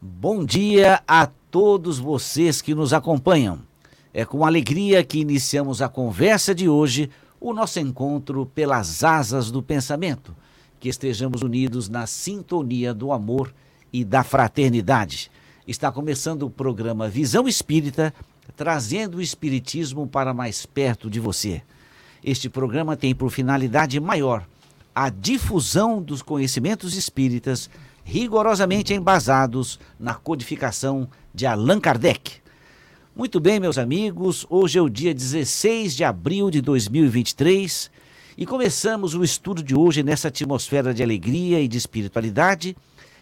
[0.00, 3.60] Bom dia a todos vocês que nos acompanham.
[4.12, 9.62] É com alegria que iniciamos a conversa de hoje, o nosso encontro pelas asas do
[9.62, 10.34] pensamento.
[10.80, 13.52] Que estejamos unidos na sintonia do amor
[13.92, 15.30] e da fraternidade.
[15.66, 18.12] Está começando o programa Visão Espírita,
[18.54, 21.62] trazendo o Espiritismo para mais perto de você.
[22.22, 24.46] Este programa tem por finalidade maior
[24.94, 27.70] a difusão dos conhecimentos espíritas
[28.04, 32.42] rigorosamente embasados na codificação de Allan Kardec.
[33.16, 37.90] Muito bem, meus amigos, hoje é o dia 16 de abril de 2023
[38.36, 42.76] e começamos o estudo de hoje nessa atmosfera de alegria e de espiritualidade.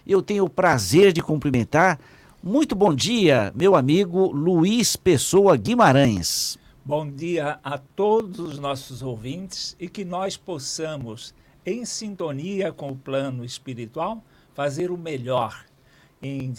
[0.05, 2.00] Eu tenho o prazer de cumprimentar.
[2.45, 6.59] Muito bom dia, meu amigo Luiz Pessoa Guimarães.
[6.85, 11.33] Bom dia a todos os nossos ouvintes e que nós possamos,
[11.65, 15.65] em sintonia com o plano espiritual, fazer o melhor
[16.20, 16.53] em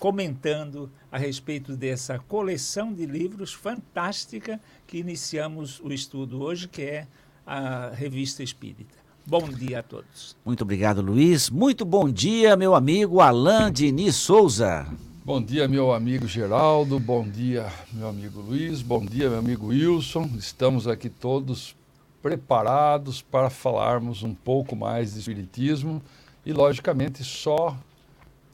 [0.00, 7.06] comentando a respeito dessa coleção de livros fantástica que iniciamos o estudo hoje, que é
[7.46, 8.96] a Revista Espírita.
[9.24, 10.36] Bom dia a todos.
[10.44, 11.48] Muito obrigado, Luiz.
[11.48, 14.88] Muito bom dia, meu amigo Alain Diniz Souza.
[15.32, 16.98] Bom dia, meu amigo Geraldo.
[16.98, 18.82] Bom dia, meu amigo Luiz.
[18.82, 20.28] Bom dia, meu amigo Wilson.
[20.36, 21.76] Estamos aqui todos
[22.20, 26.02] preparados para falarmos um pouco mais de Espiritismo
[26.44, 27.76] e, logicamente, só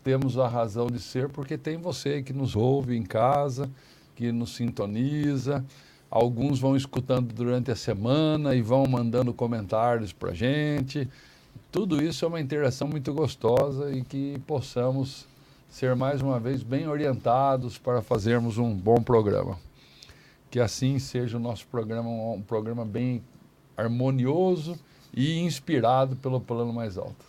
[0.04, 3.70] temos a razão de ser porque tem você que nos ouve em casa,
[4.14, 5.64] que nos sintoniza.
[6.10, 11.08] Alguns vão escutando durante a semana e vão mandando comentários para a gente.
[11.72, 15.26] Tudo isso é uma interação muito gostosa e que possamos
[15.76, 19.58] ser mais uma vez bem orientados para fazermos um bom programa.
[20.50, 23.22] Que assim seja o nosso programa, um programa bem
[23.76, 24.78] harmonioso
[25.12, 27.26] e inspirado pelo plano mais alto.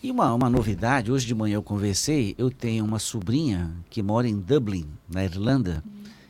[0.00, 4.28] E uma, uma novidade, hoje de manhã eu conversei, eu tenho uma sobrinha que mora
[4.28, 5.82] em Dublin, na Irlanda,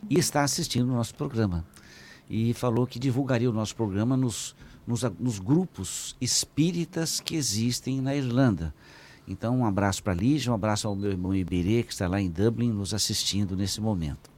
[0.08, 1.62] e está assistindo o nosso programa.
[2.30, 4.56] E falou que divulgaria o nosso programa nos,
[4.86, 8.72] nos, nos grupos espíritas que existem na Irlanda.
[9.28, 12.18] Então, um abraço para a Lígia, um abraço ao meu irmão Iberê, que está lá
[12.18, 14.30] em Dublin, nos assistindo nesse momento.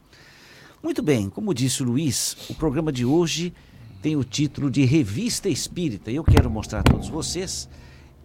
[0.83, 3.53] Muito bem, como disse o Luiz, o programa de hoje
[4.01, 6.11] tem o título de Revista Espírita.
[6.11, 7.69] E eu quero mostrar a todos vocês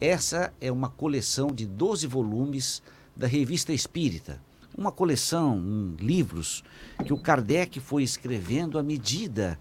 [0.01, 2.83] essa é uma coleção de 12 volumes
[3.17, 4.43] da Revista Espírita.
[4.77, 6.65] Uma coleção, um, livros
[7.05, 9.59] que o Kardec foi escrevendo à medida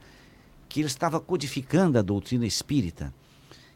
[0.68, 3.14] que ele estava codificando a doutrina espírita.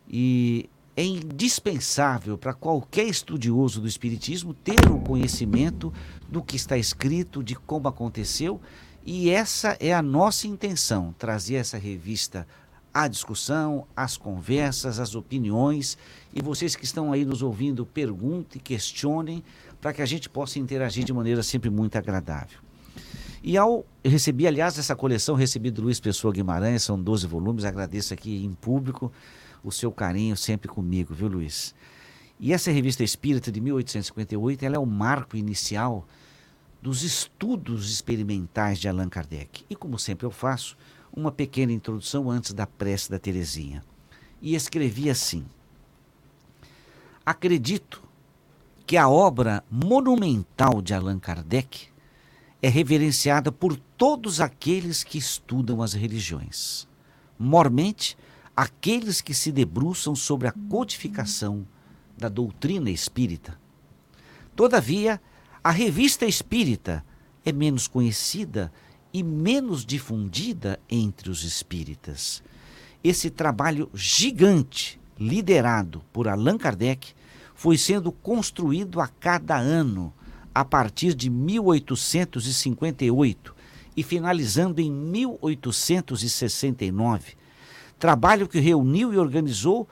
[0.10, 5.94] E é indispensável para qualquer estudioso do Espiritismo ter o conhecimento
[6.28, 8.60] do que está escrito, de como aconteceu,
[9.06, 12.46] e essa é a nossa intenção: trazer essa revista
[12.94, 15.98] à discussão, às conversas, às opiniões.
[16.34, 19.42] E vocês que estão aí nos ouvindo, perguntem, questionem,
[19.80, 22.60] para que a gente possa interagir de maneira sempre muito agradável.
[23.42, 27.64] E ao eu recebi, aliás, essa coleção, recebi do Luiz Pessoa Guimarães, são 12 volumes,
[27.64, 29.10] agradeço aqui em público
[29.64, 31.74] o seu carinho sempre comigo, viu, Luiz?
[32.40, 36.08] E essa revista Espírita de 1858, ela é o marco inicial
[36.82, 39.66] dos estudos experimentais de Allan Kardec.
[39.70, 40.78] E como sempre eu faço,
[41.12, 43.84] uma pequena introdução antes da prece da Terezinha.
[44.42, 45.46] E escrevi assim:
[47.26, 48.02] Acredito
[48.86, 51.90] que a obra monumental de Allan Kardec
[52.62, 56.88] é reverenciada por todos aqueles que estudam as religiões,
[57.38, 58.18] mormente
[58.60, 61.66] aqueles que se debruçam sobre a codificação
[62.18, 63.58] da doutrina espírita.
[64.54, 65.22] Todavia,
[65.64, 67.06] a revista espírita
[67.46, 68.70] é menos conhecida
[69.14, 72.44] e menos difundida entre os espíritas.
[73.02, 77.14] Esse trabalho gigante, liderado por Allan Kardec,
[77.56, 80.14] foi sendo construído a cada ano,
[80.54, 83.56] a partir de 1858
[83.96, 87.39] e finalizando em 1869.
[88.00, 89.88] Trabalho que reuniu e organizou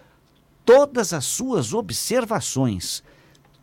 [0.65, 3.03] todas as suas observações,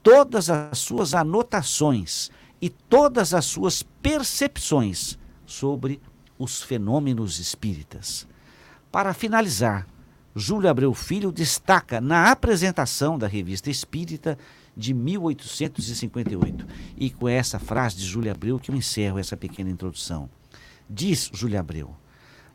[0.02, 2.30] todas as suas anotações
[2.60, 6.00] e todas as suas percepções sobre
[6.38, 8.26] os fenômenos espíritas.
[8.92, 9.86] Para finalizar,
[10.36, 14.36] Júlio Abreu Filho destaca na apresentação da Revista Espírita
[14.76, 16.66] de 1858.
[16.96, 20.28] E com essa frase de Júlio Abreu que eu encerro essa pequena introdução.
[20.88, 21.94] Diz Júlio Abreu: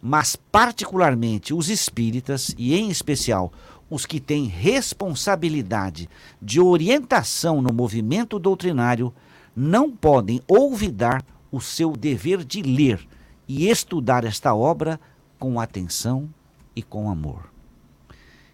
[0.02, 3.52] Mas particularmente os espíritas, e em especial
[3.90, 6.10] os que têm responsabilidade
[6.42, 9.14] de orientação no movimento doutrinário,
[9.56, 13.06] não podem olvidar o seu dever de ler
[13.48, 15.00] e estudar esta obra
[15.40, 16.30] com atenção
[16.76, 17.52] e com amor.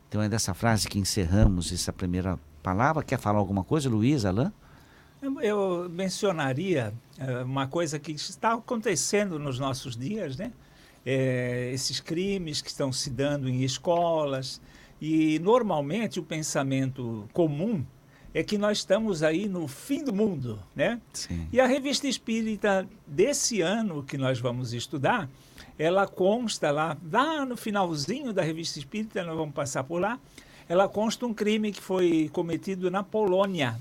[0.07, 3.03] Então é dessa frase que encerramos essa primeira palavra.
[3.03, 4.51] Quer falar alguma coisa, Luiz, Alain?
[5.41, 10.51] Eu mencionaria uh, uma coisa que está acontecendo nos nossos dias, né?
[11.06, 14.60] É, esses crimes que estão se dando em escolas.
[15.00, 17.86] E normalmente o pensamento comum
[18.36, 21.00] é que nós estamos aí no fim do mundo, né?
[21.13, 21.48] Sim.
[21.54, 25.30] E a revista espírita desse ano que nós vamos estudar,
[25.80, 30.19] ela consta lá, lá no finalzinho da revista espírita, nós vamos passar por lá,
[30.68, 33.80] ela consta um crime que foi cometido na Polônia.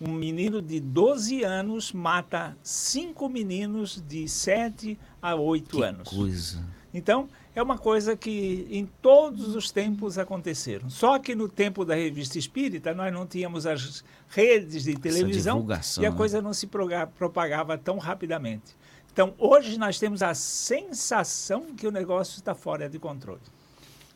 [0.00, 6.08] Um menino de 12 anos mata cinco meninos de 7 a 8 que anos.
[6.08, 6.64] Coisa.
[6.94, 10.88] Então, é uma coisa que em todos os tempos aconteceram.
[10.88, 15.66] Só que no tempo da revista espírita, nós não tínhamos as redes de televisão
[16.00, 16.16] e a né?
[16.16, 18.76] coisa não se propagava tão rapidamente.
[19.12, 23.40] Então, hoje nós temos a sensação que o negócio está fora de controle.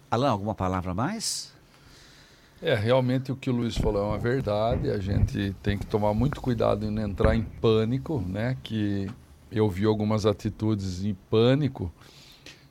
[0.09, 1.52] Alain, alguma palavra mais?
[2.63, 4.89] É, realmente o que o Luiz falou é uma verdade.
[4.89, 8.57] A gente tem que tomar muito cuidado em não entrar em pânico, né?
[8.63, 9.11] Que
[9.51, 11.93] eu vi algumas atitudes em pânico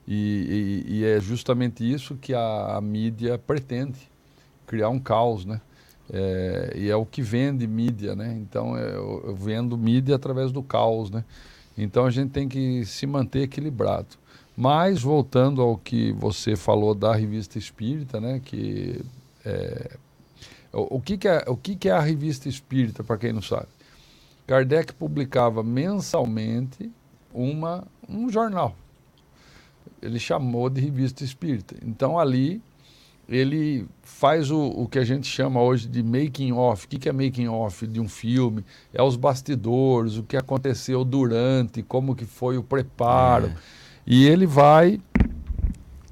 [0.07, 3.99] e, e, e é justamente isso que a, a, mídia pretende,
[4.65, 5.59] criar um caos, né?
[6.09, 8.33] É, e é o que vende mídia, né?
[8.41, 11.25] Então é, eu, eu vendo mídia através do caos, né?
[11.77, 14.17] Então a gente tem que se manter equilibrado.
[14.55, 18.39] Mas voltando ao que você falou da revista Espírita, né?
[18.43, 19.03] Que
[19.45, 19.97] é,
[20.71, 23.41] o, o, que, que, é, o que, que é a revista Espírita, para quem não
[23.41, 23.67] sabe?
[24.47, 26.91] Kardec publicava mensalmente
[27.33, 28.75] uma, um jornal
[30.01, 31.75] ele chamou de revista espírita.
[31.85, 32.61] Então ali
[33.29, 36.85] ele faz o, o que a gente chama hoje de making off.
[36.85, 38.65] O que, que é making off de um filme?
[38.93, 43.47] É os bastidores, o que aconteceu durante, como que foi o preparo.
[43.47, 43.55] É.
[44.05, 44.99] E ele vai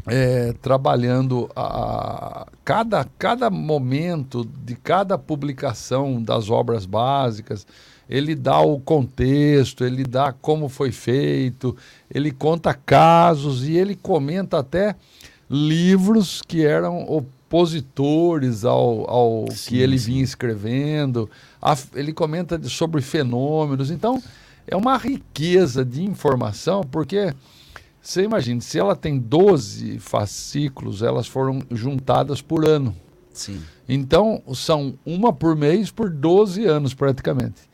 [0.09, 7.65] é, trabalhando a, a, cada, cada momento de cada publicação das obras básicas
[8.09, 11.77] ele dá o contexto, ele dá como foi feito,
[12.09, 14.95] ele conta casos e ele comenta até
[15.47, 20.13] livros que eram opositores ao, ao sim, que ele sim.
[20.13, 21.29] vinha escrevendo.
[21.93, 23.91] ele comenta sobre fenômenos.
[23.91, 24.21] Então,
[24.65, 27.31] é uma riqueza de informação, porque
[28.01, 32.95] você imagina, se ela tem 12 fascículos, elas foram juntadas por ano.
[33.31, 33.61] Sim.
[33.87, 37.69] Então, são uma por mês por 12 anos praticamente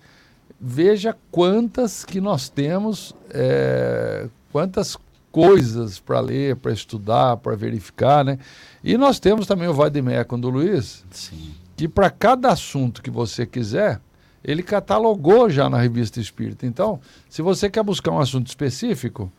[0.59, 4.97] veja quantas que nós temos, é, quantas
[5.31, 8.39] coisas para ler, para estudar, para verificar, né?
[8.83, 11.53] E nós temos também o Vademecum do Luiz, Sim.
[11.75, 13.99] que para cada assunto que você quiser,
[14.43, 16.65] ele catalogou já na revista Espírita.
[16.65, 16.99] Então,
[17.29, 19.31] se você quer buscar um assunto específico,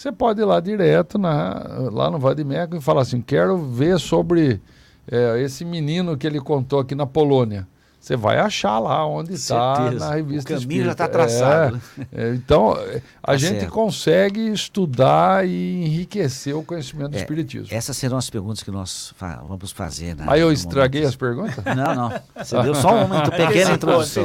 [0.00, 1.62] você pode ir lá direto na,
[1.92, 4.58] lá no Vademecum e falar assim, quero ver sobre
[5.06, 7.68] é, esse menino que ele contou aqui na Polônia.
[8.00, 10.56] Você vai achar lá onde está na revista.
[10.56, 11.78] O caminho já está traçado.
[12.10, 12.34] É, né?
[12.34, 12.72] então,
[13.22, 13.72] a tá gente certo.
[13.72, 17.68] consegue estudar e enriquecer o conhecimento do é, Espiritismo.
[17.70, 20.16] Essas serão as perguntas que nós fa vamos fazer.
[20.16, 21.10] Né, Aí eu estraguei momento.
[21.10, 21.62] as perguntas?
[21.76, 22.20] Não, não.
[22.42, 24.24] Você deu só uma pequena introdução.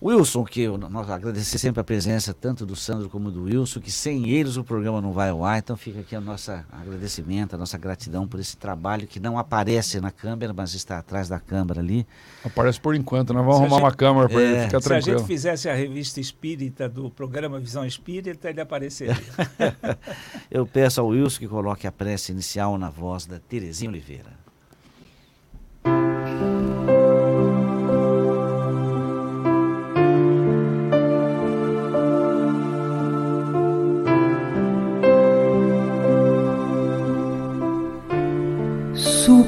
[0.00, 4.28] Wilson, que nós agradecer sempre a presença tanto do Sandro como do Wilson, que sem
[4.28, 7.78] eles o programa não vai ao ar, então fica aqui o nosso agradecimento, a nossa
[7.78, 12.06] gratidão por esse trabalho que não aparece na câmera, mas está atrás da câmera ali.
[12.44, 15.02] Aparece por enquanto, nós vamos se arrumar gente, uma câmera para é, ele ficar tranquilo.
[15.02, 19.16] Se a gente fizesse a revista espírita do programa Visão Espírita, ele apareceria.
[20.50, 24.45] Eu peço ao Wilson que coloque a prece inicial na voz da Terezinha Oliveira.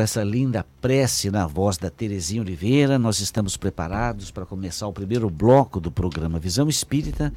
[0.00, 4.94] Com essa linda prece na voz da Terezinha Oliveira, nós estamos preparados para começar o
[4.94, 7.30] primeiro bloco do programa Visão Espírita,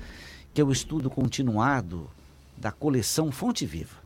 [0.54, 2.10] que é o estudo continuado
[2.56, 3.98] da coleção Fonte Viva.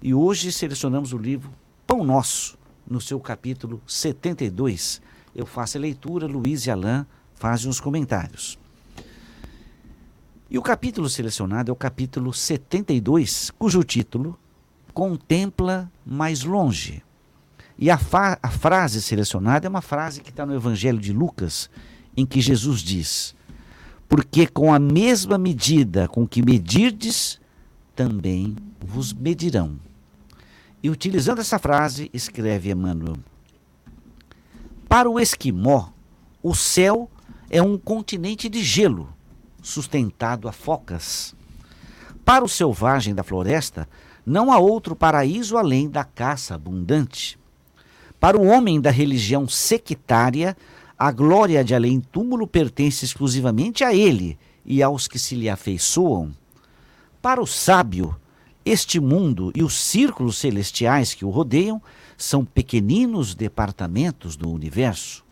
[0.00, 1.50] E hoje selecionamos o livro
[1.84, 5.02] Pão Nosso, no seu capítulo 72.
[5.34, 8.56] Eu faço a leitura, Luiz e Alain fazem os comentários.
[10.48, 14.38] E o capítulo selecionado é o capítulo 72, cujo título
[14.94, 17.02] Contempla mais longe.
[17.78, 17.98] E a,
[18.42, 21.68] a, frase selecionada é uma frase que está no Evangelho de Lucas,
[22.16, 23.34] em que Jesus diz:
[24.08, 27.38] Porque com a mesma medida com que medirdes,
[27.94, 29.78] também vos medirão.
[30.82, 33.16] E utilizando essa frase, escreve Emmanuel:
[34.88, 35.90] Para o esquimó,
[36.42, 37.10] o céu
[37.50, 39.12] é um continente de gelo,
[39.62, 41.34] sustentado a focas.
[42.24, 43.88] Para o selvagem da floresta,
[44.24, 47.38] não há outro paraíso além da caça abundante.
[48.26, 50.56] Para o homem da religião sectária,
[50.98, 56.34] a glória de além-túmulo pertence exclusivamente a ele e aos que se lhe afeiçoam.
[57.22, 58.16] Para o sábio,
[58.64, 61.80] este mundo e os círculos celestiais que o rodeiam
[62.18, 65.24] são pequeninos departamentos do universo.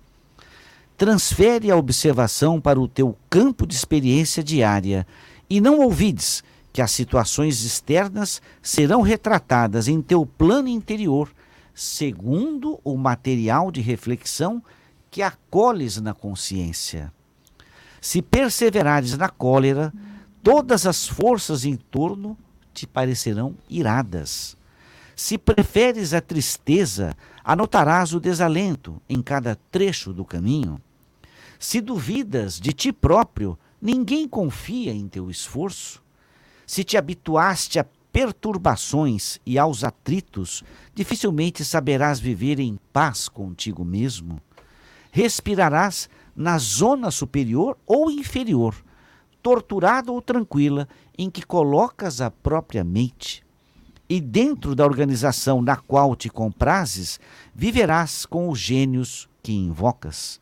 [0.97, 5.05] Transfere a observação para o teu campo de experiência diária
[5.51, 11.29] e não ouvides que as situações externas serão retratadas em teu plano interior
[11.75, 14.63] segundo o material de reflexão
[15.11, 17.13] que acolhes na consciência.
[18.01, 19.93] Se perseverares na cólera,
[20.43, 22.37] todas as forças em torno
[22.73, 24.57] te parecerão iradas.
[25.17, 30.81] Se preferes a tristeza, anotarás o desalento em cada trecho do caminho.
[31.59, 36.03] Se duvidas de ti próprio, ninguém confia em teu esforço.
[36.67, 37.85] Se te habituaste a
[38.15, 40.63] perturbações e aos atritos,
[40.95, 44.41] dificilmente saberás viver em paz contigo mesmo.
[45.11, 48.77] Respirarás na zona superior ou inferior,
[49.43, 53.45] torturada ou tranquila, em que colocas a própria mente.
[54.09, 57.19] E dentro da organização na qual te comprazes,
[57.53, 60.41] viverás com os gênios que invocas.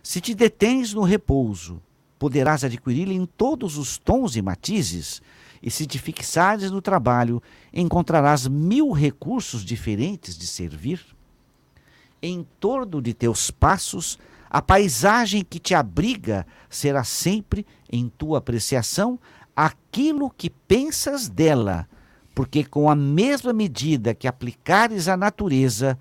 [0.00, 1.82] Se te detens no repouso,
[2.20, 5.20] poderás adquiri-lo em todos os tons e matizes,
[5.62, 11.00] e se te fixares no trabalho, encontrarás mil recursos diferentes de servir.
[12.22, 19.18] Em torno de teus passos, a paisagem que te abriga será sempre, em tua apreciação,
[19.54, 21.88] aquilo que pensas dela,
[22.34, 25.98] porque com a mesma medida que aplicares à natureza,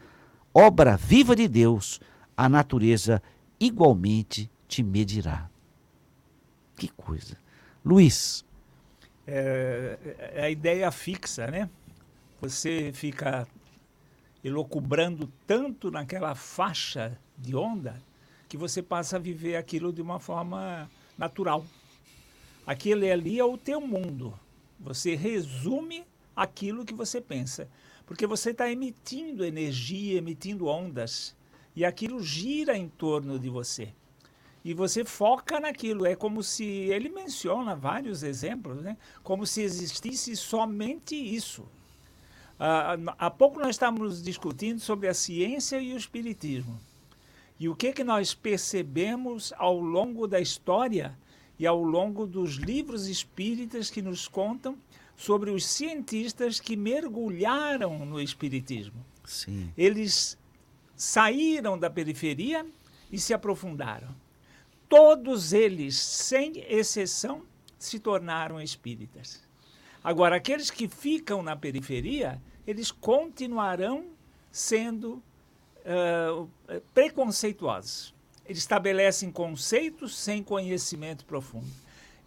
[0.53, 1.99] obra viva de Deus,
[2.35, 3.21] a natureza
[3.59, 5.49] igualmente te medirá.
[6.75, 7.37] Que coisa.
[7.83, 8.45] Luiz,
[9.29, 9.97] é,
[10.35, 11.69] é a ideia fixa, né?
[12.41, 13.47] Você fica
[14.43, 18.01] elocubrando tanto naquela faixa de onda
[18.47, 21.65] que você passa a viver aquilo de uma forma natural.
[22.65, 24.37] Aquele ali é o teu mundo.
[24.79, 26.03] Você resume
[26.35, 27.69] aquilo que você pensa.
[28.05, 31.35] Porque você está emitindo energia, emitindo ondas.
[31.75, 33.93] E aquilo gira em torno de você
[34.63, 36.05] e você foca naquilo.
[36.05, 38.97] É como se ele menciona vários exemplos, né?
[39.23, 41.65] Como se existisse somente isso.
[42.59, 46.79] Ah, há pouco nós estávamos discutindo sobre a ciência e o espiritismo.
[47.59, 51.17] E o que que nós percebemos ao longo da história
[51.57, 54.77] e ao longo dos livros espíritas que nos contam
[55.15, 59.05] sobre os cientistas que mergulharam no espiritismo.
[59.25, 59.71] Sim.
[59.77, 60.37] Eles
[60.95, 62.65] saíram da periferia
[63.11, 64.15] e se aprofundaram
[64.89, 67.43] todos eles, sem exceção,
[67.77, 69.41] se tornaram espíritas.
[70.03, 74.07] Agora, aqueles que ficam na periferia, eles continuarão
[74.51, 75.23] sendo
[75.85, 76.49] uh,
[76.93, 78.13] preconceituosos.
[78.45, 81.67] Eles estabelecem conceitos sem conhecimento profundo.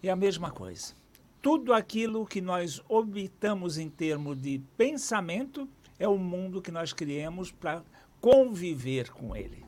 [0.01, 0.93] É a mesma coisa.
[1.41, 5.67] tudo aquilo que nós obtamos em termos de pensamento
[5.99, 7.83] é o mundo que nós criamos para
[8.21, 9.62] conviver com ele.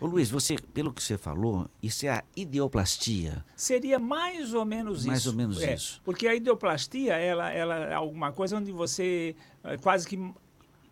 [0.00, 3.44] Ô Luiz, você, pelo que você falou, isso é a ideoplastia.
[3.54, 5.26] Seria mais ou menos mais isso.
[5.26, 6.00] Mais ou menos é, isso.
[6.02, 10.18] Porque a ideoplastia, ela, ela é alguma coisa onde você é, quase que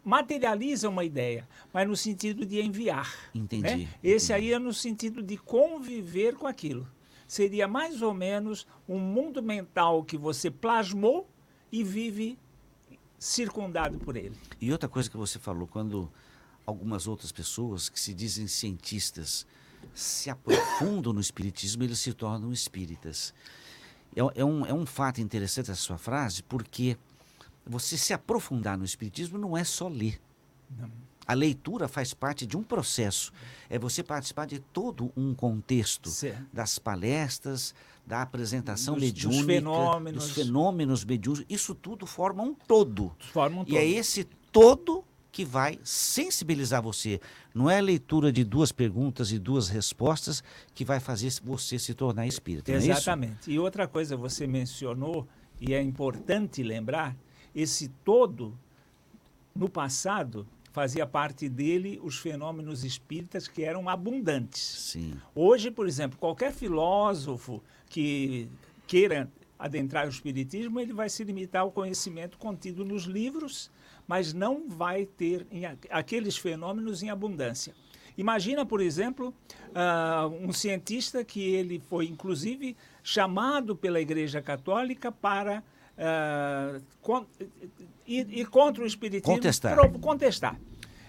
[0.04, 3.30] materializa uma ideia, mas no sentido de enviar.
[3.34, 3.62] Entendi.
[3.84, 3.88] Né?
[4.02, 6.86] Esse aí é no sentido de conviver com aquilo.
[7.26, 11.28] Seria mais ou menos um mundo mental que você plasmou
[11.72, 12.38] e vive
[13.18, 14.36] circundado por ele.
[14.60, 16.10] E outra coisa que você falou, quando
[16.68, 19.46] algumas outras pessoas que se dizem cientistas
[19.94, 23.32] se aprofundam no espiritismo, eles se tornam espíritas.
[24.14, 26.98] É, é, um, é um fato interessante essa sua frase, porque
[27.66, 30.20] você se aprofundar no espiritismo não é só ler.
[30.78, 30.90] Não.
[31.26, 33.32] A leitura faz parte de um processo.
[33.70, 36.46] É você participar de todo um contexto certo.
[36.52, 37.74] das palestras,
[38.06, 40.24] da apresentação dos, mediúnica, dos fenômenos.
[40.24, 41.46] dos fenômenos mediúnicos.
[41.48, 43.14] Isso tudo forma um todo.
[43.32, 43.74] Forma um todo.
[43.74, 47.20] E é esse todo que vai sensibilizar você.
[47.54, 50.42] Não é a leitura de duas perguntas e duas respostas
[50.74, 52.72] que vai fazer você se tornar espírita.
[52.72, 53.50] Exatamente.
[53.50, 55.26] É e outra coisa, você mencionou,
[55.60, 57.16] e é importante lembrar,
[57.54, 58.58] esse todo,
[59.54, 64.60] no passado, fazia parte dele os fenômenos espíritas que eram abundantes.
[64.60, 65.14] Sim.
[65.34, 68.48] Hoje, por exemplo, qualquer filósofo que
[68.86, 73.70] queira adentrar o espiritismo, ele vai se limitar ao conhecimento contido nos livros
[74.08, 77.74] mas não vai ter em, aqueles fenômenos em abundância.
[78.16, 79.32] Imagina, por exemplo,
[79.68, 85.62] uh, um cientista que ele foi, inclusive, chamado pela Igreja Católica para
[85.94, 87.26] uh, con
[88.04, 89.34] ir, ir, contra o Espiritismo.
[89.34, 89.76] Contestar.
[90.00, 90.58] contestar.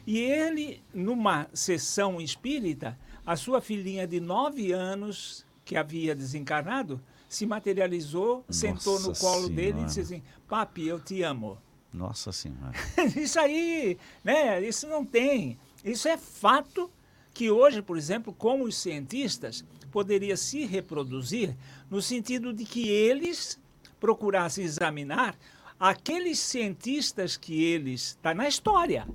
[0.05, 7.45] E ele, numa sessão espírita, a sua filhinha de nove anos, que havia desencarnado, se
[7.45, 9.53] materializou, Nossa sentou no colo senhora.
[9.53, 11.57] dele e disse assim: Papi, eu te amo.
[11.91, 12.73] Nossa Senhora.
[13.15, 14.61] isso aí, né?
[14.61, 15.57] Isso não tem.
[15.83, 16.89] Isso é fato
[17.33, 21.55] que hoje, por exemplo, como os cientistas, poderia se reproduzir
[21.89, 23.59] no sentido de que eles
[23.99, 25.35] procurassem examinar
[25.79, 29.07] aqueles cientistas que eles está na história,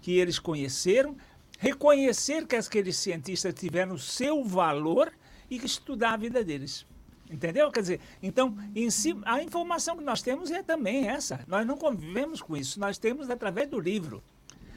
[0.00, 1.16] que eles conheceram,
[1.58, 5.12] reconhecer que aqueles cientistas tiveram seu valor
[5.50, 6.86] e estudar a vida deles.
[7.30, 7.70] Entendeu?
[7.70, 8.56] Quer dizer, então,
[8.90, 11.44] si, a informação que nós temos é também essa.
[11.46, 14.22] Nós não convivemos com isso, nós temos através do livro.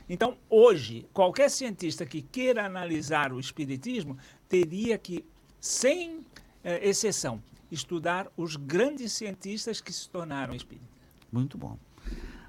[0.08, 5.26] Então, hoje, qualquer cientista que queira analisar o Espiritismo teria que,
[5.60, 6.20] sem
[6.64, 10.90] eh, exceção, estudar os grandes cientistas que se tornaram espíritas.
[11.32, 11.78] Muito bom.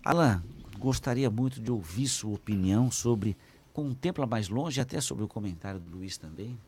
[0.05, 0.43] Alain,
[0.79, 3.35] gostaria muito de ouvir sua opinião sobre
[3.73, 6.59] Contempla Mais Longe, até sobre o comentário do Luiz também.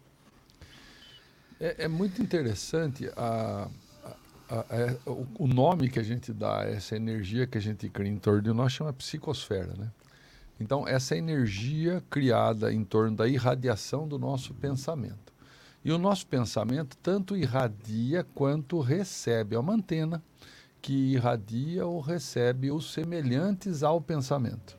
[1.61, 3.69] É, é muito interessante a,
[4.49, 7.61] a, a, é, o, o, nome que a gente dá a essa energia que a
[7.61, 9.91] gente cria em torno de nós chama psicosfera, né?
[10.59, 15.33] Então, essa energia criada em torno da irradiação do nosso pensamento.
[15.85, 19.55] E o nosso pensamento tanto irradia quanto recebe.
[19.55, 20.23] É uma antena
[20.81, 24.79] que irradia ou recebe os semelhantes ao pensamento.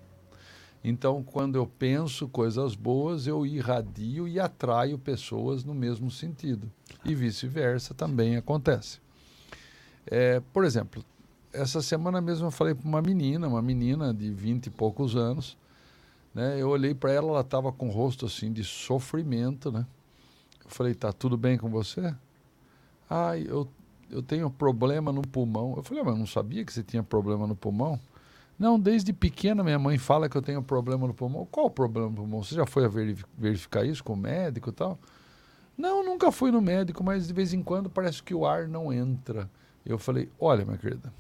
[0.90, 6.72] Então, quando eu penso coisas boas, eu irradio e atraio pessoas no mesmo sentido.
[7.04, 9.02] E vice-versa também acontece.
[10.06, 11.04] É, por exemplo,
[11.52, 15.58] essa semana mesmo eu falei para uma menina, uma menina de vinte e poucos anos,
[16.34, 16.56] né?
[16.58, 19.86] Eu olhei para ela, ela estava com o rosto assim de sofrimento, né?
[20.64, 22.16] Eu falei, tá tudo bem com você?
[23.10, 23.68] Ah, eu,
[24.10, 25.74] eu tenho problema no pulmão.
[25.76, 28.00] Eu falei, mas eu não sabia que você tinha problema no pulmão?
[28.58, 31.48] Não, desde pequena minha mãe fala que eu tenho problema no pulmão.
[31.52, 32.44] Qual o problema no pulmão?
[32.44, 32.90] Você já foi a
[33.38, 34.98] verificar isso com o médico e tal?
[35.78, 38.92] Não, nunca fui no médico, mas de vez em quando parece que o ar não
[38.92, 39.50] entra.
[39.86, 41.14] Eu falei, olha, minha querida,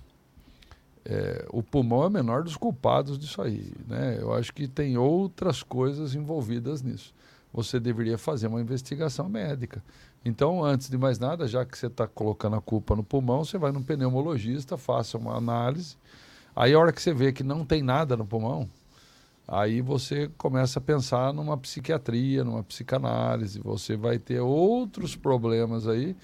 [1.06, 3.71] é, o pulmão é o menor dos culpados disso aí.
[3.88, 4.17] Né?
[4.19, 7.13] Eu acho que tem outras coisas envolvidas nisso.
[7.54, 9.84] Você deveria fazer uma investigação médica.
[10.26, 13.60] Então, antes de mais nada, já que você está colocando a culpa no pulmão, você
[13.60, 15.95] vai no pneumologista, faça uma análise
[16.57, 18.67] Aí a hora que você vê que não tem nada no pulmão,
[19.47, 26.15] aí você começa a pensar numa psiquiatria, numa psicanálise, você vai ter outros problemas aí,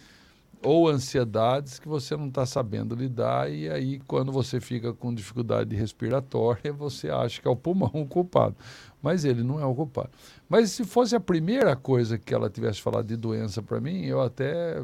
[0.63, 5.75] ou ansiedades que você não está sabendo lidar, e aí quando você fica com dificuldade
[5.75, 8.55] respiratória, você acha que é o pulmão o culpado.
[9.03, 10.09] Mas ele não é o culpado.
[10.49, 14.19] Mas se fosse a primeira coisa que ela tivesse falado de doença para mim, eu
[14.19, 14.83] até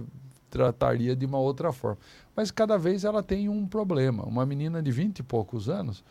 [0.52, 1.98] trataria de uma outra forma
[2.40, 4.24] mas cada vez ela tem um problema.
[4.24, 6.06] Uma menina de vinte e poucos anos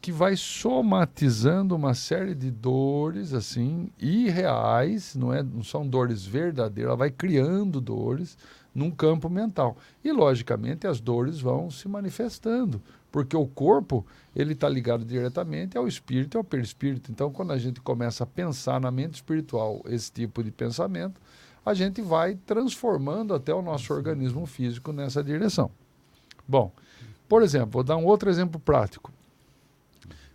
[0.00, 6.88] que vai somatizando uma série de dores assim irreais, não é, não são dores verdadeiras,
[6.88, 8.36] ela vai criando dores
[8.74, 9.76] num campo mental.
[10.02, 15.86] E logicamente as dores vão se manifestando, porque o corpo, ele está ligado diretamente ao
[15.86, 17.12] espírito e ao perispírito.
[17.12, 21.20] Então, quando a gente começa a pensar na mente espiritual esse tipo de pensamento,
[21.64, 25.70] a gente vai transformando até o nosso organismo físico nessa direção.
[26.46, 26.72] Bom,
[27.28, 29.12] por exemplo, vou dar um outro exemplo prático.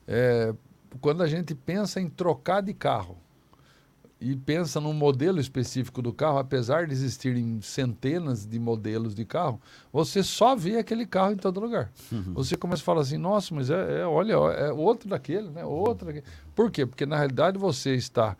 [0.07, 0.53] É,
[0.99, 3.17] quando a gente pensa em trocar de carro
[4.19, 9.61] e pensa num modelo específico do carro, apesar de existirem centenas de modelos de carro,
[9.93, 11.91] você só vê aquele carro em todo lugar.
[12.11, 12.33] Uhum.
[12.33, 15.63] Você começa a falar assim, nossa, mas é, é, olha, é outro daquele, né?
[15.63, 16.25] Outro daquele.
[16.53, 16.85] Por quê?
[16.85, 18.35] Porque na realidade você está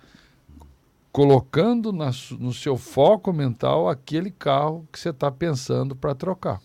[1.12, 6.62] colocando na, no seu foco mental aquele carro que você está pensando para trocar.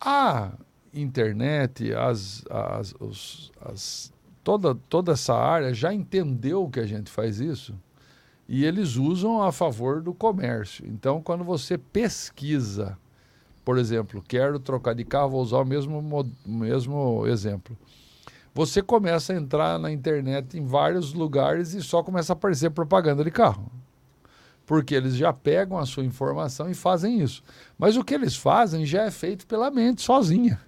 [0.00, 0.52] A
[0.92, 7.38] internet, as, as, os, as, toda, toda essa área já entendeu que a gente faz
[7.40, 7.74] isso
[8.48, 10.84] e eles usam a favor do comércio.
[10.86, 12.98] Então, quando você pesquisa,
[13.64, 16.02] por exemplo, quero trocar de carro, vou usar o mesmo,
[16.44, 17.76] mesmo exemplo.
[18.54, 23.24] Você começa a entrar na internet em vários lugares e só começa a aparecer propaganda
[23.24, 23.70] de carro.
[24.66, 27.42] Porque eles já pegam a sua informação e fazem isso.
[27.78, 30.60] Mas o que eles fazem já é feito pela mente sozinha.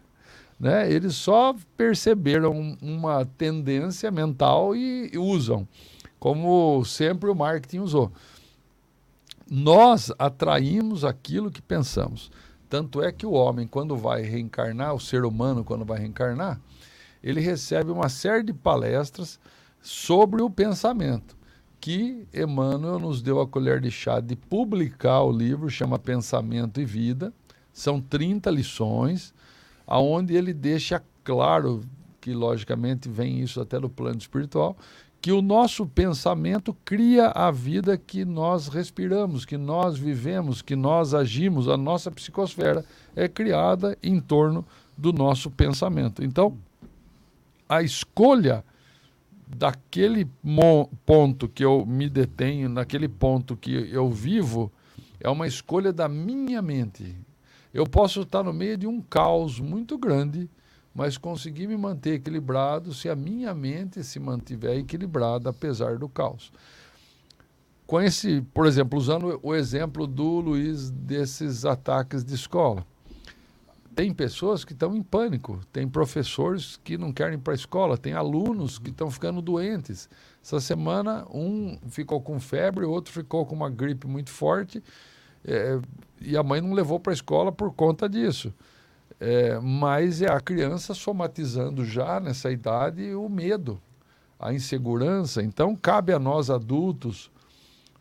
[0.59, 0.91] Né?
[0.91, 5.69] Eles só perceberam uma tendência mental e, e usam,
[6.19, 8.11] como sempre o marketing usou.
[9.51, 12.31] Nós atraímos aquilo que pensamos.
[12.69, 16.59] Tanto é que o homem, quando vai reencarnar, o ser humano, quando vai reencarnar,
[17.25, 19.41] ele recebe uma série de palestras
[19.81, 21.35] sobre o pensamento,
[21.81, 26.85] que Emmanuel nos deu a colher de chá de publicar o livro, chama Pensamento e
[26.85, 27.33] Vida.
[27.73, 29.33] São 30 lições
[29.87, 31.81] aonde ele deixa claro
[32.21, 34.77] que logicamente vem isso até no plano espiritual,
[35.21, 41.15] que o nosso pensamento cria a vida que nós respiramos, que nós vivemos, que nós
[41.15, 42.85] agimos, a nossa psicosfera
[43.17, 44.65] é criada em torno
[44.97, 46.23] do nosso pensamento.
[46.23, 46.57] Então,
[47.77, 48.65] a escolha
[49.47, 50.29] daquele
[51.05, 54.73] ponto que eu me detenho, naquele ponto que eu vivo,
[55.21, 57.17] é uma escolha da minha mente.
[57.73, 60.49] Eu posso estar no meio de um caos muito grande,
[60.95, 66.53] mas conseguir me manter equilibrado se a minha mente se mantiver equilibrada apesar do caos.
[67.87, 72.87] Com esse, por exemplo, usando o exemplo do Luiz desses ataques de escola.
[73.95, 77.97] Tem pessoas que estão em pânico, tem professores que não querem ir para a escola,
[77.97, 80.09] tem alunos que estão ficando doentes.
[80.43, 84.83] Essa semana, um ficou com febre, outro ficou com uma gripe muito forte
[85.45, 85.79] é,
[86.21, 88.53] e a mãe não levou para a escola por conta disso.
[89.21, 93.81] É, mas é a criança somatizando já nessa idade o medo,
[94.39, 95.43] a insegurança.
[95.43, 97.31] Então, cabe a nós adultos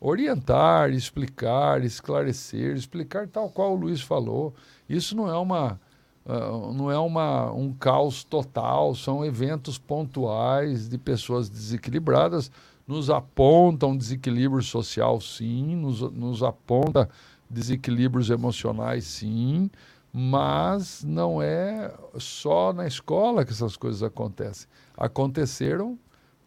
[0.04, 4.54] orientar, explicar, esclarecer, explicar tal qual o Luiz falou.
[4.88, 5.80] Isso não é uma.
[6.26, 12.50] Uh, não é uma, um caos total, são eventos pontuais de pessoas desequilibradas,
[12.88, 17.10] nos apontam desequilíbrio social, sim, nos, nos aponta
[17.50, 19.70] desequilíbrios emocionais, sim,
[20.12, 24.68] mas não é só na escola que essas coisas acontecem.
[24.96, 25.98] Aconteceram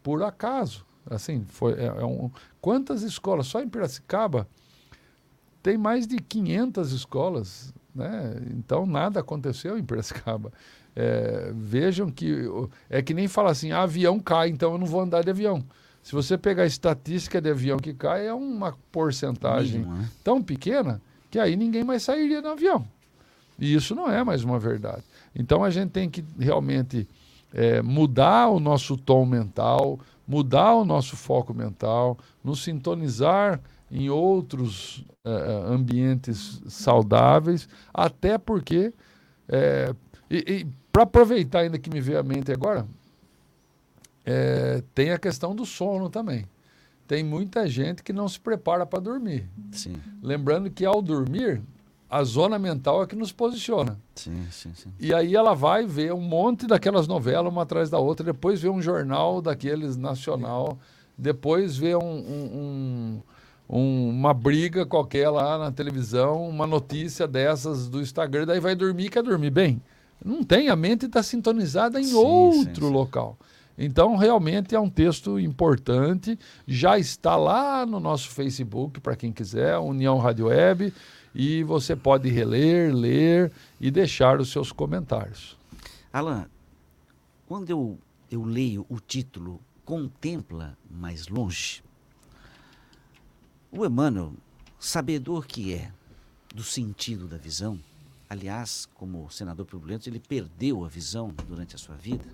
[0.03, 0.87] por acaso.
[1.09, 3.47] Assim, foi, é, é um, quantas escolas?
[3.47, 4.49] Só em Piracicaba
[5.63, 8.37] tem mais de 500 escolas, né?
[8.51, 10.53] Então nada aconteceu em Piracicaba.
[10.95, 12.49] É, vejam que
[12.89, 15.65] é que nem fala assim, ah, avião cai, então eu não vou andar de avião.
[16.03, 20.09] Se você pegar a estatística de avião que cai, é uma porcentagem né?
[20.23, 22.87] tão pequena que aí ninguém mais sairia no avião.
[23.59, 25.03] E isso não é mais uma verdade.
[25.35, 27.09] Então a gente tem que realmente
[27.53, 35.05] é, mudar o nosso tom mental, mudar o nosso foco mental, nos sintonizar em outros
[35.25, 38.93] é ambientes saudáveis, até porque.
[39.49, 39.95] É,
[40.31, 42.87] e, e para aproveitar ainda que me veio à mente agora,
[44.25, 46.47] é, tem a questão do sono também.
[47.07, 49.49] Tem muita gente que não se prepara para dormir.
[49.73, 49.97] Sim.
[50.23, 51.63] Lembrando que ao dormir,
[52.09, 53.99] a zona mental é que nos posiciona.
[54.15, 54.93] Sim, sim, sim.
[54.99, 58.69] E aí ela vai ver um monte daquelas novelas uma atrás da outra, depois vê
[58.69, 60.79] um jornal daqueles nacional,
[61.19, 63.23] depois vê um, um, um,
[63.69, 69.23] uma briga qualquer lá na televisão, uma notícia dessas do Instagram, daí vai dormir quer
[69.23, 69.83] dormir bem.
[70.25, 73.37] Não tem, a mente está sintonizada em sim, outro sim, local.
[73.79, 79.77] Então, realmente é um texto importante, já está lá no nosso Facebook, para quem quiser,
[79.79, 80.93] União Rádio Web,
[81.35, 85.59] e você pode reler, ler e deixar os seus comentários.
[86.11, 86.47] Alan,
[87.47, 87.99] quando eu
[88.31, 91.86] eu leio o título Contempla mais longe.
[93.71, 94.33] O Emmanuel,
[94.79, 95.93] sabedor que é
[96.55, 97.79] do sentido da visão,
[98.31, 102.25] aliás, como senador turbulento, ele perdeu a visão durante a sua vida.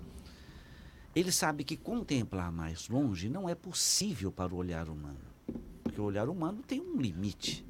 [1.15, 5.19] Ele sabe que contemplar mais longe não é possível para o olhar humano,
[5.83, 7.65] porque o olhar humano tem um limite.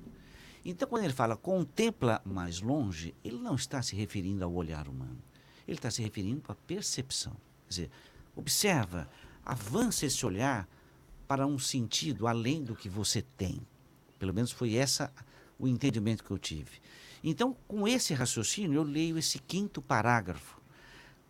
[0.65, 5.17] Então, quando ele fala contempla mais longe, ele não está se referindo ao olhar humano.
[5.67, 7.33] Ele está se referindo à percepção.
[7.63, 7.91] Quer dizer,
[8.35, 9.09] observa,
[9.45, 10.67] avança esse olhar
[11.33, 13.59] para um sentido além do que você tem.
[14.19, 15.11] Pelo menos foi essa
[15.57, 16.79] o entendimento que eu tive.
[17.23, 20.61] Então, com esse raciocínio, eu leio esse quinto parágrafo.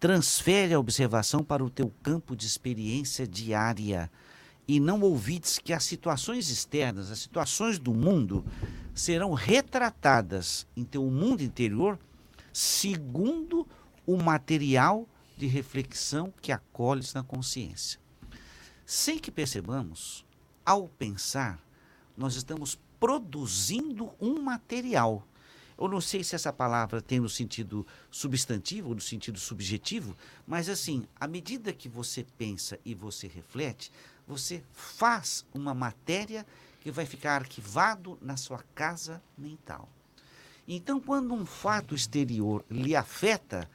[0.02, 4.12] Transfere a observação para o teu campo de experiência diária
[4.68, 8.44] e não ouvides que as situações externas, as situações do mundo,
[8.94, 11.98] serão retratadas em teu mundo interior
[12.52, 13.66] segundo
[14.06, 18.03] o material de reflexão que acolhes na consciência.
[18.86, 20.26] Sem que percebamos,
[20.66, 21.60] ao pensar,
[22.18, 25.26] nós estamos produzindo um material.
[25.78, 30.16] Eu não sei se essa palavra tem no sentido substantivo ou no sentido subjetivo,
[30.46, 33.92] mas assim, à medida que você pensa e você reflete,
[34.28, 36.46] você faz uma matéria
[36.82, 39.90] que vai ficar arquivado na sua casa mental.
[40.68, 43.70] Então, quando um fato exterior lhe afeta,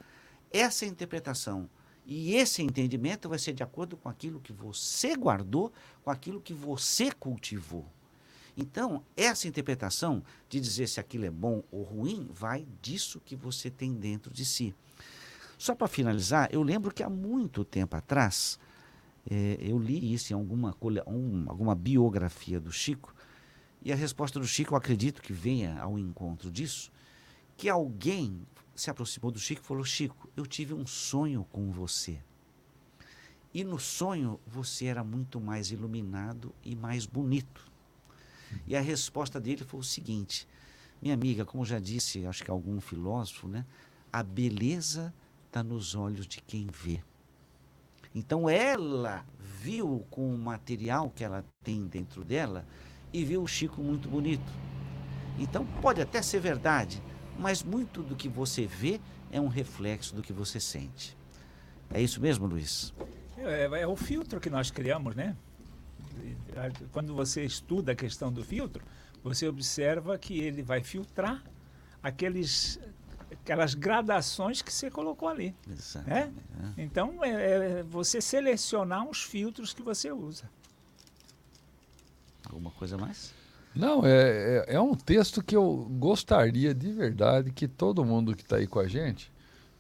[0.51, 1.69] essa interpretação
[2.11, 5.71] e esse entendimento vai ser de acordo com aquilo que você guardou,
[6.03, 7.85] com aquilo que você cultivou.
[8.57, 13.71] Então, essa interpretação de dizer se aquilo é bom ou ruim vai disso que você
[13.71, 14.75] tem dentro de si.
[15.59, 18.59] Só para finalizar, eu lembro que há muito tempo atrás,
[19.31, 20.75] é, eu li isso em alguma,
[21.07, 23.15] um, alguma biografia do Chico,
[23.83, 26.91] e a resposta do Chico, eu acredito que venha ao encontro disso,
[27.55, 28.41] que alguém
[28.81, 32.21] se aproximou do Chico e falou: Chico, eu tive um sonho com você.
[33.53, 37.67] E no sonho você era muito mais iluminado e mais bonito.
[38.67, 40.47] E a resposta dele foi o seguinte:
[41.01, 43.65] minha amiga, como já disse, acho que algum filósofo, né?
[44.13, 45.13] A beleza
[45.47, 47.03] está nos olhos de quem vê.
[48.15, 52.67] Então ela viu com o material que ela tem dentro dela
[53.13, 54.53] e viu o Chico muito bonito.
[55.39, 57.03] Então pode até ser verdade,
[57.39, 61.17] mas muito do que você vê é um reflexo do que você sente.
[61.91, 62.93] É isso mesmo, Luiz?
[63.39, 65.37] É, é o filtro que nós criamos, né?
[66.93, 68.85] Quando você estuda a questão do filtro,
[69.23, 71.43] você observa que ele vai filtrar
[72.03, 72.81] aqueles
[73.31, 75.55] aquelas gradações que você colocou ali.
[75.71, 76.09] Exato.
[76.09, 76.33] Né?
[76.77, 76.83] É.
[76.83, 80.51] Então, é, é, você selecionar os filtros que você usa.
[82.47, 83.35] Alguma coisa mais?
[83.75, 88.43] Não, é, é, é, um texto que eu gostaria de verdade que todo mundo que
[88.43, 89.31] está aí com a gente,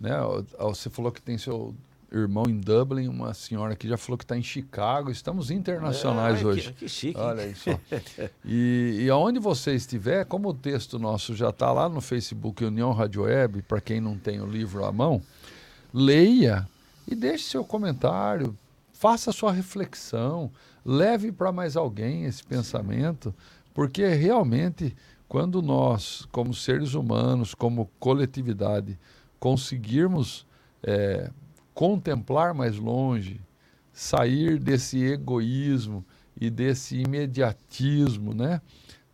[0.00, 0.14] né?
[0.58, 1.74] Você falou que tem seu
[2.10, 5.10] irmão em Dublin, uma senhora que já falou que está em Chicago.
[5.10, 6.72] Estamos internacionais é, hoje.
[6.72, 7.20] Que, que chique.
[7.20, 7.68] Olha isso.
[8.44, 12.92] e, e aonde você estiver, como o texto nosso já está lá no Facebook União
[12.92, 15.20] Rádio Web, para quem não tem o livro à mão,
[15.92, 16.66] leia
[17.06, 18.56] e deixe seu comentário,
[18.92, 20.50] faça sua reflexão,
[20.84, 23.34] leve para mais alguém esse pensamento,
[23.78, 24.92] porque realmente
[25.28, 28.98] quando nós, como seres humanos, como coletividade,
[29.38, 30.44] conseguirmos
[30.82, 31.30] é,
[31.72, 33.40] contemplar mais longe,
[33.92, 36.04] sair desse egoísmo
[36.40, 38.60] e desse imediatismo né,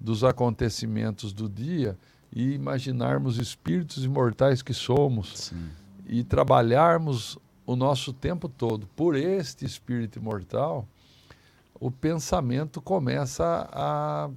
[0.00, 1.94] dos acontecimentos do dia
[2.34, 5.68] e imaginarmos espíritos imortais que somos Sim.
[6.06, 10.88] e trabalharmos o nosso tempo todo por este espírito imortal,
[11.78, 14.30] o pensamento começa a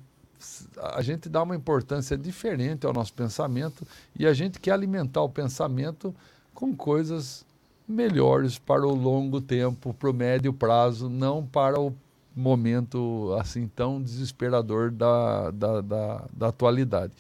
[0.94, 3.86] a gente dá uma importância diferente ao nosso pensamento
[4.18, 6.14] e a gente quer alimentar o pensamento
[6.54, 7.46] com coisas
[7.88, 11.96] melhores para o longo tempo, para o médio prazo, não para o
[12.36, 17.14] momento assim tão desesperador da, da, da, da atualidade.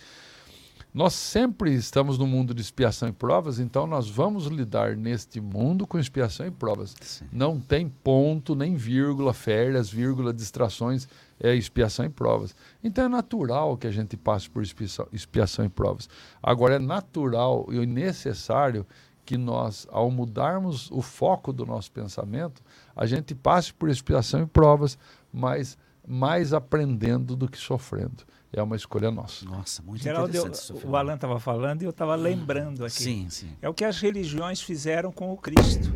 [0.98, 5.86] Nós sempre estamos no mundo de expiação e provas, então nós vamos lidar neste mundo
[5.86, 6.96] com expiação e provas.
[7.00, 7.26] Sim.
[7.32, 11.08] Não tem ponto, nem vírgula, férias, vírgula, distrações,
[11.40, 12.56] é expiação e provas.
[12.84, 16.10] Então é natural que a gente passe por expiação, expiação e provas.
[16.42, 18.84] Agora é natural e necessário
[19.24, 22.64] que nós, ao mudarmos o foco do nosso pensamento,
[22.96, 24.98] a gente passe por expiação e provas,
[25.32, 28.26] mas mais aprendendo do que sofrendo.
[28.58, 29.46] É uma escolha nossa.
[29.46, 30.84] Nossa, muito Geraldo, interessante.
[30.84, 33.04] Eu, o Alan estava falando e eu estava lembrando aqui.
[33.04, 33.50] Sim, sim.
[33.62, 35.94] É o que as religiões fizeram com o Cristo.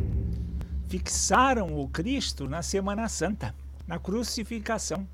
[0.88, 3.52] Fixaram o Cristo na Semana Santa,
[3.84, 5.08] na crucificação.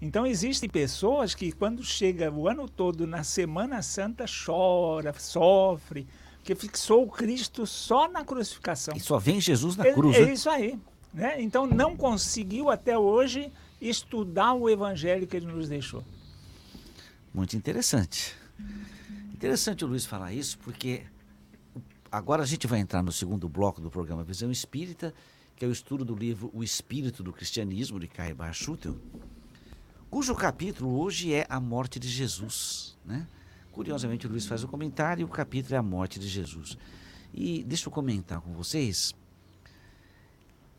[0.00, 6.06] Então existem pessoas que quando chega o ano todo na Semana Santa chora, sofre,
[6.44, 8.94] que fixou o Cristo só na crucificação.
[8.96, 10.16] E só vem Jesus na É- cruz.
[10.16, 10.32] É, né?
[10.32, 10.78] isso aí.
[11.12, 11.42] Né?
[11.42, 16.04] Então não conseguiu até hoje estudar o evangelho que ele nos deixou.
[17.32, 18.34] Muito interessante.
[19.32, 21.04] Interessante o Luiz falar isso, porque
[22.10, 25.14] agora a gente vai entrar no segundo bloco do programa Visão Espírita,
[25.54, 28.96] que é o estudo do livro O Espírito do Cristianismo, de Kai Bar Schutel,
[30.10, 32.96] cujo capítulo hoje é a morte de Jesus.
[33.04, 33.26] Né?
[33.72, 36.76] Curiosamente, o Luiz faz o comentário e o capítulo é a morte de Jesus.
[37.32, 39.14] E deixa eu comentar com vocês.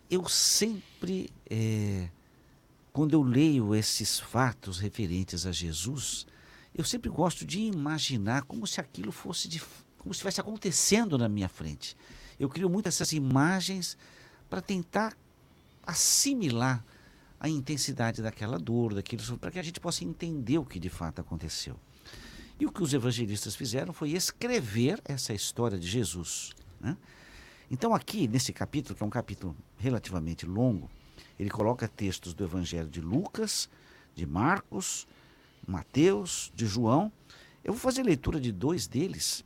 [0.09, 2.09] Eu sempre, eh,
[2.91, 6.25] quando eu leio esses fatos referentes a Jesus,
[6.73, 9.59] eu sempre gosto de imaginar como se aquilo fosse de,
[9.97, 11.95] como se estivesse acontecendo na minha frente.
[12.39, 13.97] Eu crio muito essas imagens
[14.49, 15.17] para tentar
[15.85, 16.83] assimilar
[17.39, 21.21] a intensidade daquela dor, daquilo, para que a gente possa entender o que de fato
[21.21, 21.79] aconteceu.
[22.59, 26.51] E o que os evangelistas fizeram foi escrever essa história de Jesus.
[26.79, 26.97] né?
[27.71, 30.89] Então, aqui, nesse capítulo, que é um capítulo relativamente longo,
[31.39, 33.69] ele coloca textos do Evangelho de Lucas,
[34.13, 35.07] de Marcos,
[35.67, 37.11] Mateus, de João.
[37.63, 39.43] Eu vou fazer leitura de dois deles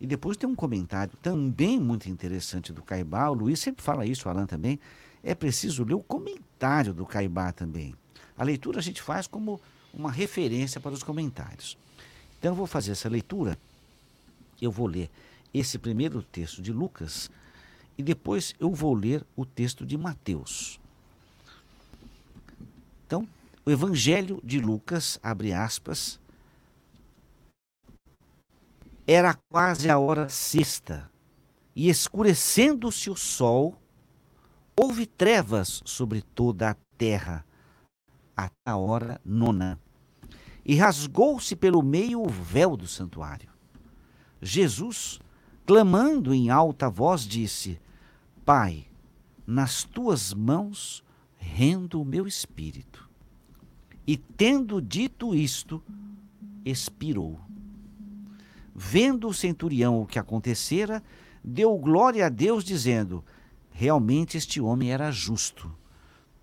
[0.00, 3.28] e depois tem um comentário também muito interessante do Caibá.
[3.28, 4.80] O Luiz sempre fala isso, o Alan também.
[5.22, 7.94] É preciso ler o comentário do Caibá também.
[8.36, 9.60] A leitura a gente faz como
[9.92, 11.76] uma referência para os comentários.
[12.38, 13.58] Então eu vou fazer essa leitura.
[14.60, 15.10] Eu vou ler
[15.52, 17.30] esse primeiro texto de Lucas
[17.98, 20.80] e depois eu vou ler o texto de Mateus.
[23.64, 26.18] O Evangelho de Lucas, abre aspas,
[29.06, 31.10] era quase a hora sexta,
[31.74, 33.76] e escurecendo-se o sol,
[34.76, 37.44] houve trevas sobre toda a terra,
[38.36, 39.78] até a hora nona.
[40.64, 43.50] E rasgou-se pelo meio o véu do santuário.
[44.40, 45.18] Jesus,
[45.66, 47.80] clamando em alta voz, disse:
[48.44, 48.86] Pai,
[49.46, 51.04] nas tuas mãos
[51.36, 53.09] rendo o meu espírito.
[54.06, 55.82] E tendo dito isto,
[56.64, 57.38] expirou.
[58.74, 61.02] Vendo o centurião o que acontecera,
[61.42, 63.24] deu glória a Deus, dizendo:
[63.70, 65.72] Realmente este homem era justo.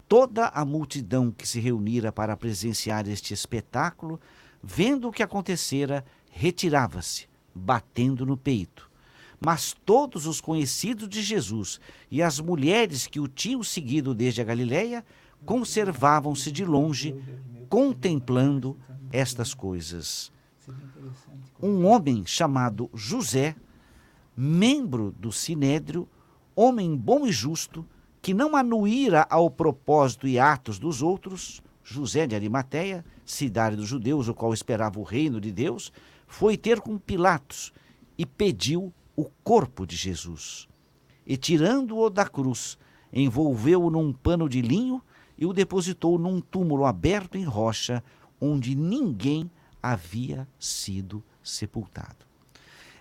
[0.08, 4.20] Toda a multidão que se reunira para presenciar este espetáculo,
[4.64, 8.90] vendo o que acontecera, retirava-se, batendo no peito.
[9.40, 14.46] Mas todos os conhecidos de Jesus e as mulheres que o tinham seguido desde a
[14.46, 15.06] Galiléia
[15.48, 17.16] conservavam-se de longe,
[17.70, 18.78] contemplando
[19.14, 20.30] estas coisas.
[21.64, 23.56] Um homem chamado José,
[24.36, 26.06] membro do Sinédrio,
[26.54, 27.86] homem bom e justo,
[28.22, 34.28] que não anuíra ao propósito e atos dos outros, José de Arimateia, cidade dos judeus,
[34.28, 35.94] o qual esperava o reino de Deus,
[36.28, 37.72] foi ter com Pilatos
[38.18, 40.68] e pediu o corpo de Jesus.
[41.26, 42.78] E tirando-o da cruz,
[43.14, 45.02] envolveu-o num pano de linho
[45.38, 48.04] e o depositou num túmulo aberto em rocha,
[48.40, 49.50] onde ninguém
[49.82, 52.26] havia sido sepultado.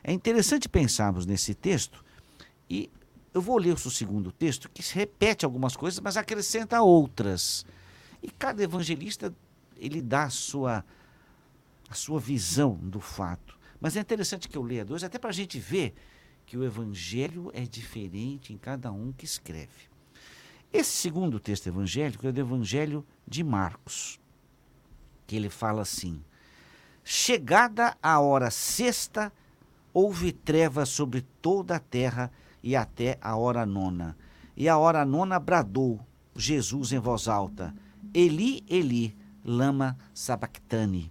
[0.04, 2.04] É interessante pensarmos nesse texto
[2.68, 2.90] e
[3.32, 7.66] eu vou ler o segundo texto que repete algumas coisas, mas acrescenta outras.
[8.22, 9.34] E cada evangelista
[9.76, 10.84] ele dá a sua
[11.88, 13.56] a sua visão do fato.
[13.80, 15.94] Mas é interessante que eu leia dois, até para a gente ver
[16.44, 19.95] que o evangelho é diferente em cada um que escreve.
[20.76, 24.20] Esse segundo texto evangélico é do evangelho de Marcos,
[25.26, 26.22] que ele fala assim:
[27.02, 29.32] Chegada a hora sexta,
[29.90, 32.30] houve trevas sobre toda a terra
[32.62, 34.18] e até a hora nona.
[34.54, 35.98] E a hora nona bradou
[36.34, 37.74] Jesus em voz alta:
[38.12, 41.10] Eli, Eli, lama sabactani.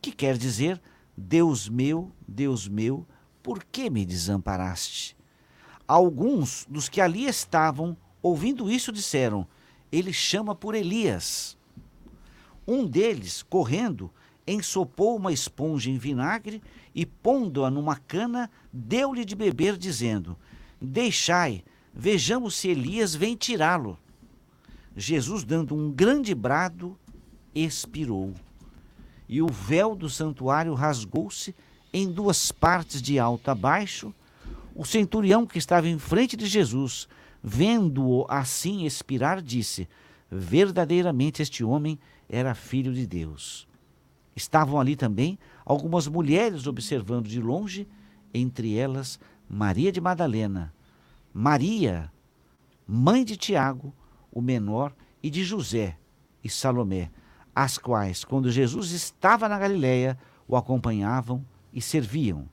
[0.00, 0.80] Que quer dizer:
[1.16, 3.04] Deus meu, Deus meu,
[3.42, 5.16] por que me desamparaste?
[5.88, 9.46] Alguns dos que ali estavam, ouvindo isso, disseram:
[9.90, 11.56] Ele chama por Elias.
[12.66, 14.10] Um deles, correndo,
[14.46, 16.62] ensopou uma esponja em vinagre
[16.94, 20.36] e, pondo-a numa cana, deu-lhe de beber, dizendo:
[20.80, 23.98] Deixai, vejamos se Elias vem tirá-lo.
[24.96, 26.98] Jesus, dando um grande brado,
[27.54, 28.32] expirou.
[29.28, 31.54] E o véu do santuário rasgou-se
[31.92, 34.14] em duas partes, de alto a baixo.
[34.74, 37.08] O centurião que estava em frente de Jesus,
[37.42, 39.88] vendo-o assim expirar, disse:
[40.30, 43.66] Verdadeiramente este homem era filho de Deus.
[44.34, 47.86] Estavam ali também algumas mulheres observando de longe,
[48.32, 50.72] entre elas Maria de Madalena,
[51.34, 52.10] Maria,
[52.86, 53.94] mãe de Tiago,
[54.30, 55.96] o menor, e de José
[56.42, 57.10] e Salomé,
[57.54, 60.18] as quais, quando Jesus estava na Galiléia,
[60.48, 62.48] o acompanhavam e serviam.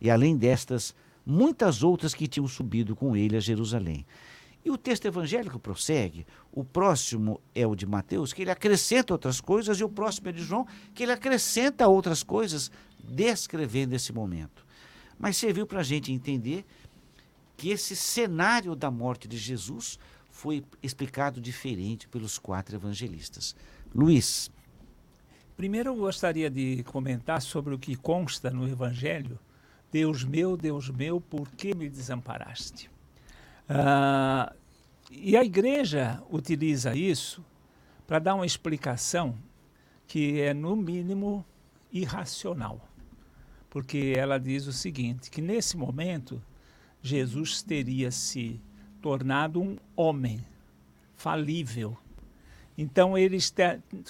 [0.00, 4.06] E além destas, muitas outras que tinham subido com ele a Jerusalém.
[4.64, 6.26] E o texto evangélico prossegue.
[6.52, 10.32] O próximo é o de Mateus, que ele acrescenta outras coisas, e o próximo é
[10.32, 12.70] de João, que ele acrescenta outras coisas,
[13.02, 14.64] descrevendo esse momento.
[15.18, 16.64] Mas serviu para a gente entender
[17.56, 19.98] que esse cenário da morte de Jesus
[20.30, 23.54] foi explicado diferente pelos quatro evangelistas.
[23.94, 24.50] Luiz.
[25.56, 29.38] Primeiro eu gostaria de comentar sobre o que consta no Evangelho.
[29.92, 32.90] Deus meu, Deus meu, por que me desamparaste?
[33.74, 34.52] Ah,
[35.10, 37.42] e a igreja utiliza isso
[38.06, 39.34] para dar uma explicação
[40.06, 41.42] que é, no mínimo,
[41.90, 42.86] irracional.
[43.70, 46.42] Porque ela diz o seguinte: que nesse momento
[47.00, 48.60] Jesus teria se
[49.00, 50.44] tornado um homem
[51.14, 51.96] falível.
[52.76, 53.38] Então, ele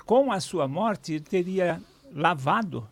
[0.05, 1.81] com a sua morte, ele teria
[2.13, 2.89] lavado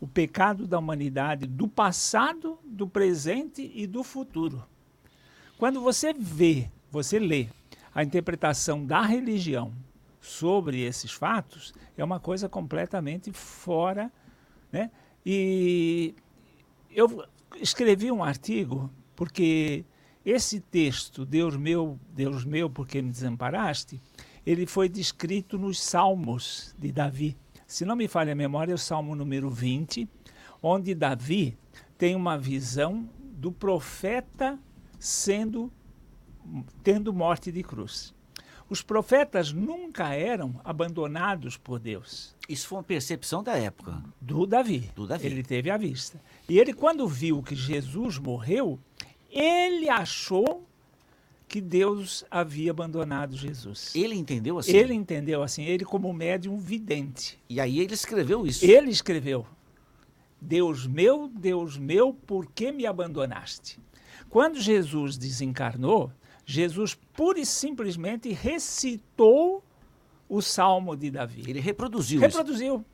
[0.00, 4.64] o pecado da humanidade do passado, do presente e do futuro.
[5.62, 7.46] Quando você vê, você lê
[7.94, 9.72] a interpretação da religião
[10.20, 14.10] sobre esses fatos, é uma coisa completamente fora.
[14.72, 14.90] Né?
[15.24, 16.16] E
[16.90, 17.24] eu
[17.60, 19.84] escrevi um artigo porque
[20.26, 24.02] esse texto, Deus meu, Deus meu, por que me desamparaste,
[24.44, 27.36] ele foi descrito nos Salmos de Davi.
[27.68, 30.08] Se não me falha a memória, é o Salmo número 20,
[30.60, 31.56] onde Davi
[31.96, 34.58] tem uma visão do profeta
[35.02, 35.72] sendo
[36.84, 38.14] tendo morte de cruz.
[38.70, 42.36] Os profetas nunca eram abandonados por Deus.
[42.48, 44.00] Isso foi uma percepção da época.
[44.20, 44.90] Do Davi.
[44.94, 45.26] Do Davi.
[45.26, 46.22] Ele teve à vista.
[46.48, 48.78] E ele, quando viu que Jesus morreu,
[49.28, 50.64] ele achou
[51.48, 53.92] que Deus havia abandonado Jesus.
[53.94, 54.76] Ele entendeu assim?
[54.76, 57.38] Ele entendeu assim, ele como médium vidente.
[57.48, 58.64] E aí ele escreveu isso?
[58.64, 59.44] Ele escreveu.
[60.40, 63.78] Deus meu, Deus meu, por que me abandonaste?
[64.32, 66.10] Quando Jesus desencarnou,
[66.46, 69.62] Jesus pura e simplesmente recitou
[70.26, 71.44] o Salmo de Davi.
[71.46, 72.18] Ele reproduziu.
[72.18, 72.76] Reproduziu.
[72.76, 72.84] Isso.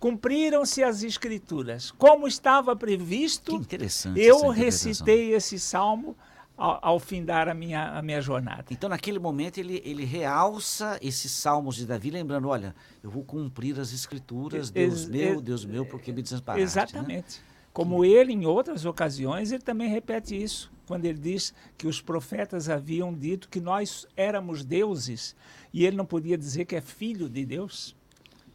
[0.00, 1.90] Cumpriram-se as escrituras.
[1.90, 6.16] Como estava previsto, que interessante eu recitei esse salmo
[6.56, 8.64] ao, ao findar a minha, a minha jornada.
[8.70, 13.78] Então, naquele momento, ele, ele realça esses salmos de Davi, lembrando: olha, eu vou cumprir
[13.78, 16.60] as escrituras, Deus ex, meu, Deus meu, porque me desamparaste.
[16.60, 16.82] Né?
[16.82, 17.40] Exatamente.
[17.40, 17.44] Né?
[17.74, 18.08] Como que...
[18.08, 23.14] ele, em outras ocasiões, ele também repete isso, quando ele diz que os profetas haviam
[23.14, 25.36] dito que nós éramos deuses
[25.72, 27.94] e ele não podia dizer que é filho de Deus.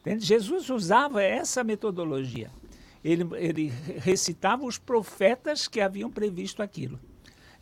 [0.02, 0.26] Entende?
[0.26, 2.50] Jesus usava essa metodologia.
[3.04, 3.68] Ele, ele
[4.00, 7.00] recitava os profetas que haviam previsto aquilo.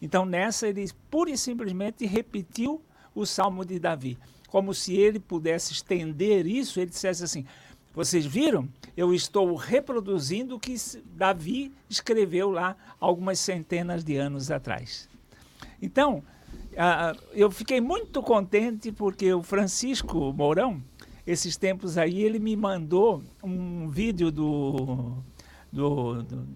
[0.01, 2.81] Então, nessa, ele pura e simplesmente repetiu
[3.13, 4.17] o Salmo de Davi.
[4.47, 7.45] Como se ele pudesse estender isso, ele dissesse assim:
[7.93, 8.67] Vocês viram?
[8.95, 10.75] Eu estou reproduzindo o que
[11.15, 15.09] Davi escreveu lá algumas centenas de anos atrás.
[15.81, 16.23] Então,
[17.33, 20.81] eu fiquei muito contente porque o Francisco Mourão,
[21.27, 25.17] esses tempos aí, ele me mandou um vídeo do,
[25.71, 26.47] do, do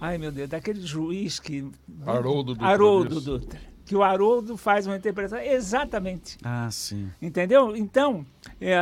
[0.00, 1.70] ai meu Deus, daquele juiz que
[2.04, 2.66] Haroldo Dutra.
[2.66, 3.69] Haroldo Dutra.
[3.90, 6.38] Que o Haroldo faz uma interpretação exatamente.
[6.44, 7.10] Ah, sim.
[7.20, 7.76] Entendeu?
[7.76, 8.24] Então,
[8.60, 8.76] é,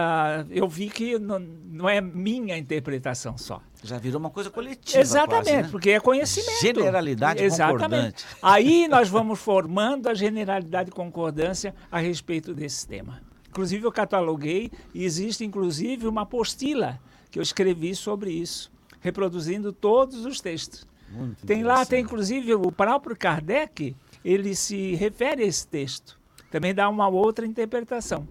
[0.50, 3.62] eu vi que não, não, é minha interpretação só.
[3.82, 5.00] Já virou uma coisa coletiva.
[5.00, 5.68] Exatamente, quase, né?
[5.70, 6.60] porque é conhecimento.
[6.60, 7.84] Generalidade Exatamente.
[7.84, 8.26] concordante.
[8.42, 13.22] Aí nós vamos formando a generalidade e concordância a respeito desse tema.
[13.48, 17.00] Inclusive, eu cataloguei e existe, inclusive, uma apostila
[17.30, 20.86] que eu escrevi sobre isso, reproduzindo todos os textos.
[21.10, 26.18] Muito tem lá, tem inclusive o próprio Kardec, ele se refere a esse texto.
[26.50, 28.26] Também dá uma outra interpretação.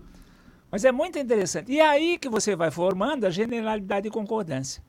[0.72, 1.72] Mas é muito interessante.
[1.72, 4.84] E é aí que você vai formando a generalidade e concordância.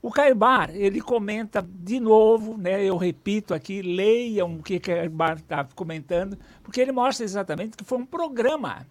[0.00, 5.64] O Caibar, ele comenta de novo, né, eu repito aqui, leiam o que Caibar está
[5.74, 8.86] comentando, porque ele mostra exatamente que foi um programa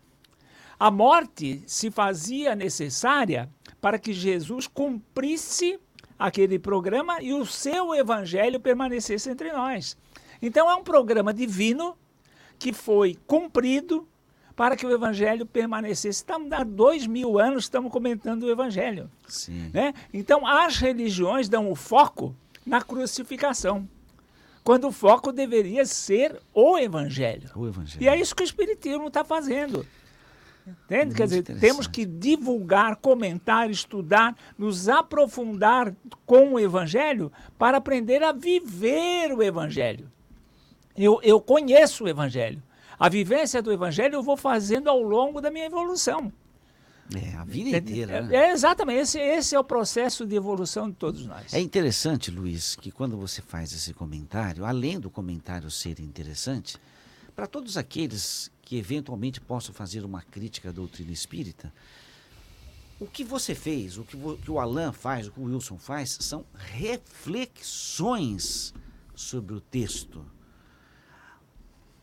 [0.80, 3.50] a morte se fazia necessária
[3.82, 5.80] para que Jesus cumprisse
[6.20, 9.98] aquele programa e o seu evangelho permanecesse entre nós.
[10.42, 11.98] Então é um programa divino
[12.60, 14.08] que foi cumprido
[14.56, 16.10] para que o evangelho permanecesse.
[16.10, 19.10] Estamos há dois mil anos estamos comentando o evangelho.
[19.28, 19.70] Sim.
[19.74, 19.94] Né?
[20.14, 22.36] Então as religiões dão o foco
[22.66, 23.88] na crucificação.
[24.64, 27.50] Quando o foco deveria ser o evangelho.
[27.56, 28.04] O evangelho.
[28.04, 29.86] E é isso que o Espiritismo está fazendo.
[30.68, 31.16] Entende?
[31.16, 38.34] Quer dizer, temos que divulgar, comentar, estudar, nos aprofundar com o Evangelho para aprender a
[38.34, 40.12] viver o Evangelho.
[40.98, 42.62] Eu, eu conheço o Evangelho.
[43.00, 46.34] A vivência do Evangelho eu vou fazendo ao longo da minha evolução.
[47.16, 48.24] É, a vida inteira.
[48.24, 48.36] Né?
[48.36, 51.54] É, exatamente, esse, esse é o processo de evolução de todos nós.
[51.54, 56.76] É interessante, Luiz, que quando você faz esse comentário, além do comentário ser interessante,
[57.34, 61.72] para todos aqueles que eventualmente possam fazer uma crítica à doutrina espírita,
[63.00, 65.78] o que você fez, o que, o, que o Alan faz, o que o Wilson
[65.78, 68.74] faz, são reflexões
[69.16, 70.26] sobre o texto.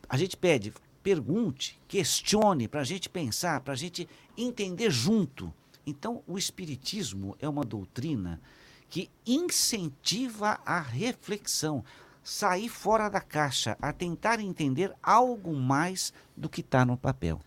[0.07, 5.53] A gente pede, pergunte, questione, para a gente pensar, para a gente entender junto.
[5.85, 8.41] Então, o Espiritismo é uma doutrina
[8.89, 11.83] que incentiva a reflexão,
[12.23, 17.39] sair fora da caixa, a tentar entender algo mais do que está no papel.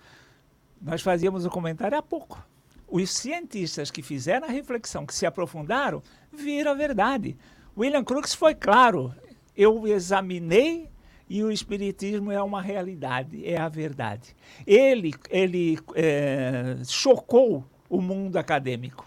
[0.81, 2.43] Nós fazíamos o comentário há pouco
[2.89, 6.03] os cientistas que fizeram a reflexão, que se aprofundaram,
[6.33, 7.37] viram a verdade.
[7.77, 9.15] William Crookes foi claro.
[9.55, 10.89] Eu examinei
[11.29, 14.35] e o espiritismo é uma realidade, é a verdade.
[14.67, 19.05] Ele, ele é, chocou o mundo acadêmico,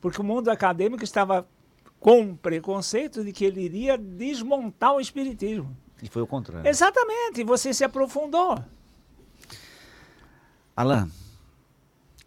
[0.00, 1.46] porque o mundo acadêmico estava
[1.98, 5.74] com preconceito de que ele iria desmontar o espiritismo.
[6.02, 6.68] E foi o contrário.
[6.68, 8.62] Exatamente, você se aprofundou.
[10.76, 11.10] Alain,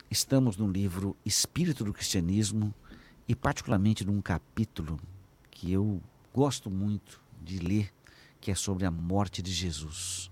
[0.10, 2.74] Estamos no livro Espírito do Cristianismo
[3.28, 4.98] e, particularmente, num capítulo
[5.52, 6.02] que eu
[6.34, 7.94] gosto muito de ler,
[8.48, 10.32] que é sobre a morte de Jesus.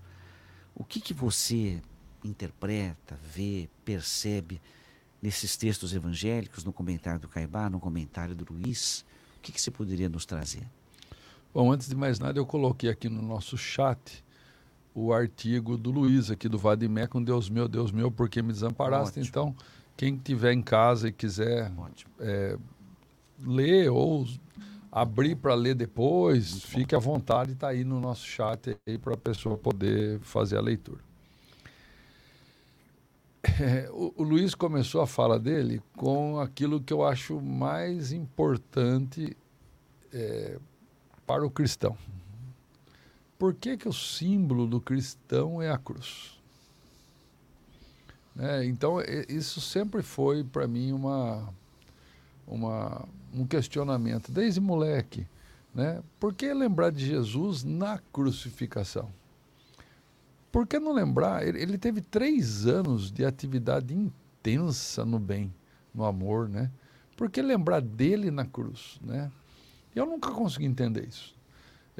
[0.74, 1.82] O que, que você
[2.24, 4.58] interpreta, vê, percebe
[5.20, 9.04] nesses textos evangélicos, no comentário do Caibá, no comentário do Luiz?
[9.36, 10.66] O que, que você poderia nos trazer?
[11.52, 14.24] Bom, antes de mais nada, eu coloquei aqui no nosso chat
[14.94, 18.50] o artigo do Luiz aqui do Vadimé com Deus meu, Deus meu, por que me
[18.50, 19.20] desamparaste?
[19.20, 19.28] Ótimo.
[19.28, 19.56] Então,
[19.94, 21.70] quem tiver em casa e quiser
[22.18, 22.56] é,
[23.44, 24.26] ler ou
[24.90, 29.18] abrir para ler depois, fique à vontade, está aí no nosso chat aí para a
[29.18, 31.00] pessoa poder fazer a leitura.
[33.60, 39.36] É, o, o, Luiz começou a fala dele com aquilo que eu acho mais importante
[40.12, 40.58] é,
[41.26, 41.96] para o cristão.
[43.38, 46.36] Por que, que o símbolo do cristão é a cruz?
[48.38, 51.52] É, então, isso sempre foi para mim uma,
[52.46, 55.26] uma, um questionamento, desde moleque.
[55.74, 56.02] Né?
[56.18, 59.10] Por que lembrar de Jesus na crucificação?
[60.50, 61.46] Por que não lembrar?
[61.46, 65.52] Ele, ele teve três anos de atividade intensa no bem,
[65.94, 66.70] no amor, né?
[67.14, 69.30] Por que lembrar dele na cruz, né?
[69.94, 71.34] Eu nunca consegui entender isso.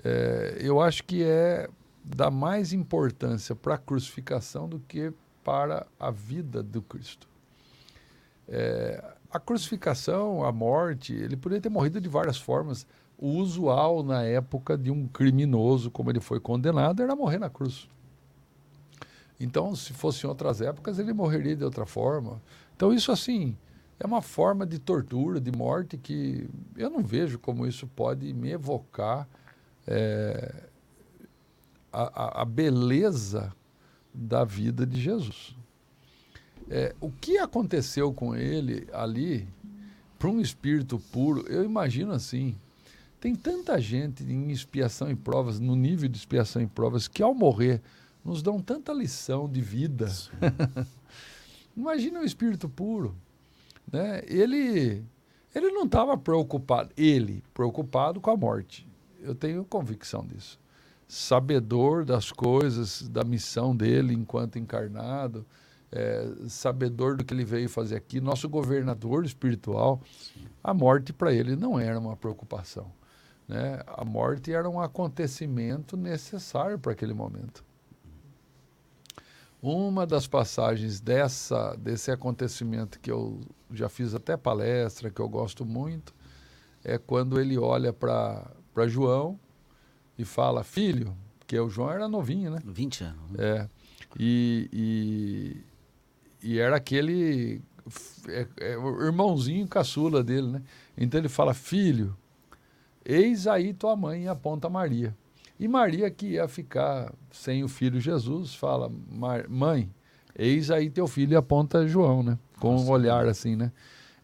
[0.02, 1.68] É, eu acho que é
[2.02, 7.28] dar mais importância para a crucificação do que para a vida do Cristo.
[8.48, 9.02] É,
[9.36, 12.86] a crucificação, a morte, ele poderia ter morrido de várias formas.
[13.18, 17.88] O usual na época de um criminoso, como ele foi condenado, era morrer na cruz.
[19.38, 22.40] Então, se fosse em outras épocas, ele morreria de outra forma.
[22.74, 23.56] Então, isso assim
[24.00, 28.50] é uma forma de tortura, de morte que eu não vejo como isso pode me
[28.50, 29.28] evocar
[29.86, 30.64] é,
[31.92, 33.52] a, a, beleza
[34.12, 35.56] da vida de Jesus.
[36.68, 39.46] É, o que aconteceu com ele ali,
[40.18, 42.56] para um espírito puro, eu imagino assim.
[43.20, 47.34] Tem tanta gente em expiação e provas, no nível de expiação e provas, que ao
[47.34, 47.80] morrer
[48.24, 50.10] nos dão tanta lição de vida.
[51.76, 53.14] Imagina um espírito puro.
[53.90, 54.22] Né?
[54.26, 55.04] Ele,
[55.54, 58.86] ele não estava preocupado, ele, preocupado com a morte.
[59.20, 60.58] Eu tenho convicção disso.
[61.08, 65.46] Sabedor das coisas, da missão dele enquanto encarnado,
[65.92, 70.00] é, sabedor do que ele veio fazer aqui, nosso governador espiritual,
[70.62, 72.90] a morte para ele não era uma preocupação.
[73.48, 73.80] Né?
[73.86, 77.64] A morte era um acontecimento necessário para aquele momento.
[79.62, 83.40] Uma das passagens dessa, desse acontecimento que eu
[83.72, 86.14] já fiz até palestra, que eu gosto muito,
[86.84, 89.38] é quando ele olha para João
[90.18, 92.58] e fala, filho, porque o João era novinho, né?
[92.64, 93.38] 20 anos.
[93.38, 93.68] É.
[94.18, 95.64] E, e,
[96.46, 97.60] e era aquele
[98.28, 98.72] é, é,
[99.04, 100.62] irmãozinho caçula dele, né?
[100.96, 102.16] Então ele fala, filho,
[103.04, 105.16] eis aí tua mãe e aponta Maria.
[105.58, 108.88] E Maria, que ia ficar sem o filho Jesus, fala,
[109.48, 109.90] mãe,
[110.38, 112.38] eis aí teu filho e aponta João, né?
[112.60, 113.72] Com Nossa, um olhar assim, né?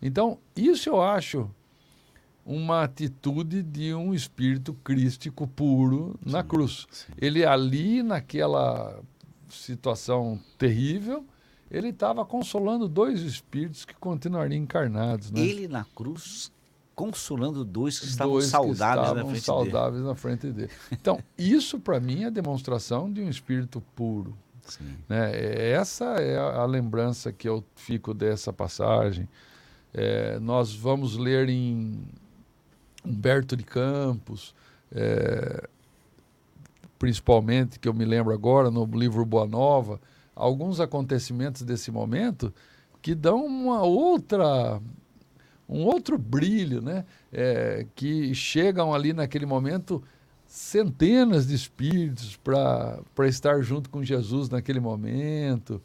[0.01, 1.51] Então, isso eu acho
[2.47, 6.87] uma atitude de um espírito crístico puro sim, na cruz.
[6.91, 7.13] Sim.
[7.19, 9.01] Ele ali, naquela
[9.49, 11.27] situação terrível,
[11.73, 15.31] ele estava consolando dois espíritos que continuariam encarnados.
[15.31, 15.41] Né?
[15.41, 16.53] Ele na cruz
[16.95, 20.09] consolando dois que estavam dois saudáveis, que estavam na, frente saudáveis dele.
[20.09, 20.71] na frente dele.
[20.93, 24.37] Então, isso para mim é demonstração de um espírito puro.
[25.09, 25.71] Né?
[25.73, 29.27] Essa é a, a, lembrança que eu fico dessa passagem.
[29.95, 31.99] É, nós vamos ler em
[33.05, 34.55] Humberto de Campos,
[34.95, 35.67] é,
[36.99, 39.99] principalmente, que eu me lembro agora, no livro Boa Nova,
[40.35, 42.53] alguns acontecimentos desse momento
[43.01, 44.81] que dão uma outra
[45.69, 47.05] um outro brilho, né?
[47.33, 50.03] É, que chegam ali naquele momento
[50.47, 55.81] centenas de espíritos para estar junto com Jesus naquele momento.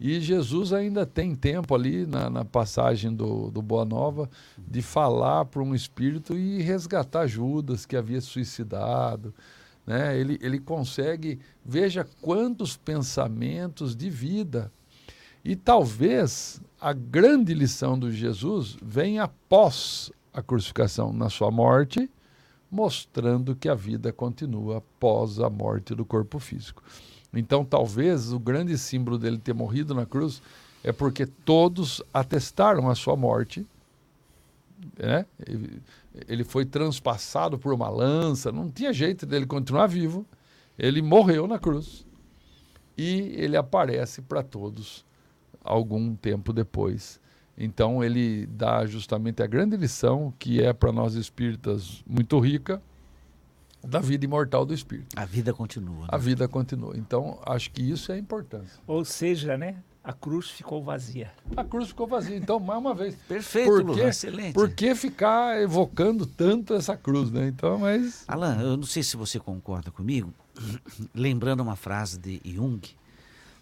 [0.00, 5.46] E Jesus ainda tem tempo ali na, na passagem do, do Boa Nova de falar
[5.46, 9.34] para um espírito e resgatar Judas que havia suicidado.
[9.88, 10.20] Né?
[10.20, 14.70] Ele, ele consegue, veja quantos pensamentos de vida.
[15.42, 22.10] E talvez a grande lição do Jesus venha após a crucificação, na sua morte,
[22.70, 26.82] mostrando que a vida continua após a morte do corpo físico.
[27.32, 30.42] Então, talvez o grande símbolo dele ter morrido na cruz
[30.84, 33.66] é porque todos atestaram a sua morte.
[34.98, 35.24] Né?
[36.26, 40.26] Ele foi transpassado por uma lança, não tinha jeito dele continuar vivo.
[40.78, 42.06] Ele morreu na cruz
[42.96, 45.04] e ele aparece para todos
[45.62, 47.20] algum tempo depois.
[47.56, 52.80] Então ele dá justamente a grande lição que é para nós espíritas muito rica,
[53.82, 55.18] da vida imortal do espírito.
[55.18, 56.02] A vida continua.
[56.02, 56.08] Né?
[56.08, 56.96] A vida continua.
[56.96, 58.70] Então, acho que isso é importante.
[58.86, 59.76] Ou seja, né?
[60.08, 61.30] A cruz ficou vazia.
[61.54, 62.34] A cruz ficou vazia.
[62.34, 63.14] Então, mais uma vez.
[63.28, 64.54] Perfeito, por que, excelente.
[64.54, 67.48] Por que ficar evocando tanto essa cruz, né?
[67.48, 68.24] Então, mas.
[68.26, 70.32] Alan, eu não sei se você concorda comigo,
[71.14, 72.80] lembrando uma frase de Jung,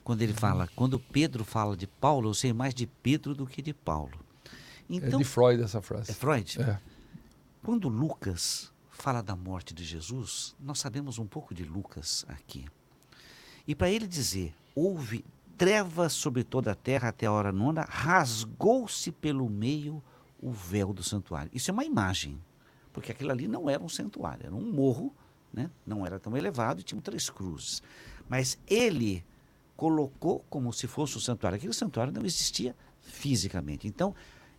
[0.04, 3.60] quando ele fala, quando Pedro fala de Paulo, eu sei mais de Pedro do que
[3.60, 4.16] de Paulo.
[4.88, 6.12] Então, é de então Freud essa frase.
[6.12, 6.62] É Freud?
[6.62, 6.78] É.
[7.60, 12.66] Quando Lucas fala da morte de Jesus, nós sabemos um pouco de Lucas aqui.
[13.66, 15.24] E para ele dizer, houve
[15.56, 20.02] trevas sobre toda a terra até a hora nona, rasgou-se pelo meio
[20.40, 21.50] o véu do santuário.
[21.54, 22.38] Isso é uma imagem,
[22.92, 25.14] porque aquilo ali não era um santuário, era um morro,
[25.52, 25.70] né?
[25.86, 27.82] não era tão elevado e tinha três cruzes.
[28.28, 29.24] Mas ele
[29.76, 31.56] colocou como se fosse um santuário.
[31.56, 33.86] Aquele santuário não existia fisicamente.
[33.86, 34.14] Então,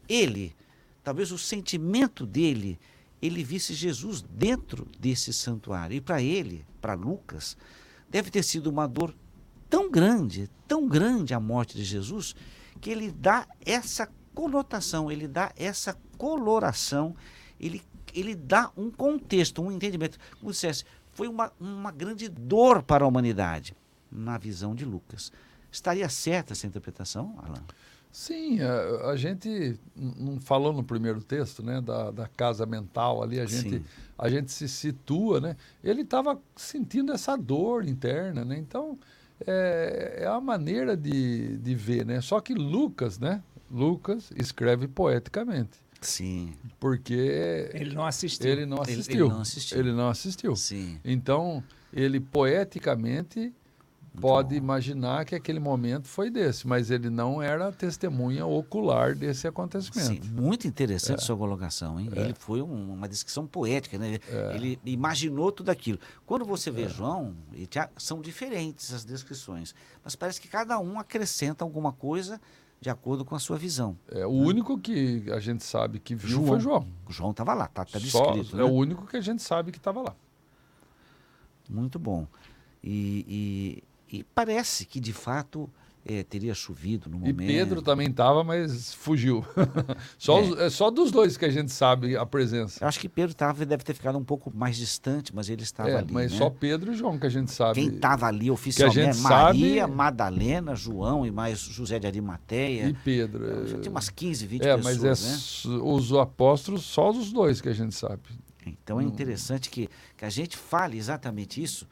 [0.08, 0.56] ele,
[1.04, 2.80] talvez o sentimento dele
[3.22, 5.96] ele visse Jesus dentro desse santuário.
[5.96, 7.58] E para ele, para Lucas,
[8.10, 9.14] deve ter sido uma dor
[9.70, 12.36] tão grande, tão grande a morte de Jesus,
[12.80, 17.16] que ele dá essa conotação, ele dá essa coloração,
[17.60, 17.82] ele,
[18.14, 20.18] ele dá um contexto, um entendimento.
[20.40, 23.76] Como se dissesse, foi uma, uma grande dor para a humanidade,
[24.12, 25.32] na visão de Lucas.
[25.72, 27.64] Estaria certa essa interpretação, Alan?
[28.12, 33.40] Sim, a, a, gente não falou no primeiro texto, né, da, da casa mental ali,
[33.40, 33.84] a gente,
[34.18, 35.56] a gente se situa, né?
[35.84, 38.58] Ele estava sentindo essa dor interna, né?
[38.58, 38.98] Então,
[39.46, 42.22] é, é a maneira de, de ver, né?
[42.22, 43.44] Só que Lucas, né?
[43.70, 45.80] Lucas escreve poeticamente.
[46.00, 46.54] Sim.
[46.80, 48.50] Porque ele não assistiu.
[48.50, 49.14] Ele não assistiu.
[49.14, 49.80] Ele, ele não assistiu.
[49.80, 50.56] Ele não assistiu.
[50.56, 51.00] Sim.
[51.04, 53.54] Então, ele poeticamente
[54.20, 60.26] pode imaginar que aquele momento foi desse, mas ele não era testemunha ocular desse acontecimento.
[60.26, 61.22] Sim, muito interessante é.
[61.22, 62.10] sua colocação, hein?
[62.16, 62.22] É.
[62.22, 64.20] Ele foi um, uma descrição poética, né?
[64.30, 64.56] É.
[64.56, 66.00] Ele imaginou tudo aquilo.
[66.26, 66.90] Quando você vê é.
[66.90, 67.36] João,
[67.98, 72.40] são diferentes as descrições, mas parece que cada um acrescenta alguma coisa
[72.80, 73.98] de acordo com a sua visão.
[74.10, 74.48] É o né?
[74.48, 76.48] único que a gente sabe que viu João.
[76.48, 76.88] foi João.
[77.10, 78.44] João estava lá, tá, tá descrito.
[78.46, 78.62] Só, né?
[78.62, 80.16] É o único que a gente sabe que estava lá.
[81.70, 82.28] Muito bom.
[82.84, 85.70] E, e parece que, de fato,
[86.10, 87.42] é, teria chovido no momento.
[87.42, 89.46] E Pedro também estava, mas fugiu.
[90.18, 90.42] só, é.
[90.42, 92.82] Os, é só dos dois que a gente sabe a presença.
[92.82, 95.90] Eu acho que Pedro tava, deve ter ficado um pouco mais distante, mas ele estava
[95.90, 96.14] é, ali.
[96.14, 96.38] Mas né?
[96.38, 97.82] só Pedro e João que a gente sabe.
[97.82, 99.94] Quem estava ali oficialmente, Maria, sabe...
[99.94, 102.88] Madalena, João e mais José de Arimateia.
[102.88, 103.68] E Pedro.
[103.68, 105.00] Já tinha umas 15, 20 é, pessoas.
[105.02, 105.82] Mas é né?
[105.84, 108.22] os apóstolos, só os dois que a gente sabe.
[108.66, 111.86] Então é interessante que, que a gente fale exatamente isso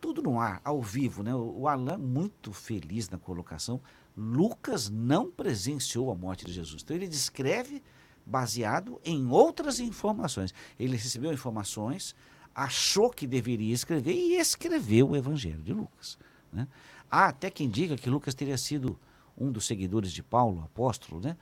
[0.00, 1.34] tudo no ar, ao vivo, né?
[1.34, 3.80] O Alain, muito feliz na colocação.
[4.16, 6.82] Lucas não presenciou a morte de Jesus.
[6.82, 7.82] Então ele descreve
[8.24, 10.54] baseado em outras informações.
[10.78, 12.14] Ele recebeu informações,
[12.54, 16.18] achou que deveria escrever e escreveu o Evangelho de Lucas.
[16.52, 16.66] Né?
[17.10, 18.98] Há até quem diga que Lucas teria sido
[19.36, 21.36] um dos seguidores de Paulo, apóstolo, né?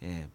[0.00, 0.26] É,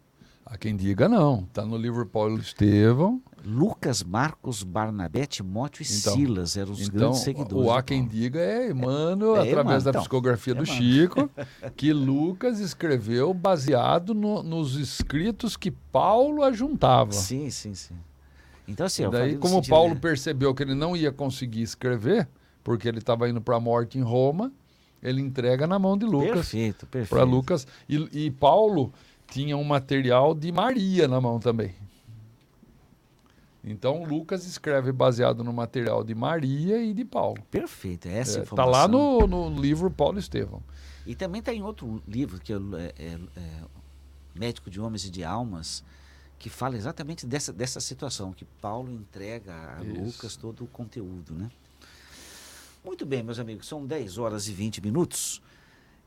[0.46, 1.44] Há quem diga não.
[1.44, 3.22] Está no livro Paulo Estevão.
[3.44, 7.66] Lucas, Marcos, Barnabé, Timóteo e então, Silas eram os então, grandes seguidores.
[7.68, 11.30] O há quem diga é Emmanuel, é, é através da então, psicografia é do Chico,
[11.76, 17.12] que Lucas escreveu baseado no, nos escritos que Paulo ajuntava.
[17.12, 17.94] Sim, sim, sim.
[18.66, 20.00] Então, assim, daí, como sentido, Paulo né?
[20.00, 22.26] percebeu que ele não ia conseguir escrever,
[22.62, 24.50] porque ele estava indo para a morte em Roma,
[25.02, 26.32] ele entrega na mão de Lucas.
[26.32, 27.10] Perfeito, perfeito.
[27.10, 27.66] Para Lucas.
[27.86, 28.90] E, e Paulo
[29.28, 31.74] tinha um material de Maria na mão também.
[33.64, 37.42] Então Lucas escreve baseado no material de Maria e de Paulo.
[37.50, 38.56] Perfeito, essa É, informação.
[38.72, 40.62] tá lá no, no livro Paulo Estevão.
[41.06, 43.64] E também está em outro livro, que é, é- é- é
[44.34, 45.82] Médico de Homens e de Almas,
[46.38, 50.00] que fala exatamente dessa, dessa situação, que Paulo entrega a Isso.
[50.00, 51.50] Lucas todo o conteúdo, né?
[52.84, 55.40] Muito bem, meus amigos, são 10 horas e 20 minutos.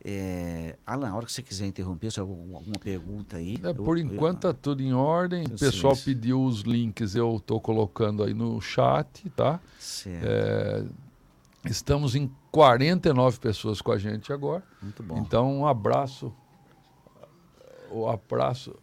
[0.06, 3.58] É, Alan, a hora que você quiser interromper, se alguma, pergunta aí.
[3.64, 5.44] É, por eu- enquanto tá tudo em ordem.
[5.46, 6.14] O pessoal sei.
[6.14, 9.60] pediu os links, eu estou colocando aí no chat, tá?
[9.80, 10.86] Certo, É,
[11.66, 14.64] estamos em 49 pessoas com a gente agora.
[14.82, 15.18] muito bom.
[15.18, 16.32] Então, um abraço.
[17.90, 18.76] O abraço.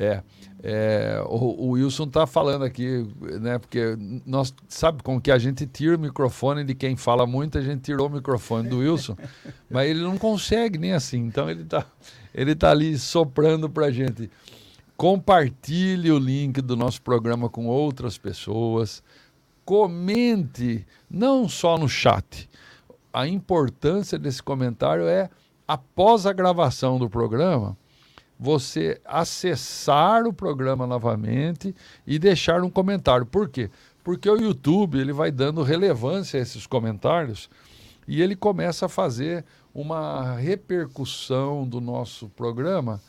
[0.00, 0.22] É,
[0.62, 3.04] é, o, o Wilson tá falando aqui,
[3.40, 3.58] né?
[3.58, 7.60] Porque nós sabe como que a gente tira o microfone de quem fala muito, a
[7.60, 9.16] gente tirou o microfone do Wilson,
[9.68, 11.18] mas ele não consegue nem assim.
[11.18, 11.84] Então ele tá,
[12.32, 14.30] ele tá ali soprando pra gente.
[14.96, 19.02] Compartilhe o link do nosso programa com outras pessoas.
[19.64, 22.48] Comente, não só no chat.
[23.12, 25.28] A importância desse comentário é
[25.66, 27.76] após a gravação do programa,
[28.38, 31.74] você acessar o programa novamente
[32.06, 33.26] e deixar um comentário.
[33.26, 33.68] Por quê?
[34.04, 37.50] Porque o YouTube ele vai dando relevância a esses comentários
[38.06, 43.00] e ele começa a fazer uma repercussão do nosso programa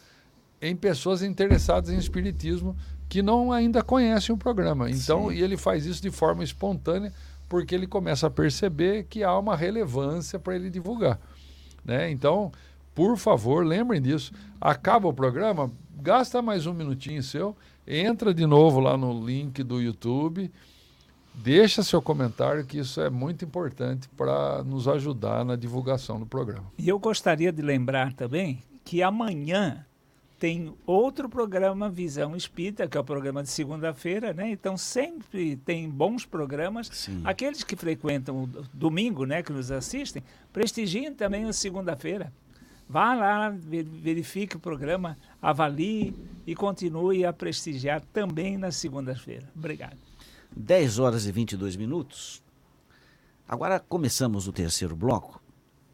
[0.61, 2.75] em pessoas interessadas em espiritismo
[3.07, 4.89] que não ainda conhecem o programa.
[4.89, 5.35] Então, Sim.
[5.35, 7.13] e ele faz isso de forma espontânea
[7.47, 11.19] porque ele começa a perceber que há uma relevância para ele divulgar.
[11.83, 12.11] Né?
[12.11, 12.51] Então,
[12.99, 14.33] por favor, lembrem disso.
[14.59, 15.71] Acaba o programa,
[16.01, 17.55] gasta mais um minutinho seu,
[17.87, 20.51] entra de novo lá no link do YouTube,
[21.33, 26.65] deixa seu comentário, que isso é muito importante para nos ajudar na divulgação do programa.
[26.77, 29.85] E eu gostaria de lembrar também que amanhã
[30.37, 34.51] tem outro programa Visão Espírita, que é o programa de segunda-feira, né?
[34.51, 36.89] Então sempre tem bons programas.
[36.91, 37.21] Sim.
[37.23, 40.21] Aqueles que frequentam o domingo, né, que nos assistem,
[40.51, 42.33] prestigiem também a segunda-feira.
[42.91, 46.15] Vá lá, ve- verifique o programa, avalie
[46.47, 49.47] e continue a prestigiar também na segunda-feira.
[49.55, 49.95] Obrigado.
[50.57, 52.41] 10 horas e 22 minutos.
[53.47, 55.39] Agora começamos o terceiro bloco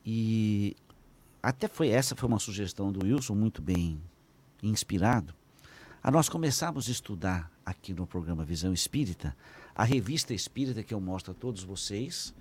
[0.06, 0.74] e
[1.43, 4.00] até foi essa foi uma sugestão do Wilson muito bem
[4.64, 5.34] inspirado.
[6.02, 9.36] A nós começarmos a estudar aqui no programa Visão Espírita
[9.76, 12.34] a revista Espírita que eu mostro a todos vocês.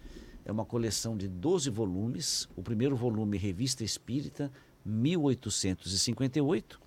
[0.44, 2.48] É uma coleção de 12 volumes.
[2.54, 4.52] O primeiro volume, Revista Espírita,
[4.84, 6.80] 1858.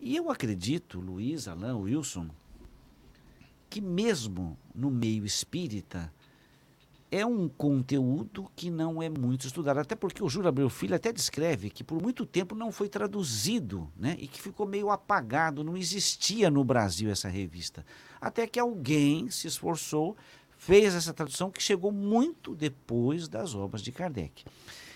[0.00, 2.28] E eu acredito, Luiz, Alain, Wilson,
[3.68, 6.12] que mesmo no meio espírita
[7.12, 9.78] é um conteúdo que não é muito estudado.
[9.78, 13.92] Até porque o Júlio Abreu Filho até descreve que por muito tempo não foi traduzido,
[13.94, 14.16] né?
[14.18, 17.84] E que ficou meio apagado, não existia no Brasil essa revista.
[18.18, 20.16] Até que alguém se esforçou,
[20.62, 24.44] fez essa tradução que chegou muito depois das obras de Kardec.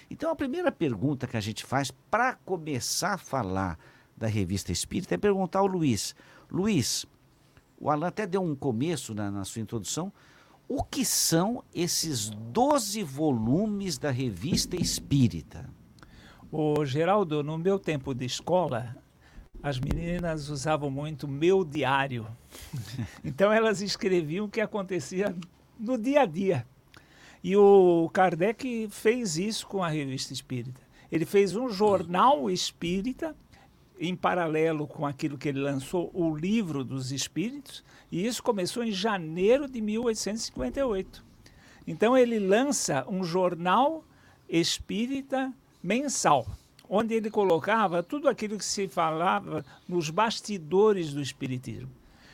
[0.08, 3.76] Então a primeira pergunta que a gente faz para começar a falar
[4.16, 6.14] da revista Espírita é perguntar ao Luiz.
[6.48, 7.04] Luiz,
[7.80, 10.12] o Alan até deu um começo na, na sua introdução.
[10.68, 15.68] O que são esses 12 volumes da revista Espírita?
[16.52, 18.96] O Geraldo, no meu tempo de escola,
[19.62, 22.26] as meninas usavam muito meu diário.
[23.24, 25.34] Então elas escreviam o que acontecia
[25.78, 26.66] no dia a dia.
[27.42, 30.80] E o Kardec fez isso com a revista Espírita.
[31.10, 33.36] Ele fez um jornal espírita
[33.98, 38.92] em paralelo com aquilo que ele lançou, o Livro dos Espíritos, e isso começou em
[38.92, 41.24] janeiro de 1858.
[41.86, 44.04] Então ele lança um jornal
[44.48, 45.52] espírita
[45.82, 46.46] mensal,
[46.88, 51.90] onde ele colocava tudo aquilo que se falava nos bastidores do espiritismo.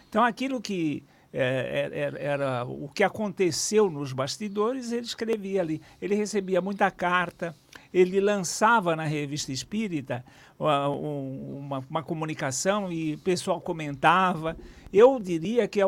[0.08, 5.80] Então aquilo que é, era, era o que aconteceu nos bastidores, ele escrevia ali.
[6.00, 7.56] Ele recebia muita carta,
[7.92, 10.22] ele lançava na revista espírita
[10.58, 14.56] uh, um, uma, uma, comunicação e o pessoal comentava.
[14.92, 15.86] Eu diria que, é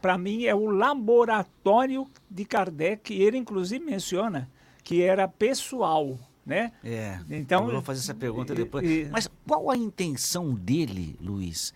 [0.00, 4.48] para mim, é o laboratório de Kardec, ele inclusive menciona
[4.84, 6.16] que era pessoal.
[6.44, 6.72] Né?
[6.84, 8.86] É, então, eu vou fazer essa pergunta depois.
[8.86, 11.72] E, Mas qual a intenção dele, Luiz,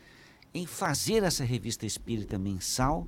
[0.53, 3.07] em fazer essa revista espírita mensal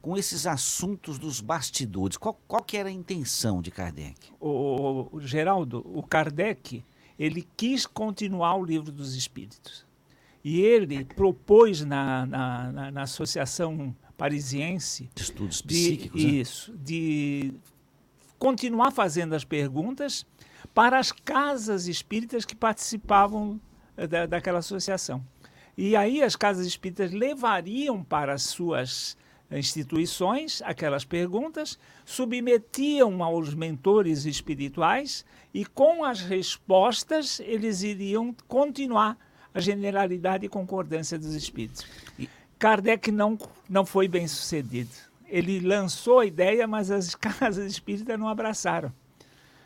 [0.00, 2.16] com esses assuntos dos bastidores?
[2.16, 4.30] Qual, qual que era a intenção de Kardec?
[4.40, 6.82] O, o, Geraldo, o Kardec,
[7.18, 9.86] ele quis continuar o livro dos espíritos.
[10.42, 15.10] E ele propôs na, na, na, na Associação Parisiense...
[15.14, 16.20] De Estudos Psíquicos.
[16.20, 16.32] De, né?
[16.32, 17.52] Isso, de
[18.38, 20.24] continuar fazendo as perguntas
[20.74, 23.60] para as casas espíritas que participavam
[23.96, 25.24] eh, da, daquela associação.
[25.76, 29.16] E aí as casas espíritas levariam para as suas
[29.50, 39.16] instituições aquelas perguntas, submetiam aos mentores espirituais e com as respostas eles iriam continuar
[39.54, 41.86] a generalidade e concordância dos espíritos.
[42.58, 43.38] Kardec não,
[43.68, 44.90] não foi bem sucedido.
[45.26, 48.92] Ele lançou a ideia, mas as casas espíritas não abraçaram.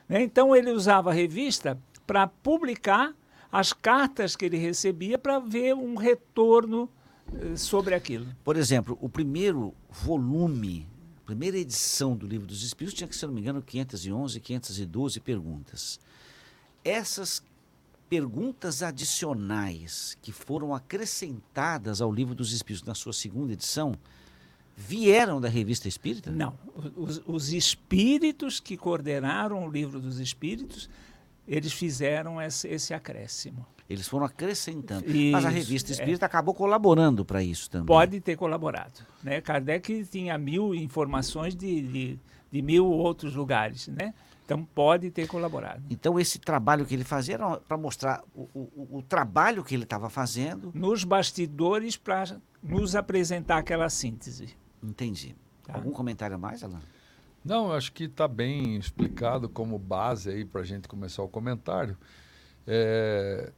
[0.08, 0.22] Né?
[0.22, 3.14] Então ele usava a revista para publicar
[3.50, 6.88] as cartas que ele recebia para ver um retorno
[7.34, 8.26] eh, sobre aquilo.
[8.42, 10.88] Por exemplo, o primeiro volume,
[11.22, 16.00] a primeira edição do Livro dos Espíritos tinha se não me engano, 511, 512 perguntas.
[16.82, 17.42] Essas
[18.08, 23.94] perguntas adicionais que foram acrescentadas ao Livro dos Espíritos na sua segunda edição
[24.76, 26.30] vieram da revista Espírita?
[26.30, 26.58] Não.
[26.96, 30.88] Os, os espíritos que coordenaram o Livro dos Espíritos,
[31.46, 33.66] eles fizeram esse, esse acréscimo.
[33.88, 35.10] Eles foram acrescentando.
[35.10, 35.92] Isso, Mas a revista é.
[35.92, 36.26] espírita é.
[36.26, 37.86] acabou colaborando para isso também.
[37.86, 39.00] Pode ter colaborado.
[39.22, 39.40] Né?
[39.40, 42.18] Kardec tinha mil informações de, de,
[42.50, 43.88] de, mil outros lugares.
[43.88, 44.14] Né?
[44.44, 45.82] Então pode ter colaborado.
[45.90, 49.84] Então esse trabalho que ele fazia era para mostrar o, o, o, trabalho que ele
[49.84, 50.72] estava fazendo.
[50.74, 54.56] Nos bastidores para nos apresentar aquela síntese.
[54.82, 55.34] Entendi.
[55.64, 55.74] Tá.
[55.74, 56.80] Algum comentário a mais, Alan?
[57.44, 61.96] Não, acho que está bem explicado como base aí para a gente começar o comentário.
[62.66, 63.52] É,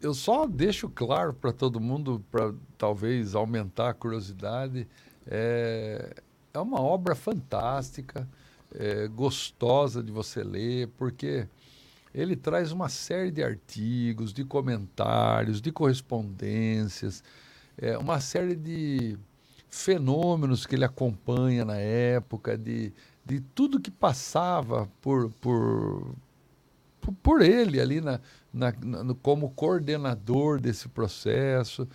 [0.00, 4.88] eu só deixo claro para todo mundo, para talvez aumentar a curiosidade,
[5.26, 6.14] é,
[6.54, 8.26] é uma obra fantástica,
[8.74, 11.46] é, gostosa de você ler, porque
[12.14, 17.22] ele traz uma série de artigos, de comentários, de correspondências,
[17.76, 19.18] é, uma série de
[19.76, 22.92] fenômenos que ele acompanha na época, de,
[23.24, 26.14] de tudo que passava por, por,
[27.22, 28.20] por ele ali na,
[28.52, 31.86] na, na, como coordenador desse processo.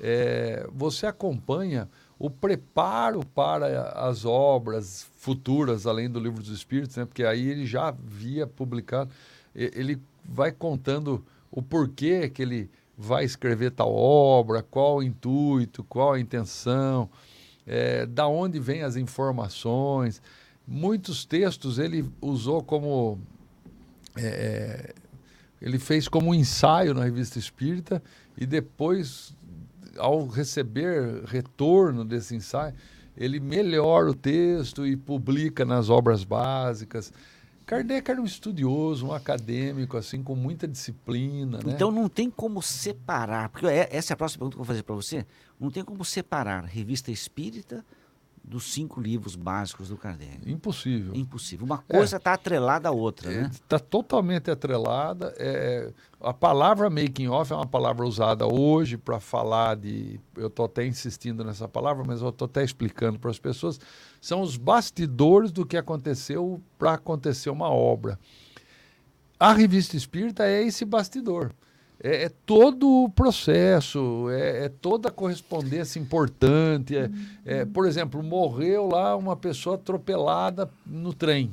[0.00, 7.04] É, você acompanha o preparo para as obras futuras, além do Livro dos Espíritos, né?
[7.04, 9.10] porque aí ele já havia publicado,
[9.54, 16.14] ele vai contando o porquê que ele vai escrever tal obra, qual o intuito, qual
[16.14, 17.08] a intenção,
[17.66, 20.20] é, da onde vêm as informações.
[20.66, 23.18] Muitos textos ele usou como
[24.16, 25.02] é, é
[25.62, 28.02] ele fez como um ensaio na revista Espírita
[28.36, 29.32] e depois,
[29.96, 32.74] ao receber retorno desse ensaio,
[33.16, 37.12] ele melhora o texto e publica nas obras básicas.
[37.66, 41.58] Kardec era um estudioso, um acadêmico, assim, com muita disciplina.
[41.58, 41.72] Né?
[41.72, 44.66] Então não tem como separar, porque é, essa é a próxima pergunta que eu vou
[44.66, 45.26] fazer para você.
[45.58, 47.84] Não tem como separar revista espírita
[48.44, 50.50] dos cinco livros básicos do Kardec.
[50.50, 51.14] Impossível.
[51.14, 51.64] Impossível.
[51.64, 53.50] Uma coisa está é, atrelada à outra, né?
[53.52, 55.32] Está totalmente atrelada.
[55.38, 60.20] É, a palavra making off é uma palavra usada hoje para falar de.
[60.36, 63.78] Eu estou até insistindo nessa palavra, mas eu estou até explicando para as pessoas.
[64.20, 68.18] São os bastidores do que aconteceu para acontecer uma obra.
[69.38, 71.52] A revista espírita é esse bastidor
[72.04, 76.96] é, é, todo o processo, é, é, toda a correspondência importante.
[76.96, 77.08] É,
[77.44, 81.52] é, por exemplo, morreu lá uma pessoa atropelada no trem.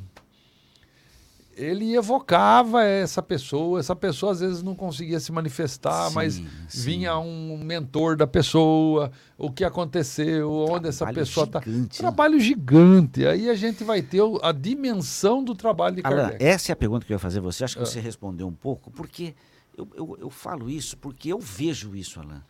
[1.55, 6.45] Ele evocava essa pessoa, essa pessoa às vezes não conseguia se manifestar, sim, mas sim.
[6.69, 11.61] vinha um mentor da pessoa, o que aconteceu, onde essa pessoa está.
[11.65, 11.85] Né?
[11.95, 13.27] Trabalho gigante.
[13.27, 16.43] Aí a gente vai ter a dimensão do trabalho de Alan, Kardec.
[16.43, 17.65] Essa é a pergunta que eu ia fazer a você.
[17.65, 17.85] Acho que ah.
[17.85, 19.35] você respondeu um pouco, porque
[19.79, 22.43] eu, eu, eu falo isso porque eu vejo isso, Alain.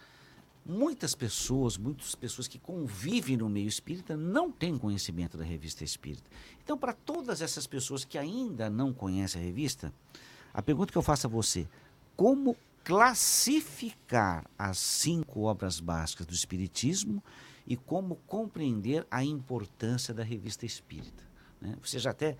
[0.66, 6.30] Muitas pessoas, muitas pessoas que convivem no meio espírita não têm conhecimento da revista espírita.
[6.64, 9.94] Então, para todas essas pessoas que ainda não conhecem a revista,
[10.54, 11.68] a pergunta que eu faço a você:
[12.16, 17.24] como classificar as cinco obras básicas do Espiritismo
[17.66, 21.24] e como compreender a importância da revista espírita?
[21.62, 21.76] Né?
[21.82, 22.38] Você já até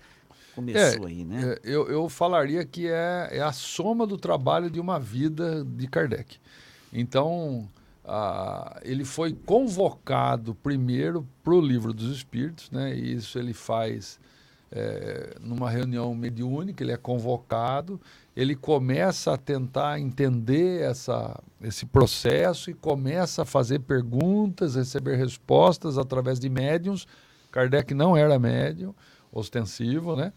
[0.54, 1.52] começou é, aí, né?
[1.52, 5.86] É, eu, eu falaria que é, é a soma do trabalho de uma vida de
[5.86, 6.38] Kardec.
[6.92, 7.68] Então,
[8.04, 12.94] a, ele foi convocado primeiro para o Livro dos Espíritos, né?
[12.94, 14.18] E isso ele faz
[14.72, 18.00] é, numa reunião mediúnica, ele é convocado,
[18.36, 25.98] ele começa a tentar entender essa, esse processo e começa a fazer perguntas, receber respostas
[25.98, 27.06] através de médiums.
[27.50, 28.94] Kardec não era médium,
[29.32, 30.32] ostensivo, né?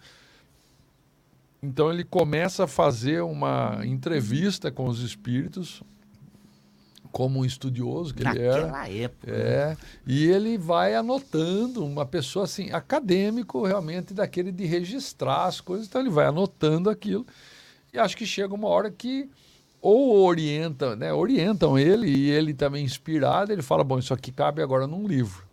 [1.61, 5.81] Então ele começa a fazer uma entrevista com os espíritos
[7.13, 8.89] como um estudioso que Naquela ele era.
[8.89, 9.31] época.
[9.31, 15.87] É, e ele vai anotando, uma pessoa assim, acadêmico realmente, daquele de registrar as coisas,
[15.87, 17.25] então ele vai anotando aquilo.
[17.93, 19.29] E acho que chega uma hora que
[19.79, 24.61] ou orientam, né, orientam ele e ele também inspirado, ele fala, bom, isso aqui cabe
[24.61, 25.45] agora num livro.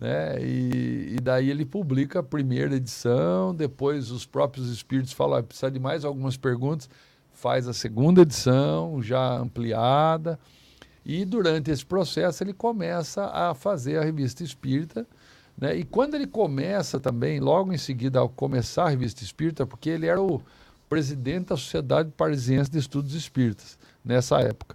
[0.00, 0.42] Né?
[0.42, 5.70] E, e daí ele publica a primeira edição, depois os próprios espíritos falam, ah, precisa
[5.70, 6.88] de mais algumas perguntas,
[7.32, 10.38] faz a segunda edição, já ampliada,
[11.04, 15.06] e durante esse processo ele começa a fazer a revista espírita,
[15.56, 15.76] né?
[15.76, 20.06] E quando ele começa também, logo em seguida, ao começar a revista espírita, porque ele
[20.06, 20.40] era o
[20.88, 24.74] presidente da Sociedade Parisiense de Estudos Espíritas nessa época.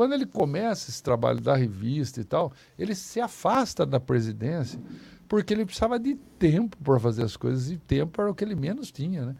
[0.00, 4.80] Quando ele começa esse trabalho da revista e tal, ele se afasta da presidência
[5.28, 8.54] porque ele precisava de tempo para fazer as coisas e tempo era o que ele
[8.54, 9.36] menos tinha, né?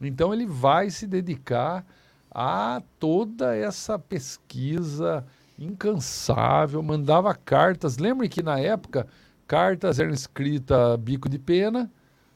[0.00, 1.86] Então ele vai se dedicar
[2.28, 5.24] a toda essa pesquisa
[5.56, 7.96] incansável, mandava cartas.
[7.96, 9.06] Lembre que na época
[9.46, 11.88] cartas eram escritas bico de pena,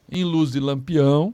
[0.09, 1.33] em luz de lampião,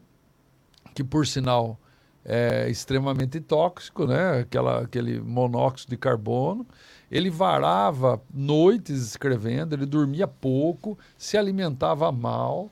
[0.95, 1.79] que por sinal
[2.26, 4.39] é extremamente tóxico, né?
[4.41, 6.65] Aquela, aquele monóxido de carbono.
[7.11, 12.71] Ele varava noites escrevendo, ele dormia pouco, se alimentava mal.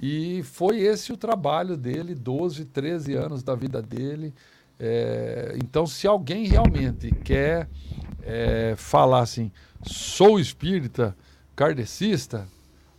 [0.00, 4.34] E foi esse o trabalho dele, 12, 13 anos da vida dele.
[4.78, 7.68] É, então, se alguém realmente quer
[8.22, 11.16] é, falar assim, sou espírita,
[11.54, 12.46] kardecista,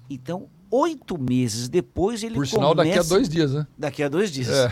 [0.09, 2.89] Então, oito meses depois ele Por sinal, começa...
[2.89, 3.65] daqui a dois dias, né?
[3.75, 4.49] Daqui a dois dias.
[4.49, 4.69] É.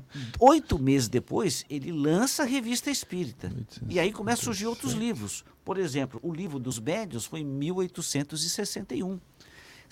[0.40, 3.50] Oito meses depois, ele lança a Revista Espírita.
[3.88, 5.42] E aí começam a surgir outros livros.
[5.64, 9.18] Por exemplo, o livro dos médios foi em 1861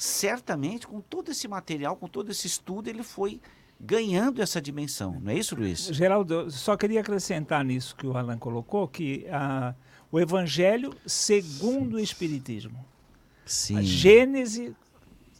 [0.00, 3.38] certamente com todo esse material, com todo esse estudo, ele foi
[3.78, 5.20] ganhando essa dimensão.
[5.20, 5.88] Não é isso, Luiz?
[5.92, 9.74] Geraldo, só queria acrescentar nisso que o Alan colocou, que uh,
[10.10, 12.82] o Evangelho segundo o Espiritismo.
[13.44, 13.76] Sim.
[13.76, 14.74] A Gênese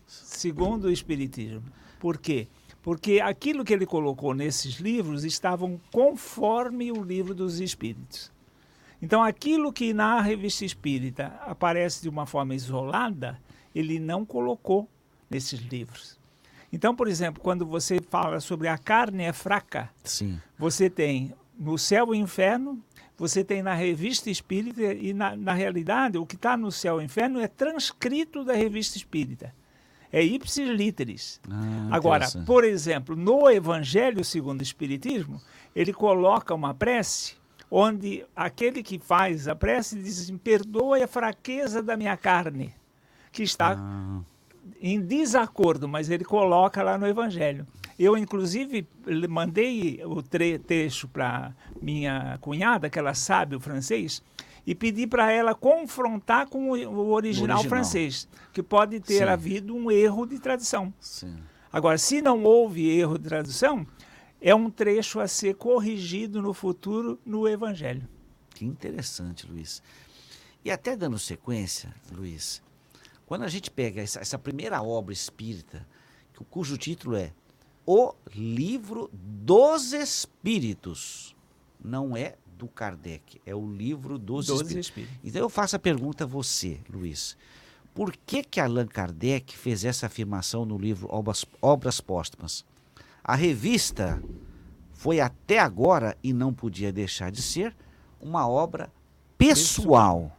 [0.06, 1.64] segundo o Espiritismo.
[1.98, 2.46] Por quê?
[2.82, 8.30] Porque aquilo que ele colocou nesses livros estavam conforme o livro dos Espíritos.
[9.00, 13.40] Então, aquilo que na revista espírita aparece de uma forma isolada,
[13.74, 14.88] ele não colocou
[15.28, 16.18] nesses livros.
[16.72, 20.40] Então, por exemplo, quando você fala sobre a carne é fraca, Sim.
[20.58, 22.82] você tem no céu e inferno,
[23.18, 27.04] você tem na revista espírita, e na, na realidade o que está no céu e
[27.04, 29.54] inferno é transcrito da revista espírita.
[30.12, 31.40] É ipsis literis.
[31.48, 35.40] Ah, Agora, por exemplo, no Evangelho segundo o Espiritismo,
[35.74, 37.34] ele coloca uma prece
[37.70, 42.74] onde aquele que faz a prece diz assim, perdoe a fraqueza da minha carne
[43.32, 44.20] que está ah.
[44.80, 47.66] em desacordo, mas ele coloca lá no Evangelho.
[47.98, 48.88] Eu, inclusive,
[49.28, 54.22] mandei o trecho para minha cunhada, que ela sabe o francês,
[54.66, 59.24] e pedi para ela confrontar com o original, o original, francês, que pode ter Sim.
[59.24, 60.92] havido um erro de tradução.
[60.98, 61.36] Sim.
[61.72, 63.86] Agora, se não houve erro de tradução,
[64.40, 68.08] é um trecho a ser corrigido no futuro no Evangelho.
[68.54, 69.82] Que interessante, Luiz.
[70.64, 72.62] E até dando sequência, Luiz,
[73.30, 75.86] quando a gente pega essa, essa primeira obra espírita,
[76.50, 77.32] cujo título é
[77.86, 81.36] O Livro dos Espíritos,
[81.80, 84.88] não é do Kardec, é o livro dos, dos espíritos.
[84.88, 85.16] espíritos.
[85.22, 87.36] Então eu faço a pergunta a você, Luiz.
[87.94, 92.64] Por que que Allan Kardec fez essa afirmação no livro Obras, Obras Póstumas?
[93.22, 94.20] A revista
[94.90, 97.76] foi até agora, e não podia deixar de ser,
[98.20, 98.92] uma obra
[99.38, 100.36] pessoal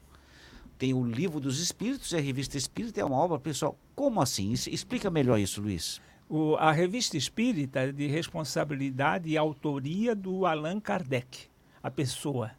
[0.81, 3.77] tem o Livro dos Espíritos e a Revista Espírita é uma obra pessoal.
[3.93, 4.51] Como assim?
[4.51, 6.01] Explica melhor isso, Luiz.
[6.27, 11.49] O, a Revista Espírita é de responsabilidade e autoria do Allan Kardec,
[11.83, 12.49] a pessoa,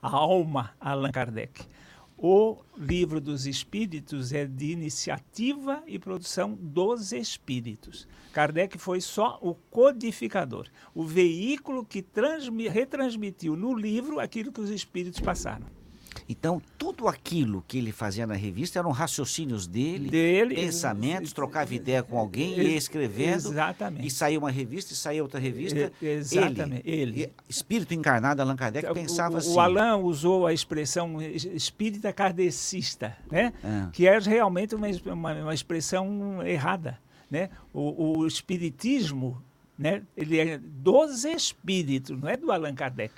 [0.00, 1.66] a alma Allan Kardec.
[2.16, 8.06] O Livro dos Espíritos é de iniciativa e produção dos espíritos.
[8.32, 12.06] Kardec foi só o codificador, o veículo que
[12.70, 15.81] retransmitiu no livro aquilo que os espíritos passaram.
[16.28, 22.02] Então, tudo aquilo que ele fazia na revista eram raciocínios dele, dele pensamentos, trocava ideia
[22.02, 23.50] com alguém, ia escrevendo.
[23.50, 24.06] Exatamente.
[24.06, 25.92] E saía uma revista, e saía outra revista.
[26.00, 26.88] Exatamente.
[26.88, 27.32] Ele, ele.
[27.48, 29.54] espírito encarnado, Allan Kardec, o, pensava o, assim.
[29.54, 33.52] O Allan usou a expressão espírita kardecista, né?
[33.62, 33.88] É.
[33.92, 36.98] que é realmente uma, uma, uma expressão errada.
[37.30, 37.48] Né?
[37.72, 39.42] O, o espiritismo
[39.78, 40.02] né?
[40.16, 43.14] Ele é dos espíritos, não é do Allan Kardec.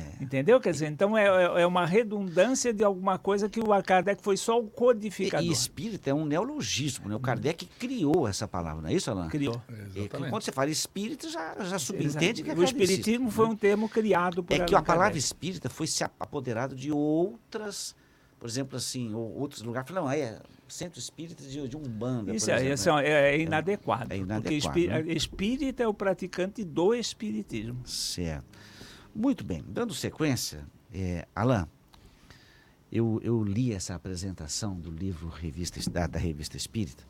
[0.00, 0.24] É.
[0.24, 0.60] Entendeu?
[0.60, 4.36] Quer dizer, então é, é, é uma redundância de alguma coisa que o Kardec foi
[4.36, 5.44] só o codificador.
[5.44, 7.16] E, e espírita é um neologismo, né?
[7.16, 9.28] O Kardec criou essa palavra, não é isso, Alain?
[9.28, 9.60] Criou.
[9.96, 13.88] É, quando você fala espírita, já, já subentende que é O espiritismo foi um termo
[13.88, 17.94] criado por É que a palavra espírita foi se apoderado de outras,
[18.38, 19.90] por exemplo, assim, outros lugares.
[19.90, 20.38] Não, é
[20.70, 22.34] centro espírita de, de Umbanda.
[22.34, 24.12] Isso, é, isso é, é, inadequado.
[24.12, 24.42] É inadequado.
[24.42, 25.02] Porque espí né?
[25.12, 27.80] espírita é o praticante do espiritismo.
[27.84, 28.58] Certo.
[29.14, 31.66] Muito bem, dando sequência, é, Alain,
[32.90, 37.04] eu, eu li essa apresentação do livro revista, da, da Revista Espírita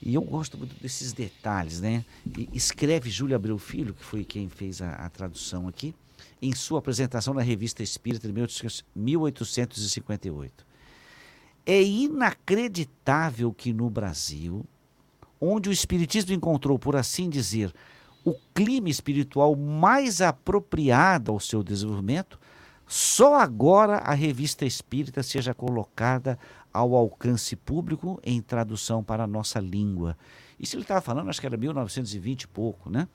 [0.00, 2.04] e eu gosto muito desses detalhes, né?
[2.36, 5.92] E escreve Júlio Abreu Filho, que foi quem fez a, a tradução aqui,
[6.40, 8.34] em sua apresentação na Revista Espírita de
[8.94, 10.64] 1858.
[11.66, 14.64] É inacreditável que no Brasil,
[15.40, 17.74] onde o Espiritismo encontrou, por assim dizer,
[18.24, 22.38] o clima espiritual mais apropriado ao seu desenvolvimento,
[22.86, 26.38] só agora a revista espírita seja colocada
[26.72, 30.16] ao alcance público em tradução para a nossa língua.
[30.58, 33.06] Isso ele estava falando, acho que era 1920 e pouco, né?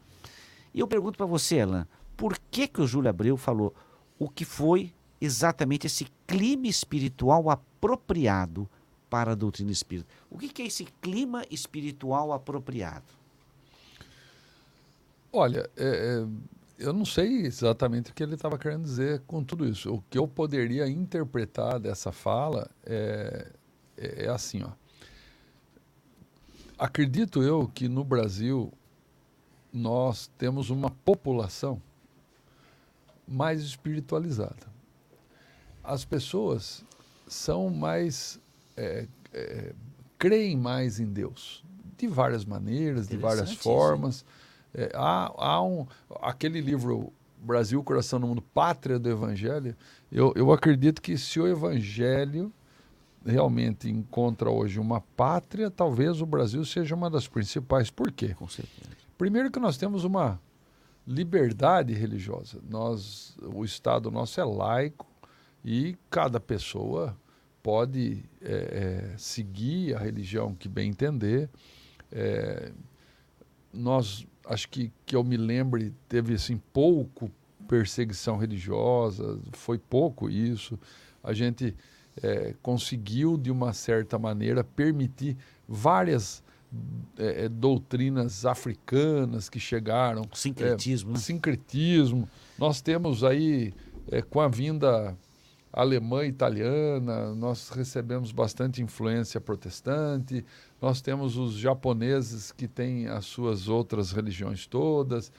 [0.74, 3.74] E eu pergunto para você, Alan, por que, que o Júlio Abreu falou
[4.18, 8.70] o que foi exatamente esse clima espiritual apropriado
[9.10, 10.08] para a doutrina espírita?
[10.30, 13.23] O que, que é esse clima espiritual apropriado?
[15.36, 16.28] Olha, é, é,
[16.78, 19.92] eu não sei exatamente o que ele estava querendo dizer com tudo isso.
[19.92, 23.52] O que eu poderia interpretar dessa fala é,
[23.98, 24.70] é, é assim, ó.
[26.78, 28.72] Acredito eu que no Brasil
[29.72, 31.82] nós temos uma população
[33.28, 34.72] mais espiritualizada.
[35.84, 36.86] As pessoas
[37.28, 38.40] são mais
[38.78, 39.74] é, é,
[40.20, 41.64] creem mais em Deus
[41.98, 44.18] de várias maneiras, de várias formas.
[44.18, 44.43] Isso
[44.74, 45.86] é, há, há um,
[46.22, 49.76] aquele livro Brasil, Coração no Mundo, Pátria do Evangelho.
[50.12, 52.52] Eu, eu acredito que se o Evangelho
[53.26, 57.90] realmente encontra hoje uma pátria, talvez o Brasil seja uma das principais.
[57.90, 58.34] Por quê?
[58.34, 58.90] Com certeza.
[59.18, 60.40] Primeiro que nós temos uma
[61.08, 62.60] liberdade religiosa.
[62.70, 65.08] Nós, o Estado nosso é laico
[65.64, 67.16] e cada pessoa
[67.62, 71.50] pode é, é, seguir a religião que bem entender.
[72.12, 72.72] É,
[73.72, 77.32] nós acho que, que eu me lembre, teve assim pouco
[77.68, 80.78] perseguição religiosa, foi pouco isso.
[81.24, 81.76] A gente
[82.22, 85.38] é, conseguiu, de uma certa maneira, permitir
[85.68, 86.44] várias
[87.18, 90.24] é, é doutrinas africanas que chegaram.
[90.34, 91.12] Sincretismo.
[91.12, 91.20] É, né?
[91.20, 92.30] Sincretismo.
[92.58, 93.74] Nós temos aí,
[94.12, 95.18] é, com a vinda
[95.74, 100.46] alemã e italiana, nós recebemos bastante influência protestante,
[100.80, 105.32] nós temos os japoneses que têm as suas outras religiões todas.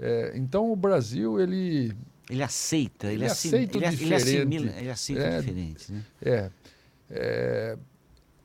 [0.00, 1.94] É, então o Brasil, ele...
[2.30, 4.04] Ele aceita, ele, ele aceita ele, diferente.
[4.04, 6.04] Ele, assimila, ele aceita é, diferente, né?
[6.22, 6.50] É,
[7.10, 7.78] é,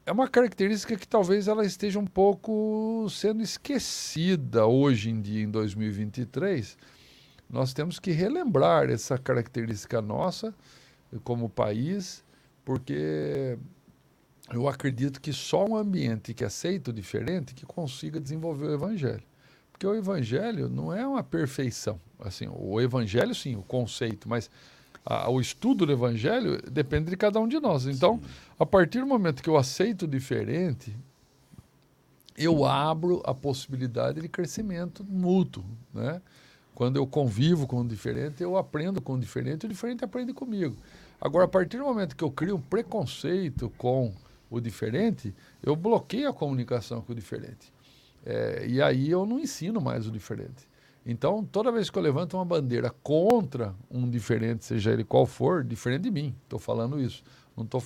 [0.04, 5.50] é uma característica que talvez ela esteja um pouco sendo esquecida hoje em dia, em
[5.50, 6.76] 2023.
[7.48, 10.54] Nós temos que relembrar essa característica nossa,
[11.24, 12.24] como país,
[12.64, 13.58] porque
[14.52, 19.22] eu acredito que só um ambiente que aceita o diferente que consiga desenvolver o evangelho.
[19.72, 22.00] Porque o evangelho não é uma perfeição.
[22.18, 24.50] Assim, o evangelho sim, o conceito, mas
[25.04, 27.86] a, o estudo do evangelho depende de cada um de nós.
[27.86, 28.24] Então, sim.
[28.58, 30.94] a partir do momento que eu aceito o diferente,
[32.36, 36.20] eu abro a possibilidade de crescimento mútuo, né?
[36.78, 40.76] Quando eu convivo com o diferente, eu aprendo com o diferente, o diferente aprende comigo.
[41.20, 44.14] Agora, a partir do momento que eu crio um preconceito com
[44.48, 47.74] o diferente, eu bloqueio a comunicação com o diferente.
[48.24, 50.68] É, e aí eu não ensino mais o diferente.
[51.04, 55.64] Então, toda vez que eu levanto uma bandeira contra um diferente, seja ele qual for,
[55.64, 57.24] diferente de mim, estou falando isso.
[57.56, 57.82] Não tô,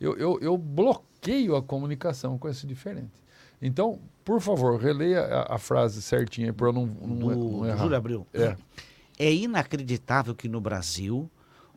[0.00, 3.22] eu, eu, eu bloqueio a comunicação com esse diferente.
[3.62, 7.78] Então, por favor, releia a, a frase certinha para eu não, não, do, não errar.
[7.78, 8.26] Júlio Abreu.
[8.34, 8.56] É.
[9.18, 11.30] é inacreditável que no Brasil,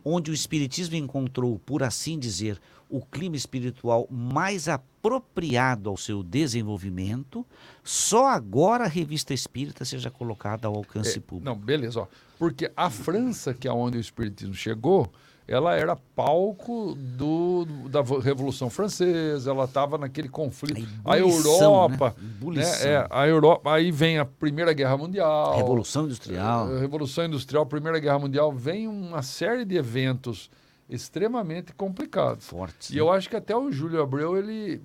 [0.03, 2.59] onde o Espiritismo encontrou, por assim dizer,
[2.89, 7.45] o clima espiritual mais apropriado ao seu desenvolvimento,
[7.83, 11.45] só agora a revista espírita seja colocada ao alcance é, público.
[11.45, 12.07] Não, beleza, ó.
[12.37, 15.11] Porque a França, que é onde o espiritismo chegou,
[15.47, 20.88] ela era palco do, da Revolução Francesa, ela estava naquele conflito.
[21.03, 22.55] A, a Europa, né?
[22.55, 22.84] né?
[22.84, 25.55] É, a Europa, aí vem a Primeira Guerra Mundial.
[25.55, 26.76] Revolução Industrial.
[26.76, 30.49] É, Revolução Industrial, Primeira Guerra Mundial, vem uma série de eventos
[30.89, 32.47] extremamente complicados.
[32.47, 32.89] Fortes.
[32.89, 33.01] E né?
[33.01, 34.81] eu acho que até o Júlio Abreu, ele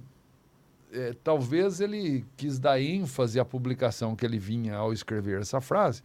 [0.93, 6.03] é, talvez ele quis dar ênfase à publicação que ele vinha ao escrever essa frase,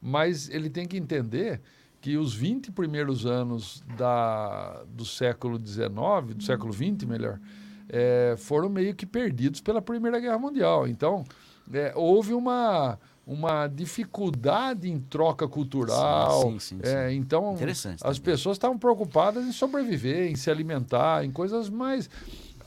[0.00, 1.60] mas ele tem que entender
[2.00, 7.40] que os 20 primeiros anos da, do século XIX, do século XX, melhor,
[7.88, 10.86] é, foram meio que perdidos pela Primeira Guerra Mundial.
[10.86, 11.24] Então,
[11.72, 16.42] é, houve uma, uma dificuldade em troca cultural.
[16.42, 17.56] Sim, sim, sim, é, então,
[18.02, 22.08] as pessoas estavam preocupadas em sobreviver, em se alimentar, em coisas mais.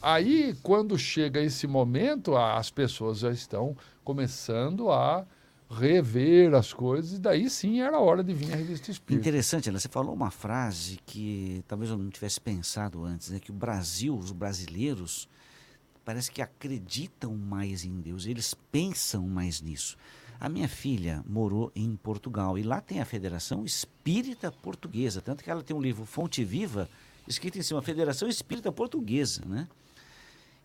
[0.02, 5.26] Aí, quando chega esse momento, as pessoas já estão começando a
[5.72, 9.28] rever as coisas, e daí sim era hora de vir a revista Espírita.
[9.28, 13.40] Interessante, Ana, você falou uma frase que talvez eu não tivesse pensado antes, né?
[13.40, 15.30] que o Brasil, os brasileiros,
[16.04, 19.98] parece que acreditam mais em Deus, eles pensam mais nisso.
[20.40, 25.50] A minha filha morou em Portugal e lá tem a Federação Espírita Portuguesa, tanto que
[25.50, 26.90] ela tem um livro Fonte Viva,
[27.28, 29.68] escrito em cima, Federação Espírita Portuguesa, né?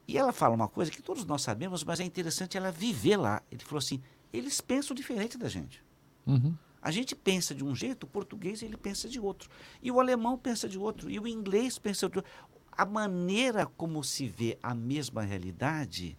[0.08, 3.42] E ela fala uma coisa que todos nós sabemos, mas é interessante ela viver lá.
[3.50, 4.00] Ele falou assim:
[4.36, 5.82] eles pensam diferente da gente.
[6.26, 6.54] Uhum.
[6.80, 9.50] A gente pensa de um jeito, o português ele pensa de outro.
[9.82, 11.10] E o alemão pensa de outro.
[11.10, 12.24] E o inglês pensa de outro.
[12.70, 16.16] A maneira como se vê a mesma realidade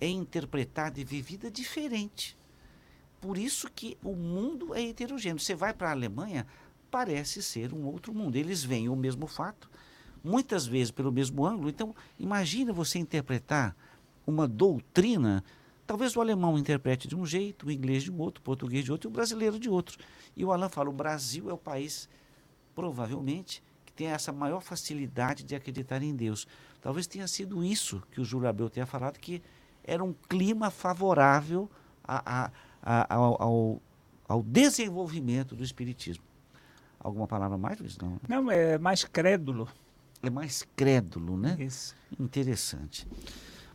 [0.00, 2.38] é interpretada e vivida diferente.
[3.20, 5.38] Por isso que o mundo é heterogêneo.
[5.38, 6.46] Você vai para a Alemanha,
[6.90, 8.36] parece ser um outro mundo.
[8.36, 9.70] Eles veem o mesmo fato,
[10.24, 11.68] muitas vezes pelo mesmo ângulo.
[11.68, 13.76] Então, imagina você interpretar
[14.26, 15.44] uma doutrina
[15.86, 18.92] Talvez o alemão interprete de um jeito, o inglês de um outro, o português de
[18.92, 19.98] outro e o brasileiro de outro.
[20.36, 22.08] E o Alan fala: o Brasil é o país,
[22.74, 26.46] provavelmente, que tem essa maior facilidade de acreditar em Deus.
[26.80, 29.42] Talvez tenha sido isso que o Júlio Abel tenha falado, que
[29.84, 31.68] era um clima favorável
[32.02, 32.50] a, a,
[32.82, 33.82] a, ao, ao,
[34.28, 36.24] ao, desenvolvimento do Espiritismo.
[36.98, 37.98] Alguma palavra mais, Luiz?
[37.98, 39.68] Não, Não é mais crédulo.
[40.22, 41.56] É mais crédulo, né?
[41.58, 41.96] Isso.
[42.18, 43.06] Interessante.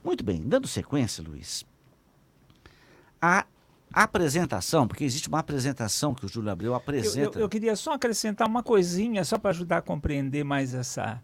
[0.04, 1.66] Muito bem, dando sequência, Luiz,
[3.22, 3.46] a
[3.92, 7.38] apresentação, porque existe uma apresentação que o Júlio Abreu apresenta.
[7.38, 11.22] Eu, eu, eu queria só acrescentar uma coisinha, só para ajudar a compreender mais essa.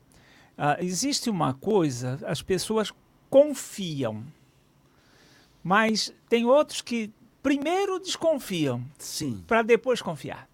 [0.57, 2.93] Uh, existe uma coisa, as pessoas
[3.29, 4.23] confiam,
[5.63, 7.11] mas tem outros que
[7.41, 8.83] primeiro desconfiam,
[9.47, 10.47] para depois confiar.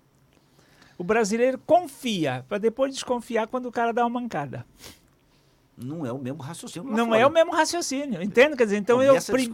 [0.97, 4.65] O brasileiro confia, para depois desconfiar quando o cara dá uma mancada
[5.81, 6.91] não é o mesmo raciocínio.
[6.91, 7.22] Não fora.
[7.22, 8.56] é o mesmo raciocínio, entende?
[8.56, 9.49] Quer dizer, então eu pri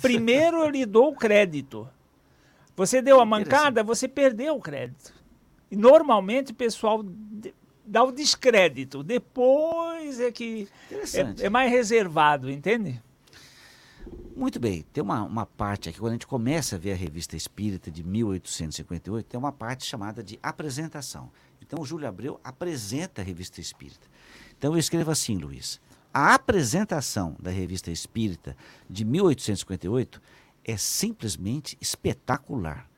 [0.00, 1.88] primeiro eu lhe dou o crédito.
[2.76, 5.12] Você deu a mancada, você perdeu o crédito.
[5.70, 7.04] E normalmente o pessoal
[7.84, 9.02] dá o descrédito.
[9.02, 13.02] Depois é que é, é, mais reservado, entende?
[14.36, 14.84] Muito bem.
[14.92, 18.04] Tem uma, uma parte aqui, quando a gente começa a ver a revista Espírita de
[18.04, 21.30] 1858, tem uma parte chamada de apresentação.
[21.60, 24.06] Então o Júlio Abreu apresenta a revista Espírita.
[24.58, 25.80] Então eu escrevo assim, Luiz.
[26.12, 28.56] A apresentação da Revista Espírita
[28.90, 30.20] de 1858
[30.64, 32.90] é simplesmente espetacular,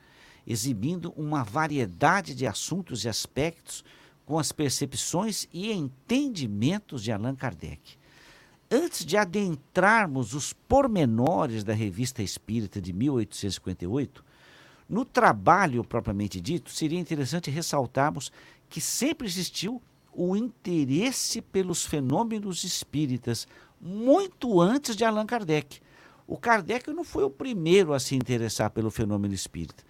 [0.47, 3.85] exibindo uma variedade de assuntos e aspectos
[4.25, 7.99] com as percepções e entendimentos de Allan Kardec.
[8.71, 14.25] Antes de adentrarmos os pormenores da Revista Espírita de 1858,
[14.89, 18.33] no trabalho propriamente dito, seria interessante ressaltarmos
[18.69, 19.83] que sempre existiu
[20.13, 23.47] o interesse pelos fenômenos espíritas
[23.81, 25.81] muito antes de Allan Kardec.
[26.27, 29.83] O Kardec não foi o primeiro a se interessar pelo fenômeno espírita.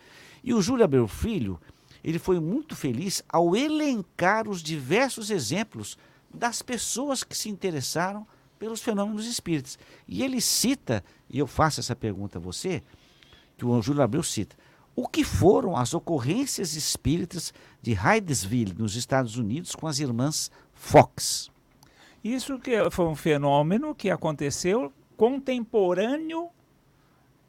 [0.42, 1.60] E o Júlio Abreu Filho,
[2.02, 5.98] ele foi muito feliz ao elencar os diversos exemplos
[6.32, 8.26] das pessoas que se interessaram
[8.58, 9.78] pelos fenômenos espíritas.
[10.06, 12.82] E ele cita, e eu faço essa pergunta a você,
[13.56, 14.56] que o Júlio Abreu cita,
[15.00, 21.50] o que foram as ocorrências espíritas de Hydesville, nos Estados Unidos, com as irmãs Fox.
[22.22, 26.50] Isso que foi um fenômeno que aconteceu contemporâneo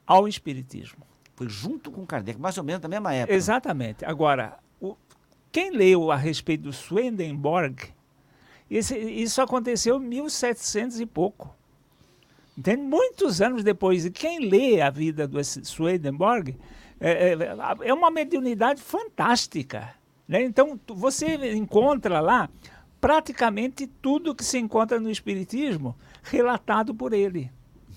[0.07, 1.05] ao espiritismo.
[1.35, 3.35] Foi junto com Kardec, mais ou menos na mesma época.
[3.35, 4.05] Exatamente.
[4.05, 4.95] Agora, o,
[5.51, 7.93] quem leu a respeito do Swedenborg,
[8.69, 11.53] esse, isso aconteceu em 1700 e pouco.
[12.57, 12.81] Entende?
[12.81, 14.05] Muitos anos depois.
[14.05, 16.55] E quem lê a vida do Swedenborg
[17.01, 19.93] é, é, é uma mediunidade fantástica.
[20.27, 20.43] Né?
[20.43, 22.47] Então, você encontra lá
[23.01, 27.51] praticamente tudo que se encontra no Espiritismo relatado por ele.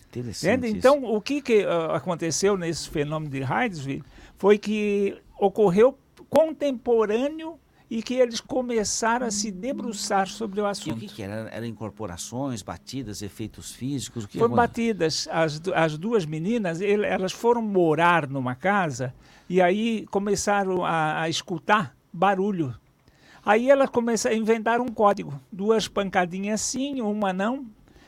[0.09, 0.68] Interessante.
[0.68, 4.02] Então, o que, que uh, aconteceu nesse fenômeno de Hydesville
[4.39, 5.98] foi que ocorreu
[6.31, 7.59] contemporâneo
[7.90, 11.02] e que eles começaram a se debruçar sobre o assunto.
[11.02, 11.48] E o que, que era?
[11.51, 14.24] Eram incorporações, batidas, efeitos físicos?
[14.24, 15.28] Foram batidas.
[15.31, 19.15] As, as duas meninas, elas foram morar numa casa
[19.48, 22.74] e aí começaram a, a escutar barulho.
[23.44, 25.39] Aí elas começaram a inventar um código.
[25.52, 27.66] Duas pancadinhas sim, uma não.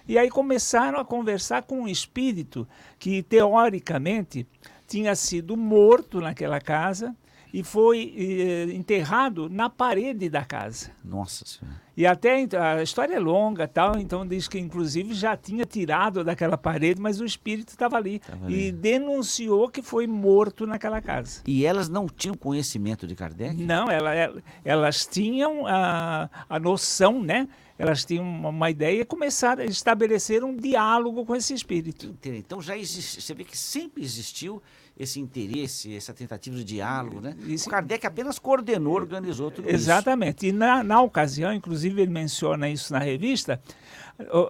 [0.08, 2.66] E aí começaram a conversar com um espírito
[2.98, 4.46] que, teoricamente,
[4.86, 7.14] tinha sido morto naquela casa
[7.52, 10.90] e foi eh, enterrado na parede da casa.
[11.04, 11.86] Nossa Senhora.
[11.96, 16.58] E até a história é longa, tal, então diz que inclusive já tinha tirado daquela
[16.58, 18.66] parede, mas o espírito estava ali, ali.
[18.66, 21.40] e denunciou que foi morto naquela casa.
[21.46, 23.54] E elas não tinham conhecimento de Kardec?
[23.56, 27.48] Não, ela, ela- elas tinham a, a noção, né?
[27.78, 32.14] Elas tinham uma, ideia e começaram a estabelecer um diálogo com esse espírito.
[32.24, 34.62] Então já existe, você vê que sempre existiu
[34.98, 37.36] esse interesse, essa tentativa de diálogo, né?
[37.46, 39.74] Isso- O Kardec apenas coordenou, organizou tudo isso.
[39.76, 40.46] Exatamente.
[40.46, 43.60] E na, na ocasião, inclusive ele menciona isso na revista,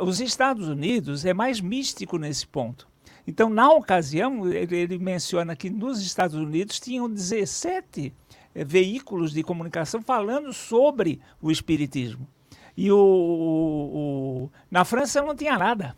[0.01, 2.87] os Estados Unidos é mais místico nesse ponto.
[3.27, 8.15] Então, na ocasião, ele, ele menciona que nos Estados Unidos tinham 17
[8.55, 12.29] eh, veículos de comunicação falando sobre o espiritismo.
[12.77, 15.97] E o, o- o- na França não tinha nada.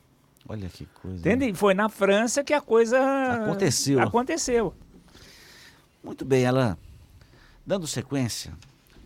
[0.48, 1.18] Olha que coisa.
[1.18, 1.52] Entende?
[1.54, 2.98] Foi na França que a coisa
[3.44, 4.00] Aconteceu.
[4.00, 4.74] aconteceu.
[6.02, 6.74] Muito bem, Alain.
[7.66, 8.54] Dando sequência,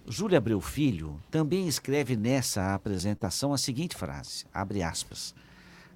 [0.06, 5.34] Júlia Abreu Filho também escreve nessa apresentação a seguinte frase, abre aspas.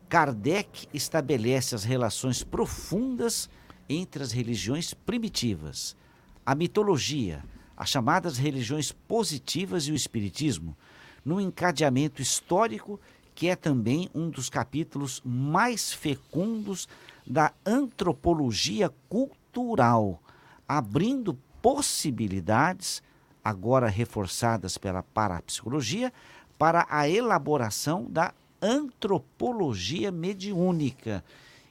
[0.09, 3.49] Kardec estabelece as relações profundas
[3.89, 5.97] entre as religiões primitivas,
[6.45, 7.45] a mitologia,
[7.77, 10.77] as chamadas religiões positivas e o espiritismo,
[11.25, 13.01] num encadeamento histórico
[13.37, 16.89] que é também um dos capítulos mais fecundos
[17.27, 20.23] da antropologia cultural,
[20.67, 23.03] abrindo possibilidades,
[23.45, 26.11] agora reforçadas pela parapsicologia,
[26.59, 28.33] para a elaboração da
[28.63, 31.23] antropologia mediúnica.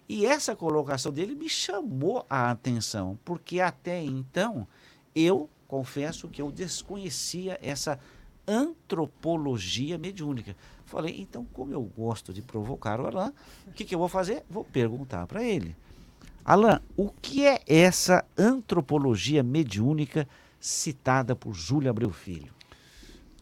[0.08, 4.68] E essa colocação dele me chamou a atenção, porque até então
[5.16, 8.00] eu confesso que eu desconhecia essa
[8.48, 10.56] antropologia mediúnica.
[10.86, 13.32] Falei, então, como eu gosto de provocar o Alain,
[13.68, 14.44] o que, que eu vou fazer?
[14.50, 15.76] Vou perguntar para ele.
[16.44, 20.28] Alain, o que é essa antropologia mediúnica
[20.60, 22.54] citada por Júlia Abreu Filho?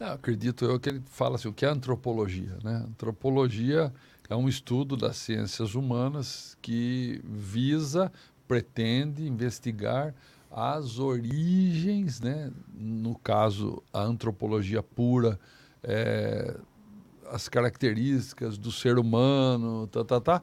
[0.00, 2.58] Não, acredito eu que ele fala assim, o que é antropologia?
[2.64, 2.84] Né?
[2.88, 3.92] Antropologia
[4.28, 8.10] é um estudo das ciências humanas que visa,
[8.48, 10.14] pretende investigar
[10.50, 12.50] as origens, né?
[12.74, 15.38] no caso, a antropologia pura,
[15.82, 16.56] é,
[17.34, 20.42] as características do ser humano, tá, tá, tá,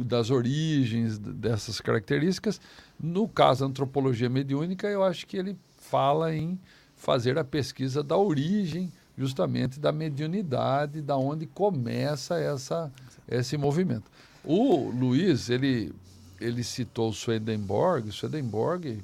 [0.00, 2.60] das origens dessas características.
[2.98, 6.58] No caso, antropologia mediúnica, eu acho que ele fala em
[6.96, 12.90] fazer a pesquisa da origem, justamente da mediunidade, da onde começa essa,
[13.28, 14.10] esse movimento.
[14.44, 15.94] O Luiz, ele,
[16.40, 19.00] ele citou Swedenborg, Swedenborg,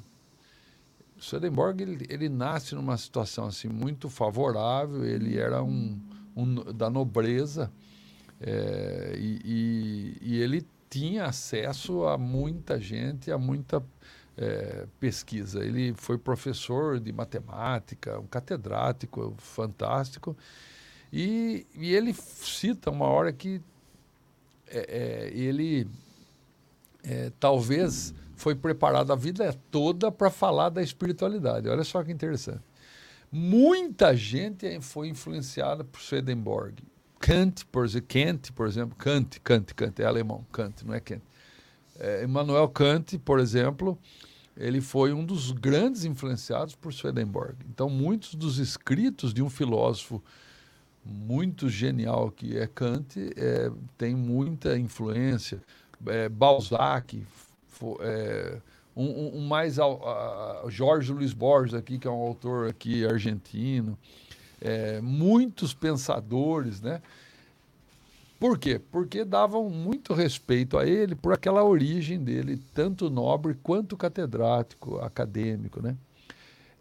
[1.17, 5.97] Swedenborg ele, ele nasce numa situação assim muito favorável, ele era um,
[6.39, 7.71] um da nobreza
[8.41, 13.83] é, e, e, e ele tinha acesso a muita gente, a muita
[14.37, 15.63] é, pesquisa.
[15.63, 20.35] Ele foi professor de matemática, um catedrático fantástico,
[21.11, 23.61] e, e ele cita uma hora que
[24.67, 25.87] é, é, ele
[27.03, 31.67] é, talvez foi preparado a vida toda para falar da espiritualidade.
[31.67, 32.68] Olha só que interessante.
[33.31, 36.83] Muita gente foi influenciada por Swedenborg.
[37.19, 41.21] Kant, por exemplo, Kant, por exemplo, Kant, Kant, Kant, é alemão, Kant, não é Kant.
[41.99, 42.25] É,
[42.73, 43.99] Kant, por exemplo,
[44.55, 47.55] ele foi um dos grandes influenciados por Swedenborg.
[47.69, 50.23] Então, muitos dos escritos de um filósofo
[51.05, 55.61] muito genial que é Kant é, tem muita influência.
[56.05, 57.21] É, Balzac,
[57.99, 58.61] é,
[59.01, 63.97] um, um- mais ao, a- Jorge Luiz Borges aqui que é um autor aqui argentino,
[64.61, 67.01] é, muitos pensadores, né?
[68.39, 68.79] Por quê?
[68.91, 75.81] Porque davam muito respeito a ele por aquela origem dele, tanto nobre quanto catedrático, acadêmico,
[75.81, 75.95] né?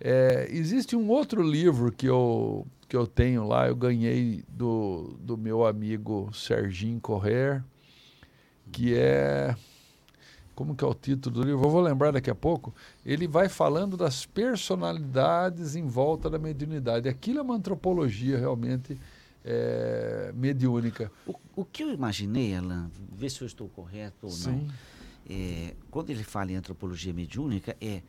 [0.01, 5.37] É, existe um outro livro que eu, que eu tenho lá, eu ganhei do, do
[5.37, 7.65] meu amigo Serginho Correr,
[8.71, 9.57] que é.
[10.59, 11.65] Como que é o título do livro?
[11.65, 12.75] Eu vou lembrar daqui a pouco.
[13.07, 17.09] Ele vai falando das personalidades em volta da mediunidade.
[17.09, 18.99] Aquilo é uma antropologia realmente
[19.45, 21.13] é, mediúnica.
[21.25, 24.67] O, o que eu imaginei, Alain, vê se eu estou correto ou não,
[25.31, 28.03] é, quando ele fala em antropologia mediúnica, é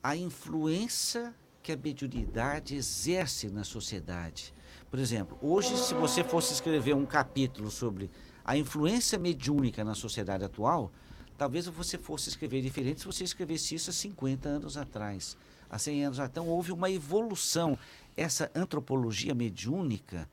[0.00, 4.54] a influência que a mediunidade exerce na sociedade.
[4.88, 8.08] Por exemplo, hoje, se você fosse escrever um capítulo sobre
[8.44, 10.92] a influência mediúnica na sociedade atual,
[11.40, 15.38] talvez você fosse escrever diferente se você escrevesse isso há 50 anos atrás,
[15.70, 16.32] há 100 anos atrás.
[16.32, 17.78] Então, houve uma evolução.
[18.14, 20.28] Essa antropologia mediúnica,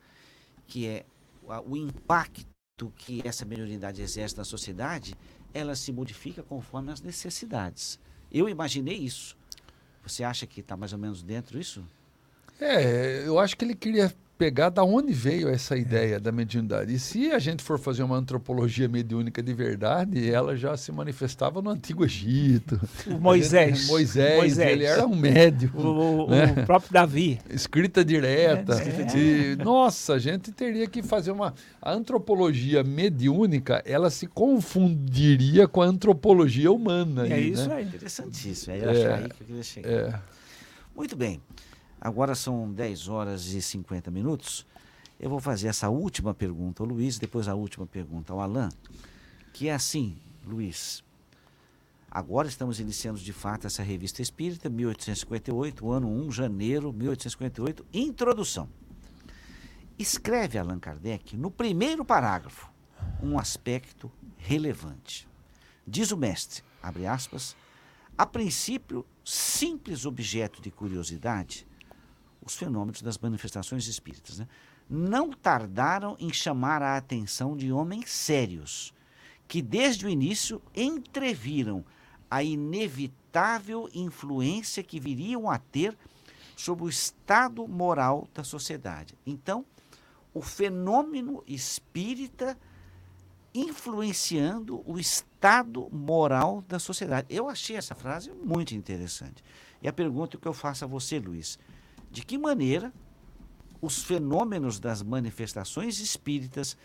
[0.67, 1.05] que é
[1.65, 5.15] o impacto que essa mediunidade exerce na sociedade,
[5.53, 7.97] ela se modifica conforme as necessidades.
[8.29, 9.38] Eu imaginei isso.
[10.03, 11.85] Você acha que está mais ou menos dentro disso?
[12.59, 16.93] É, eu acho que ele queria pegar da onde veio essa ideia da mediunidade.
[16.93, 21.61] E se a gente for fazer uma antropologia mediúnica de verdade, ela já se manifestava
[21.61, 22.80] no Antigo Egito.
[23.07, 23.80] O Moisés.
[23.80, 24.72] Gente, Moisés, Moisés.
[24.72, 25.72] ele era um médium.
[25.76, 26.55] O, né?
[26.57, 27.39] o próprio Davi.
[27.49, 28.73] Escrita direta.
[28.73, 29.18] É.
[29.18, 31.53] E, nossa, a gente teria que fazer uma.
[31.81, 37.27] A antropologia mediúnica, ela se confundiria com a antropologia humana.
[37.27, 37.76] É aí, isso né?
[37.76, 37.85] aí.
[37.85, 38.73] Interessantíssimo.
[38.73, 39.89] É, É, é aí que eu queria chegar.
[39.89, 40.19] É.
[40.95, 41.41] Muito bem.
[41.99, 44.65] Agora são 10 horas e 50 minutos.
[45.19, 48.69] Eu vou fazer essa última pergunta ao Luiz, depois a última pergunta ao Alain,
[49.52, 50.15] que é assim,
[50.45, 51.03] Luiz.
[52.10, 58.69] Agora estamos iniciando de fato essa revista espírita, 1858, ano 1, janeiro 1858, introdução.
[59.98, 62.72] Escreve Allan Kardec no primeiro parágrafo
[63.22, 65.28] um aspecto relevante.
[65.86, 67.56] Diz o mestre, abre aspas,
[68.18, 71.68] a princípio, simples objeto de curiosidade,
[72.48, 74.48] os fenômenos das manifestações espíritas, né?
[74.90, 78.94] não tardaram em chamar a atenção de homens sérios,
[79.48, 81.84] que desde o início entreviram
[82.30, 85.98] a inevitável influência que viriam a ter
[86.56, 89.14] sobre o estado moral da sociedade.
[89.26, 89.65] Então,
[90.34, 92.57] o fenômeno espírita
[93.53, 97.28] influenciando o estado moral da sociedade.
[97.30, 99.44] Eu achei essa frase muito interessante.
[99.82, 101.57] E a pergunta que eu faço a você, Luiz,
[102.18, 102.91] de que maneira
[103.80, 106.76] os fenômenos das manifestações espíritas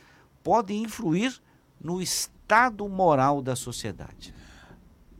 [0.42, 1.40] podem influir
[1.80, 4.34] no estado moral da sociedade?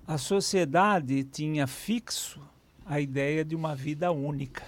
[0.06, 2.42] A sociedade tinha fixo
[2.84, 4.62] a ideia de uma vida única.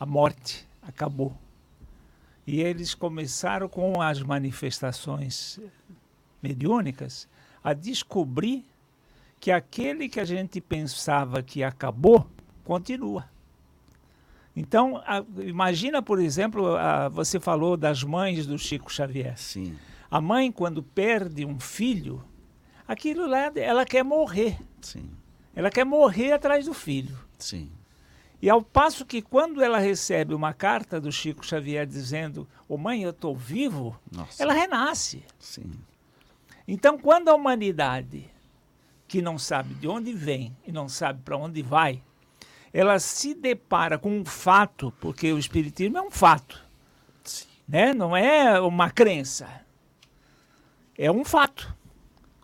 [0.00, 1.38] A morte acabou.
[2.44, 5.60] E eles começaram com as manifestações
[6.42, 7.28] mediúnicas
[7.62, 8.66] a descobrir
[9.38, 12.28] que aquele que a gente pensava que acabou
[12.64, 13.32] continua.
[14.56, 19.36] Então, a, imagina, por exemplo, a, você falou das mães do Chico Xavier.
[19.36, 19.76] Sim.
[20.10, 22.24] A mãe, quando perde um filho,
[22.86, 24.56] aquilo lá, ela quer morrer.
[24.80, 25.10] Sim.
[25.56, 27.16] Ela quer morrer atrás do filho.
[27.38, 27.70] Sim.
[28.40, 32.78] E ao passo que quando ela recebe uma carta do Chico Xavier dizendo, ô oh,
[32.78, 34.42] mãe, eu estou vivo, Nossa.
[34.42, 35.24] ela renasce.
[35.38, 35.72] Sim.
[36.68, 38.28] Então, quando a humanidade,
[39.08, 42.02] que não sabe de onde vem e não sabe para onde vai,
[42.74, 46.60] ela se depara com um fato, porque o Espiritismo é um fato,
[47.22, 47.46] Sim.
[47.68, 47.94] né?
[47.94, 49.48] não é uma crença,
[50.98, 51.72] é um fato.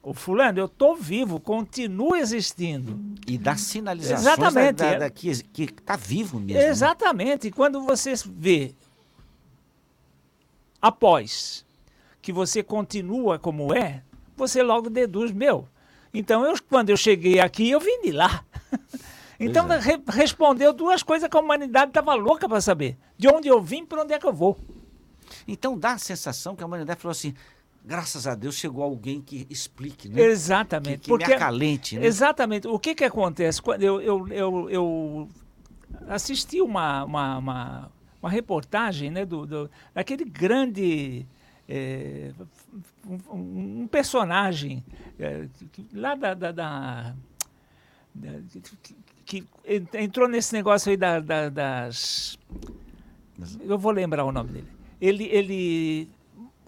[0.02, 2.98] O fulano, eu estou vivo, continuo existindo.
[3.27, 4.77] E dá sinalizações Exatamente.
[4.77, 6.59] Da, da, da, que está vivo mesmo.
[6.59, 6.69] né?
[6.69, 7.48] Exatamente.
[7.48, 8.73] E quando você vê,
[10.81, 11.66] após
[12.23, 14.02] que você continua como é,
[14.35, 15.69] você logo deduz, meu.
[16.15, 18.43] Então, eu, quando eu cheguei aqui, eu vim de lá.
[19.41, 19.79] então, é.
[19.79, 22.99] re respondeu duas coisas que a humanidade estava louca para saber.
[23.17, 24.59] De onde eu vim, para onde é que eu vou.
[25.49, 27.35] Então, dá a sensação que a humanidade falou assim,
[27.83, 30.21] graças a Deus chegou alguém que explique, né?
[30.21, 30.99] Exatamente.
[30.99, 32.07] Que, que porque, me acalente, né?
[32.07, 32.69] Exatamente.
[32.69, 33.62] O que que acontece?
[33.62, 35.29] Quando eu, eu, eu, eu
[36.09, 41.27] assisti uma, uma, uma, uma reportagem né, do, do, daquele grande...
[41.73, 42.33] É,
[43.07, 44.85] um, um, personagem
[45.17, 45.47] é,
[45.95, 47.15] lá da, da, da,
[48.12, 48.41] da
[49.31, 49.47] que,
[49.94, 52.36] entrou nesse negócio aí da, das...
[53.61, 54.69] Eu vou lembrar o nome dele.
[55.01, 56.09] Ele, ele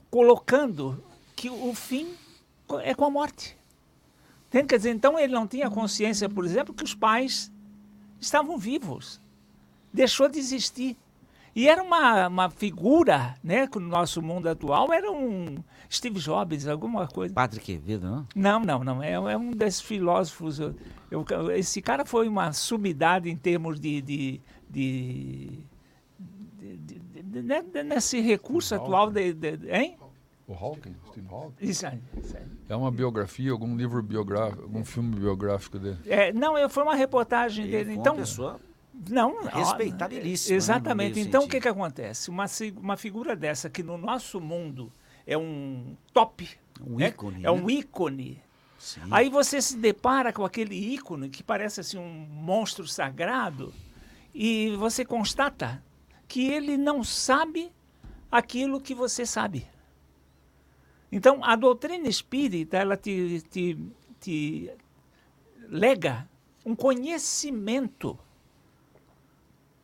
[0.08, 1.02] colocando
[1.34, 2.14] que o fim
[2.84, 3.56] é com a morte.
[4.48, 7.50] Tem, quer dizer, então ele não tinha consciência, por exemplo, que os pais
[8.20, 9.20] estavam vivos.
[9.92, 10.96] Deixou de existir.
[11.54, 16.66] E era uma, uma figura, né, que no nosso mundo atual era um Steve Jobs,
[16.66, 17.34] alguma coisa.
[17.34, 18.26] Padre Quevedo, não?
[18.34, 19.02] Não, não, não.
[19.02, 20.58] É, é um desses filósofos.
[20.58, 20.74] Eu,
[21.10, 25.58] eu, esse cara foi uma sumidade em termos de, de, de
[27.84, 29.96] nesse recurso atual de, de, de, hein?
[30.46, 31.54] O Hawking, Steve Hawking.
[31.60, 32.42] Isso aí, isso aí.
[32.68, 35.98] É uma biografia, algum livro biográfico, algum filme biográfico dele?
[36.06, 37.92] É, não, foi uma reportagem Ele dele.
[37.94, 38.58] então, uma pessoa
[39.08, 40.56] não, respeitabilíssima.
[40.56, 41.16] Exatamente.
[41.16, 42.30] Né, então, o que, que acontece?
[42.30, 42.46] Uma,
[42.76, 44.92] uma figura dessa que no nosso mundo
[45.26, 46.48] é um top,
[46.80, 47.08] um né?
[47.08, 47.44] ícone.
[47.44, 47.72] é um né?
[47.72, 48.42] ícone.
[48.78, 49.00] Sim.
[49.10, 53.72] Aí você se depara com aquele ícone que parece assim um monstro sagrado
[54.34, 55.82] e você constata
[56.26, 57.70] que ele não sabe
[58.30, 59.66] aquilo que você sabe.
[61.10, 63.78] Então, a doutrina espírita, ela te, te,
[64.18, 64.70] te
[65.68, 66.26] lega
[66.64, 68.18] um conhecimento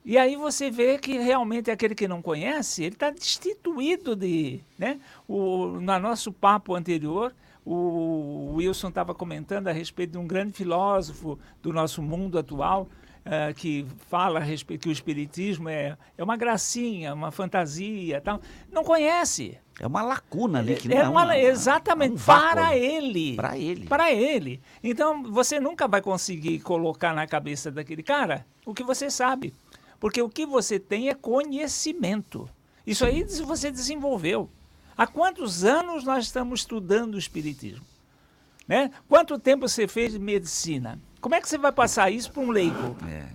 [0.08, 4.58] E aí você vê que realmente aquele que não conhece, ele está destituído de.
[4.78, 4.98] Né?
[5.28, 11.38] O, no nosso papo anterior, o Wilson estava comentando a respeito de um grande filósofo
[11.60, 12.88] do nosso mundo atual,
[13.26, 18.40] uh, que fala a respeito que o espiritismo é, é uma gracinha, uma fantasia, tal.
[18.72, 19.58] Não conhece.
[19.78, 23.36] É uma lacuna ali que é, não uma, é uma, exatamente é um para ele.
[23.36, 23.86] Para ele.
[23.86, 24.62] Para ele.
[24.82, 29.54] Então você nunca vai conseguir colocar na cabeça daquele cara o que você sabe,
[30.00, 32.48] porque o que você tem é conhecimento.
[32.86, 34.48] Isso aí você desenvolveu.
[34.96, 37.84] Há quantos anos nós estamos estudando o espiritismo?
[38.66, 38.90] Né?
[39.08, 40.98] Quanto tempo você fez medicina?
[41.20, 42.96] Como é que você vai passar isso para um leigo?
[43.08, 43.26] É.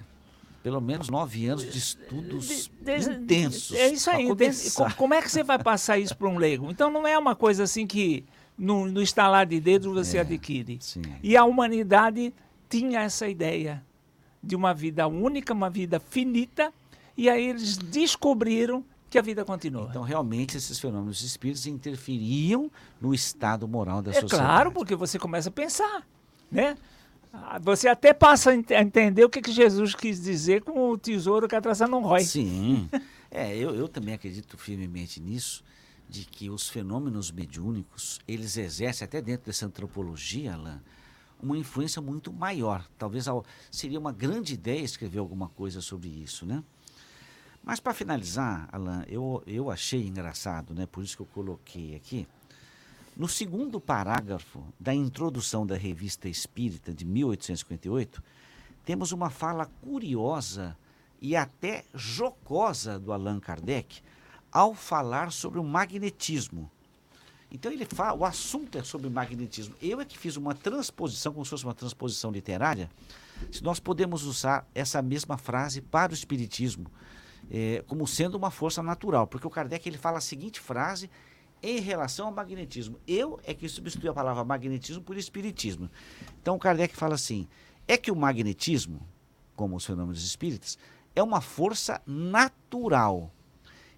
[0.61, 3.73] Pelo menos nove anos de estudos De- de- intensos.
[3.75, 4.27] É isso aí.
[4.27, 4.95] começar.
[4.95, 6.69] Como é que você vai passar isso para um leigo?
[6.71, 8.23] Então não é uma coisa assim que
[8.57, 10.77] no, no estalar de dedos você É, adquire.
[10.81, 11.01] Sim.
[11.21, 12.33] E a humanidade
[12.69, 13.83] tinha essa ideia
[14.43, 16.73] de uma vida única, uma vida finita,
[17.15, 19.87] e aí eles descobriram que a vida continua.
[19.89, 24.43] Então, realmente, esses fenômenos espíritos interferiam no estado moral da é sociedade.
[24.49, 26.05] claro, porque você começa a pensar,
[26.51, 26.75] né?
[27.61, 30.97] Você até passa a ent- a entender o que, que Jesus quis dizer com o
[30.97, 32.23] tesouro que atrasa não rói.
[32.23, 32.89] Sim.
[33.35, 35.63] É, eu, eu também acredito firmemente nisso,
[36.07, 40.77] de que os fenômenos mediúnicos, eles exercem, até dentro dessa antropologia, Alain,
[41.43, 42.87] uma influência muito maior.
[42.97, 43.25] Talvez
[43.69, 46.63] seria uma grande ideia escrever alguma coisa sobre isso, né?
[47.63, 50.85] Mas para finalizar, Alain, eu, eu achei engraçado, né?
[50.85, 52.27] Por isso que eu coloquei aqui.
[53.15, 58.23] No segundo parágrafo da introdução da Revista Espírita de 1858,
[58.83, 60.77] temos uma fala curiosa
[61.21, 64.01] e até jocosa do Allan Kardec
[64.51, 66.69] ao falar sobre o magnetismo.
[67.53, 69.75] Então ele fala, o assunto é sobre magnetismo.
[69.79, 72.89] Eu é que fiz uma transposição, como se fosse uma transposição literária,
[73.51, 76.91] se nós podemos usar essa mesma frase para o espiritismo,
[77.51, 81.11] eh, como sendo uma força natural, porque o Kardec ele fala a seguinte frase
[81.61, 82.99] em relação ao magnetismo.
[83.07, 85.91] Eu é que substitui a palavra magnetismo por espiritismo.
[86.41, 87.47] Então o Kardec fala assim:
[87.87, 89.07] é que o magnetismo,
[89.55, 90.77] como os fenômenos espíritas,
[91.15, 93.31] é uma força natural.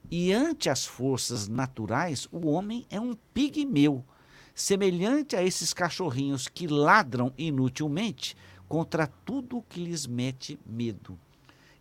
[0.10, 4.04] E ante as forças naturais, o homem é um pigmeu,
[4.54, 8.38] semelhante a esses cachorrinhos que ladram inutilmente
[8.68, 11.20] contra tudo que lhes mete medo.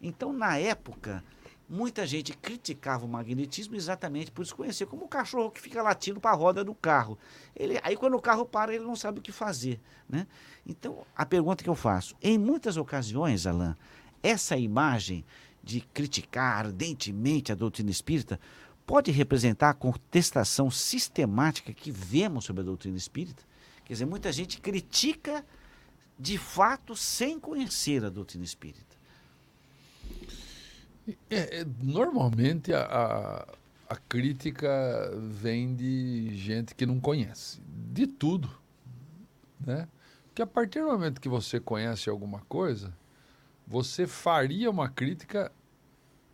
[0.00, 1.24] Então, na época,
[1.68, 6.32] muita gente criticava o magnetismo exatamente por desconhecer, como o cachorro que fica latindo para
[6.32, 7.18] a roda do carro.
[7.54, 9.80] Ele, aí, quando o carro para, ele não sabe o que fazer.
[10.08, 10.26] Né?
[10.66, 13.74] Então, a pergunta que eu faço: em muitas ocasiões, Alain,
[14.22, 15.24] essa imagem
[15.64, 18.38] de criticar ardentemente a doutrina espírita
[18.86, 23.42] pode representar a contestação sistemática que vemos sobre a doutrina espírita?
[23.84, 25.44] Quer dizer, muita gente critica
[26.18, 28.94] de fato sem conhecer a doutrina espírita.
[31.28, 33.46] É, é, normalmente a, a,
[33.94, 37.60] a crítica vem de gente que não conhece,
[37.92, 38.50] de tudo,
[39.60, 39.88] né?
[40.26, 42.92] Porque a partir do momento que você conhece alguma coisa,
[43.66, 45.50] você faria uma crítica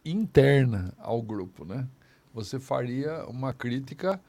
[0.05, 1.87] interna ao grupo, né?
[2.33, 4.21] Você faria uma crítica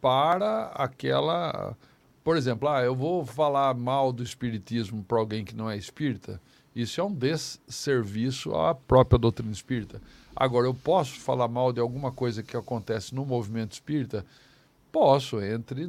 [0.00, 1.76] para aquela,
[2.24, 6.40] por exemplo, ah, eu vou falar mal do espiritismo para alguém que não é espírita.
[6.74, 10.00] Isso é um desserviço à própria doutrina espírita.
[10.34, 14.24] Agora, eu posso falar mal de alguma coisa que acontece no movimento espírita?
[14.92, 15.88] Posso, entre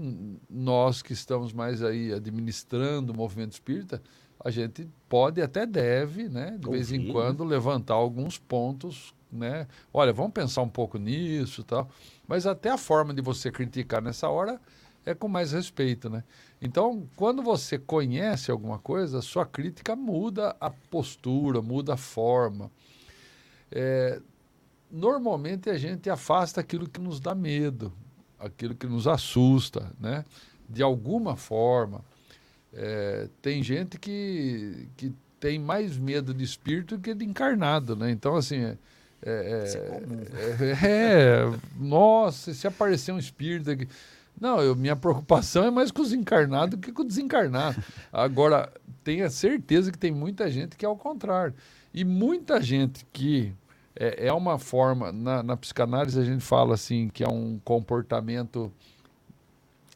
[0.49, 4.01] nós que estamos mais aí administrando o movimento espírita,
[4.43, 9.67] a gente pode até deve, né, de vez em Ouvir, quando, levantar alguns pontos, né?
[9.93, 11.89] Olha, vamos pensar um pouco nisso tal.
[12.27, 14.59] Mas até a forma de você criticar nessa hora
[15.05, 16.23] é com mais respeito, né?
[16.61, 22.69] Então, quando você conhece alguma coisa, sua crítica muda a postura, muda a forma.
[23.71, 24.21] É,
[24.91, 27.93] normalmente a gente afasta aquilo que nos dá medo,
[28.37, 30.25] aquilo que nos assusta, né?
[30.69, 32.03] De alguma forma.
[32.73, 38.11] É, tem gente que, que tem mais medo de espírito que de encarnado, né?
[38.11, 38.77] Então, assim, é,
[39.23, 40.19] é, Isso é comum.
[40.81, 43.87] é, é, nossa, se aparecer um espírito aqui.
[44.39, 47.83] Não, eu, minha preocupação é mais com os encarnados do que com o desencarnado.
[48.11, 48.71] Agora,
[49.03, 51.53] tenha certeza que tem muita gente que é ao contrário.
[51.93, 53.53] E muita gente que
[53.95, 58.71] é, é uma forma, na, na psicanálise a gente fala assim, que é um comportamento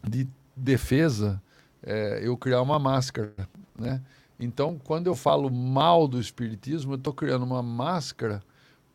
[0.03, 1.41] de defesa,
[1.85, 3.33] é, eu criar uma máscara,
[3.77, 4.01] né?
[4.39, 8.41] Então, quando eu falo mal do espiritismo, eu estou criando uma máscara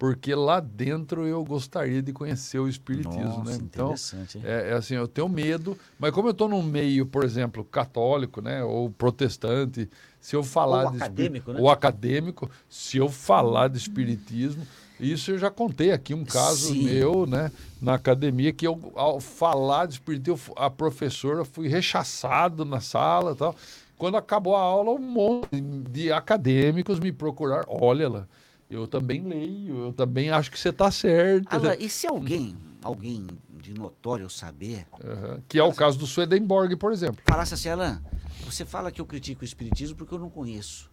[0.01, 3.59] porque lá dentro eu gostaria de conhecer o espiritismo, Nossa, né?
[3.63, 4.41] Então, interessante.
[4.43, 8.41] é, é assim, eu tenho medo, mas como eu estou num meio, por exemplo, católico,
[8.41, 11.61] né, ou protestante, se eu falar Ou de acadêmico, né?
[11.61, 14.67] ou acadêmico, se eu falar de espiritismo,
[15.01, 16.83] isso eu já contei aqui um caso Sim.
[16.85, 17.51] meu, né,
[17.81, 22.81] na academia que eu ao falar de espiritismo, eu fu- a professora fui rechaçado na
[22.81, 23.55] sala, e tal.
[23.97, 25.61] Quando acabou a aula, um monte
[25.91, 27.65] de acadêmicos me procuraram.
[27.69, 28.27] Olha lá,
[28.71, 31.47] eu também leio, eu também acho que você está certo.
[31.55, 35.43] Alan, e se alguém, alguém de notório saber, Aham.
[35.49, 37.23] Que é o caso do Swedenborg, por exemplo.
[37.27, 38.03] falasse assim, Alan,
[38.45, 40.90] você fala que eu critico o espiritismo porque eu não conheço.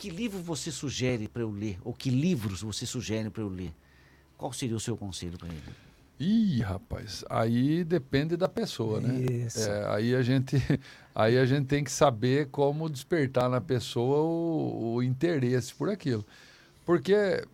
[0.00, 1.78] Que livro você sugere para eu ler?
[1.84, 3.70] Ou que livros você sugere para eu ler?
[4.38, 5.62] Qual seria o seu conselho para ele?
[6.18, 9.14] Ih, rapaz, aí depende da pessoa, né?
[9.20, 9.60] Isso.
[9.60, 10.56] É, aí, a gente,
[11.14, 16.24] aí a gente tem que saber como despertar na pessoa o, o interesse por aquilo.
[16.86, 17.44] Porque,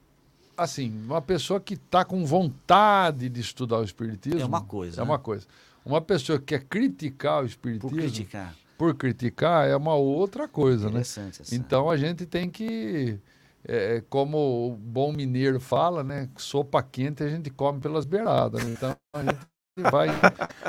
[0.57, 4.41] assim, uma pessoa que está com vontade de estudar o Espiritismo...
[4.41, 5.11] É uma coisa, É né?
[5.11, 5.49] uma coisa.
[5.85, 7.97] Uma pessoa que quer criticar o Por Espiritismo...
[7.97, 8.55] criticar.
[8.77, 11.01] Por criticar, é uma outra coisa, né?
[11.01, 11.31] Essa.
[11.53, 13.19] Então a gente tem que,
[13.67, 16.29] é, como o bom mineiro fala, né?
[16.37, 18.63] Sopa quente a gente come pelas beiradas.
[18.65, 18.73] né?
[18.73, 19.39] Então a gente
[19.91, 20.09] vai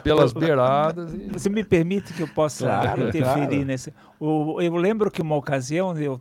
[0.03, 1.27] pelas beiradas e.
[1.29, 3.65] Você me permite que eu possa Claro, interferir claro.
[3.65, 3.93] nesse?
[4.19, 6.19] O, eu lembro que uma ocasião, eu,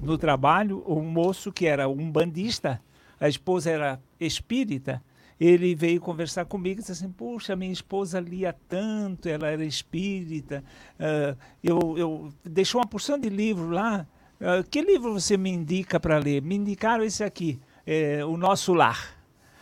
[0.00, 2.80] no trabalho, um moço que era um bandista,
[3.20, 5.02] a esposa era espírita,
[5.40, 10.62] ele veio conversar comigo e disse assim, puxa, minha esposa lia tanto, ela era espírita,
[10.98, 11.34] ah,
[11.64, 14.06] eu, eu deixou uma porção de livro lá,
[14.40, 16.42] ah, que livro você me indica para ler?
[16.42, 19.16] Me indicaram esse aqui, é, O Nosso Lar.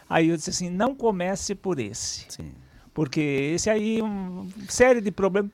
[0.08, 2.26] Aí eu disse assim, não comece por esse.
[2.28, 2.52] Sim.
[2.94, 5.52] Porque esse aí, uma série de problemas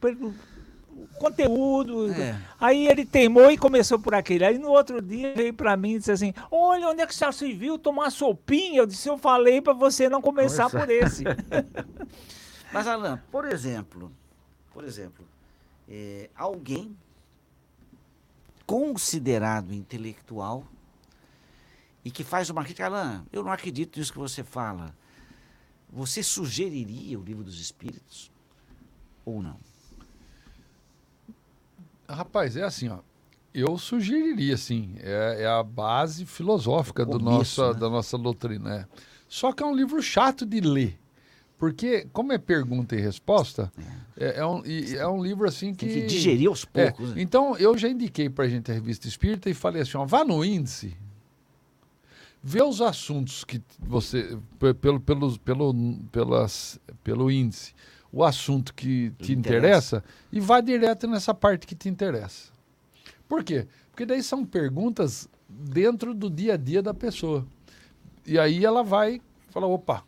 [1.14, 2.12] conteúdo.
[2.12, 2.40] É.
[2.60, 4.44] Aí ele teimou e começou por aquele.
[4.44, 7.30] Aí no outro dia veio pra mim e disse assim: Olha, onde é que você
[7.32, 8.78] se viu tomar sopinha?
[8.78, 10.86] Eu disse: Eu falei pra você não começar Começar.
[10.86, 11.24] por esse.
[12.72, 14.10] Mas, Alan, por exemplo,
[14.72, 15.24] por exemplo,
[15.88, 16.96] é, alguém
[18.66, 20.66] considerado intelectual
[22.04, 24.94] e que faz uma crítica, Alan, eu não acredito nisso que você fala.
[25.88, 28.32] Você sugeriria o livro dos espíritos?
[29.24, 29.56] Ou não?
[32.08, 32.98] Rapaz, é assim, ó.
[33.52, 34.96] Eu sugeriria, sim.
[34.98, 37.78] É, é a base filosófica do nossa, né?
[37.78, 38.74] da nossa doutrina.
[38.74, 38.86] é.
[39.28, 40.98] Só que é um livro chato de ler.
[41.56, 43.72] Porque, como é pergunta e resposta,
[44.16, 45.86] é, é um, e é um livro assim que.
[45.86, 47.14] Tem que digerir aos É, poucos.
[47.14, 47.22] né?
[47.22, 50.24] então, eu já indiquei para a gente a revista Espírita e falei assim: ó, vá
[50.24, 50.96] no índice,
[52.42, 54.36] vê os assuntos que você.
[54.58, 55.74] pe- Pelo, pelo, pelo,
[56.10, 57.72] pelas, pelo índice,
[58.14, 59.96] o assunto que te interessa.
[59.96, 62.52] interessa e vá direto nessa parte que te interessa.
[63.28, 63.66] Por quê?
[63.90, 67.44] Porque daí são perguntas dentro do dia a dia da pessoa.
[68.24, 69.20] E aí ela vai
[69.50, 70.04] falar: opa.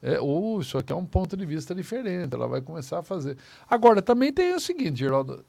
[0.00, 3.36] É, ou isso aqui é um ponto de vista diferente, ela vai começar a fazer.
[3.70, 5.44] Agora, também tem o seguinte, Geraldo,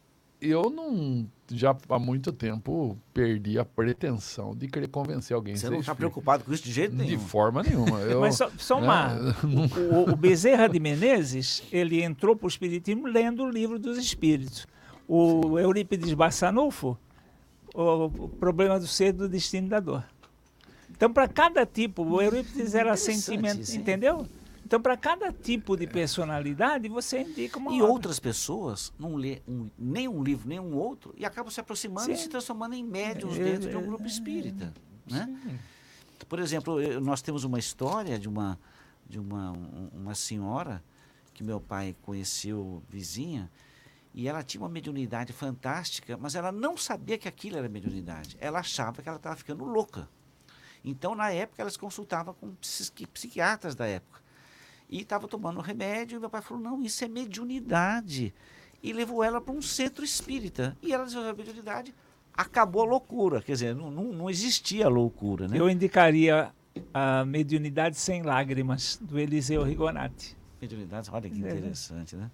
[0.49, 5.53] eu não, já há muito tempo, perdi a pretensão de querer convencer alguém.
[5.53, 7.19] a Você ser não está preocupado com isso de jeito De nenhum.
[7.19, 7.99] forma nenhuma.
[8.01, 9.09] Eu, Mas só, só né, uma.
[9.15, 13.97] não- O, o Bezerra de Menezes, ele entrou para o Espiritismo lendo o livro dos
[13.97, 14.67] Espíritos.
[15.07, 16.97] O Eurípides Bassanufo,
[17.73, 20.03] o, o problema do ser, do destino e da dor.
[20.91, 23.79] Então, para cada tipo, o Eurípides era sentimento, isso, hein?
[24.73, 27.93] Então, para cada tipo de personalidade, você indica uma E obra.
[27.93, 32.11] outras pessoas não lê um, nem um livro, nem um outro, e acabam se aproximando
[32.11, 32.23] e Sim.
[32.23, 34.73] se transformando em médiums É, dentro de um é, grupo é, espírita.
[35.05, 35.59] Né?
[36.27, 38.59] Por exemplo, eu- nós temos uma história de uma,
[39.07, 40.83] de uma, um- uma senhora
[41.35, 43.51] que meu pai conheceu vizinha,
[44.11, 48.35] e ela tinha uma mediunidade fantástica, mas ela não sabia que aquilo era mediunidade.
[48.41, 50.09] Ela achava que ela estava ficando louca.
[50.83, 54.22] Então, na época, ela se consultava com psiqui- psiquiatras da época.
[54.89, 58.33] E estava tomando remédio, e meu pai falou: não, isso é mediunidade.
[58.81, 60.77] E levou ela para um centro espírita.
[60.81, 61.95] E ela desenvolveu a mediunidade,
[62.33, 63.41] acabou a loucura.
[63.41, 65.57] Quer dizer, não, não, não existia loucura, né?
[65.57, 66.53] Eu indicaria
[66.93, 70.35] a Mediunidade Sem Lágrimas, do Eliseu Rigonati.
[70.61, 72.29] Mediunidade, olha que interessante, né?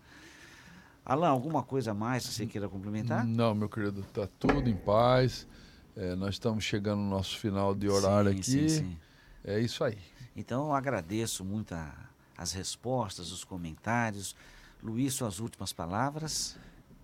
[1.05, 3.25] Alan, alguma coisa a mais que você queira complementar?
[3.25, 5.47] Não, meu querido, tá tudo em paz.
[5.95, 8.43] É, nós estamos chegando no nosso final de horário Sim, aqui.
[8.43, 8.97] sim, sim.
[9.43, 9.97] É isso aí.
[10.35, 12.08] Então, eu agradeço muito a-
[12.39, 14.33] as respostas, os comentários.
[14.81, 16.57] Luiz, suas últimas palavras.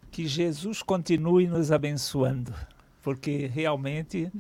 [0.10, 2.54] Que Jesus continue nos abençoando,
[3.02, 4.32] porque realmente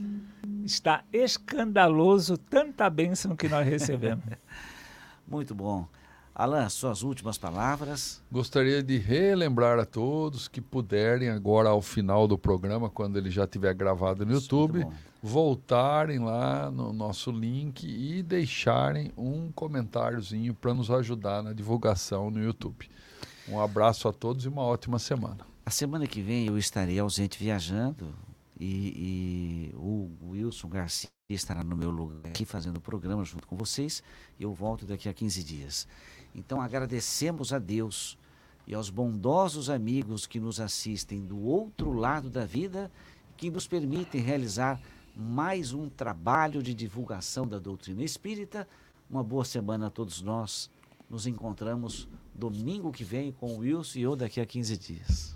[0.63, 4.23] está escandaloso tanta bênção que nós recebemos.
[5.27, 5.85] Muito bom.
[6.37, 8.21] Alan, suas últimas palavras.
[8.29, 13.45] Gostaria de relembrar a todos que puderem, agora ao final do programa, quando ele já
[13.45, 14.85] estiver gravado no YouTube,
[15.23, 22.43] voltarem lá no nosso link e deixarem um comentáriozinho para nos ajudar na divulgação no
[22.43, 22.89] YouTube.
[23.47, 25.37] Um abraço a todos e uma ótima semana.
[25.65, 28.13] A semana que vem eu estarei ausente viajando
[28.59, 33.55] e, e o Wilson Garcia estará no meu lugar aqui fazendo o programa junto com
[33.55, 34.03] vocês.
[34.39, 35.87] Eu volto daqui a 15 dias.
[36.35, 38.17] Então agradecemos a Deus
[38.67, 42.91] e aos bondosos amigos que nos assistem do outro lado da vida,
[43.37, 44.81] que nos permitem realizar
[45.15, 48.67] mais um trabalho de divulgação da doutrina espírita.
[49.09, 50.69] Uma boa semana a todos nós.
[51.09, 55.34] Nos encontramos domingo que vem com o Wilson e eu daqui a 15 dias.